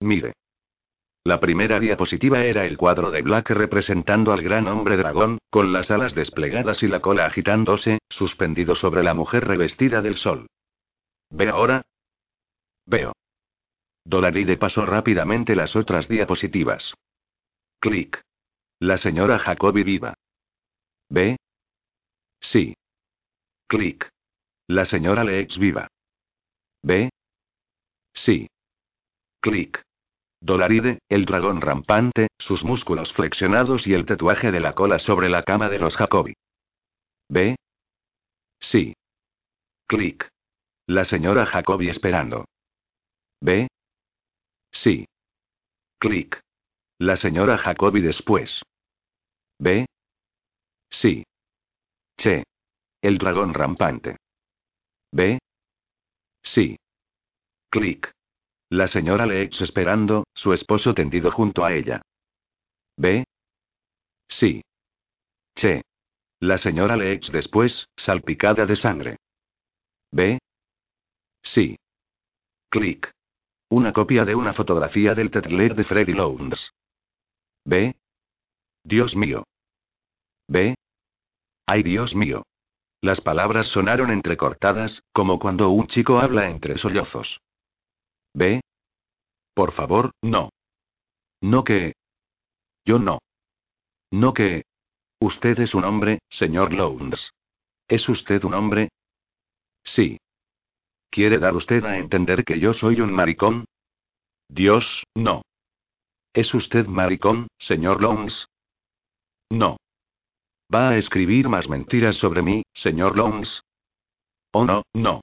[0.00, 0.34] Mire.
[1.28, 5.90] La primera diapositiva era el cuadro de Black representando al gran hombre dragón, con las
[5.90, 10.46] alas desplegadas y la cola agitándose, suspendido sobre la mujer revestida del sol.
[11.28, 11.82] ¿Ve ahora?
[12.86, 13.12] Veo.
[14.06, 16.94] Dolaride pasó rápidamente las otras diapositivas.
[17.78, 18.22] Clic.
[18.78, 20.14] La señora Jacobi viva.
[21.10, 21.36] ¿Ve?
[22.40, 22.74] Sí.
[23.66, 24.08] Clic.
[24.66, 25.88] La señora Lex viva.
[26.82, 27.10] ¿Ve?
[28.14, 28.48] Sí.
[29.42, 29.84] Clic.
[30.40, 35.42] Dolaride, el dragón rampante, sus músculos flexionados y el tatuaje de la cola sobre la
[35.42, 36.34] cama de los Jacobi.
[37.28, 37.56] ¿Ve?
[38.60, 38.94] Sí.
[39.86, 40.28] Clic.
[40.86, 42.44] La señora Jacobi esperando.
[43.40, 43.68] ¿Ve?
[44.70, 45.06] Sí.
[45.98, 46.40] Clic.
[46.98, 48.62] La señora Jacobi después.
[49.58, 49.86] ¿Ve?
[50.90, 51.24] Sí.
[52.16, 52.44] Che.
[53.02, 54.16] El dragón rampante.
[55.12, 55.38] ¿Ve?
[56.42, 56.76] Sí.
[57.70, 58.10] Clic.
[58.70, 62.02] La señora Lex esperando, su esposo tendido junto a ella.
[62.96, 63.24] ¿Ve?
[64.28, 64.62] Sí.
[65.54, 65.82] Che.
[66.40, 69.16] La señora Lex después, salpicada de sangre.
[70.10, 70.38] ¿Ve?
[71.42, 71.76] Sí.
[72.68, 73.10] Clic.
[73.70, 76.70] Una copia de una fotografía del tetler de Freddy Lowndes.
[77.64, 77.96] ¿Ve?
[78.84, 79.44] Dios mío.
[80.46, 80.74] ¿Ve?
[81.66, 82.44] ¡Ay, Dios mío!
[83.00, 87.40] Las palabras sonaron entrecortadas, como cuando un chico habla entre sollozos.
[88.38, 88.60] ¿Ve?
[89.52, 90.50] Por favor, no.
[91.40, 91.94] No que.
[92.84, 93.18] Yo no.
[94.12, 94.62] No que.
[95.20, 97.32] Usted es un hombre, señor Lowndes.
[97.88, 98.90] ¿Es usted un hombre?
[99.82, 100.18] Sí.
[101.10, 103.64] ¿Quiere dar usted a entender que yo soy un maricón?
[104.48, 105.42] Dios, no.
[106.32, 108.46] ¿Es usted maricón, señor Lowndes?
[109.50, 109.78] No.
[110.72, 113.62] ¿Va a escribir más mentiras sobre mí, señor Lowndes?
[114.52, 115.22] Oh, no, no.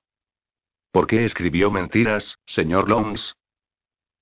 [0.95, 3.35] ¿Por qué escribió mentiras, señor Lowndes?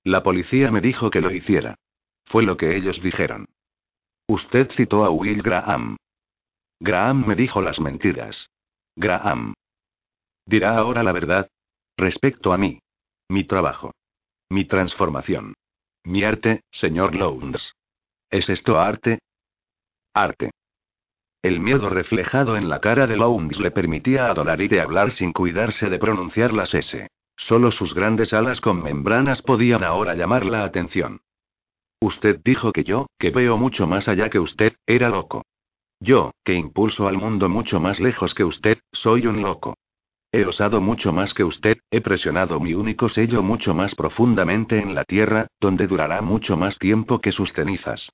[0.02, 1.76] La policía me dijo que lo hiciera.
[2.24, 3.46] Fue lo que ellos dijeron.
[4.26, 5.96] Usted citó a Will Graham.
[6.80, 8.50] Graham me dijo las mentiras.
[8.96, 9.54] Graham.
[10.46, 11.48] Dirá ahora la verdad.
[11.96, 12.80] Respecto a mí.
[13.28, 13.92] Mi trabajo.
[14.50, 15.54] Mi transformación.
[16.02, 17.74] Mi arte, señor Lowndes.
[18.30, 19.20] ¿Es esto arte?
[20.12, 20.50] Arte.
[21.44, 25.90] El miedo reflejado en la cara de Lowndes le permitía a Dolarite hablar sin cuidarse
[25.90, 27.06] de pronunciar las S.
[27.36, 31.20] Solo sus grandes alas con membranas podían ahora llamar la atención.
[32.00, 35.44] Usted dijo que yo, que veo mucho más allá que usted, era loco.
[36.00, 39.74] Yo, que impulso al mundo mucho más lejos que usted, soy un loco.
[40.32, 44.94] He osado mucho más que usted, he presionado mi único sello mucho más profundamente en
[44.94, 48.08] la tierra, donde durará mucho más tiempo que sus cenizas.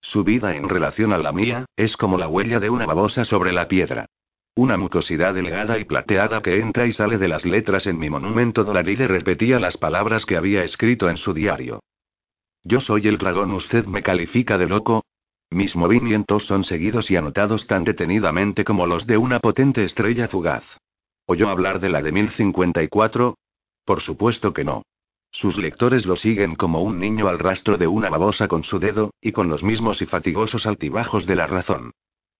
[0.00, 3.52] Su vida en relación a la mía, es como la huella de una babosa sobre
[3.52, 4.06] la piedra.
[4.54, 8.64] Una mucosidad delgada y plateada que entra y sale de las letras en mi monumento
[8.64, 11.80] Dolaride repetía las palabras que había escrito en su diario.
[12.64, 15.04] Yo soy el dragón, ¿usted me califica de loco?
[15.50, 20.64] Mis movimientos son seguidos y anotados tan detenidamente como los de una potente estrella fugaz.
[21.26, 23.36] ¿Oyó hablar de la de 1054?
[23.84, 24.82] Por supuesto que no.
[25.38, 29.10] Sus lectores lo siguen como un niño al rastro de una babosa con su dedo,
[29.20, 31.90] y con los mismos y fatigosos altibajos de la razón.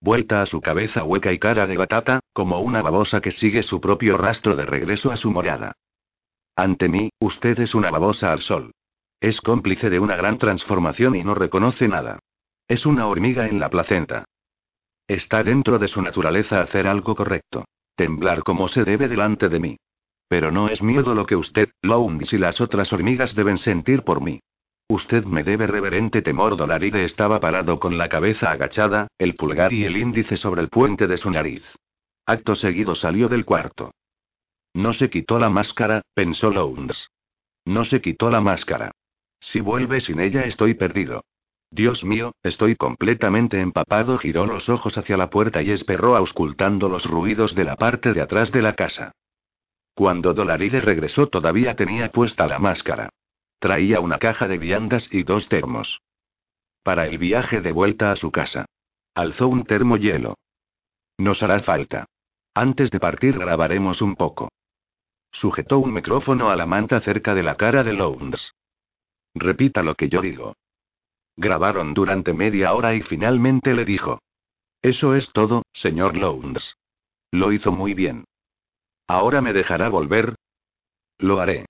[0.00, 3.82] Vuelta a su cabeza hueca y cara de batata, como una babosa que sigue su
[3.82, 5.72] propio rastro de regreso a su morada.
[6.56, 8.72] Ante mí, usted es una babosa al sol.
[9.20, 12.20] Es cómplice de una gran transformación y no reconoce nada.
[12.66, 14.24] Es una hormiga en la placenta.
[15.06, 17.66] Está dentro de su naturaleza hacer algo correcto.
[17.94, 19.76] Temblar como se debe delante de mí.
[20.28, 24.20] Pero no es miedo lo que usted, Lowndes y las otras hormigas deben sentir por
[24.20, 24.40] mí.
[24.88, 26.56] Usted me debe reverente temor.
[26.56, 31.06] Dolaride estaba parado con la cabeza agachada, el pulgar y el índice sobre el puente
[31.06, 31.64] de su nariz.
[32.24, 33.92] Acto seguido salió del cuarto.
[34.74, 37.08] No se quitó la máscara, pensó Lowndes.
[37.64, 38.92] No se quitó la máscara.
[39.40, 41.24] Si vuelve sin ella estoy perdido.
[41.70, 44.18] Dios mío, estoy completamente empapado.
[44.18, 48.20] Giró los ojos hacia la puerta y esperó auscultando los ruidos de la parte de
[48.20, 49.12] atrás de la casa.
[49.96, 53.08] Cuando Dolaride regresó todavía tenía puesta la máscara.
[53.58, 56.02] Traía una caja de viandas y dos termos.
[56.82, 58.66] Para el viaje de vuelta a su casa.
[59.14, 60.36] Alzó un termo hielo.
[61.16, 62.04] Nos hará falta.
[62.52, 64.50] Antes de partir grabaremos un poco.
[65.32, 68.52] Sujetó un micrófono a la manta cerca de la cara de Lowndes.
[69.34, 70.56] Repita lo que yo digo.
[71.36, 74.20] Grabaron durante media hora y finalmente le dijo.
[74.82, 76.76] Eso es todo, señor Lowndes.
[77.30, 78.26] Lo hizo muy bien.
[79.08, 80.34] ¿Ahora me dejará volver?
[81.18, 81.66] Lo haré.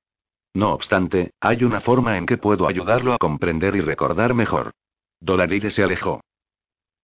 [0.54, 4.72] No obstante, hay una forma en que puedo ayudarlo a comprender y recordar mejor.
[5.20, 6.22] Dolaride se alejó.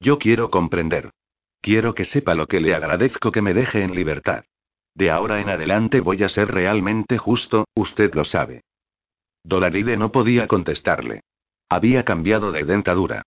[0.01, 1.11] Yo quiero comprender.
[1.61, 4.45] Quiero que sepa lo que le agradezco que me deje en libertad.
[4.95, 8.63] De ahora en adelante voy a ser realmente justo, usted lo sabe.
[9.45, 11.23] Dolaride no podía contestarle.
[11.69, 13.23] Había cambiado de dentadura.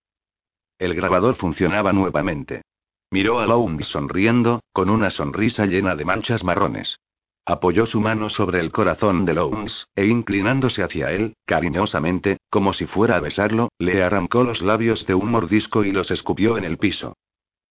[0.77, 2.63] El grabador funcionaba nuevamente.
[3.11, 6.97] Miró a Lowndes sonriendo, con una sonrisa llena de manchas marrones.
[7.45, 12.87] Apoyó su mano sobre el corazón de Lowndes, e inclinándose hacia él, cariñosamente, como si
[12.87, 16.77] fuera a besarlo, le arrancó los labios de un mordisco y los escupió en el
[16.77, 17.15] piso.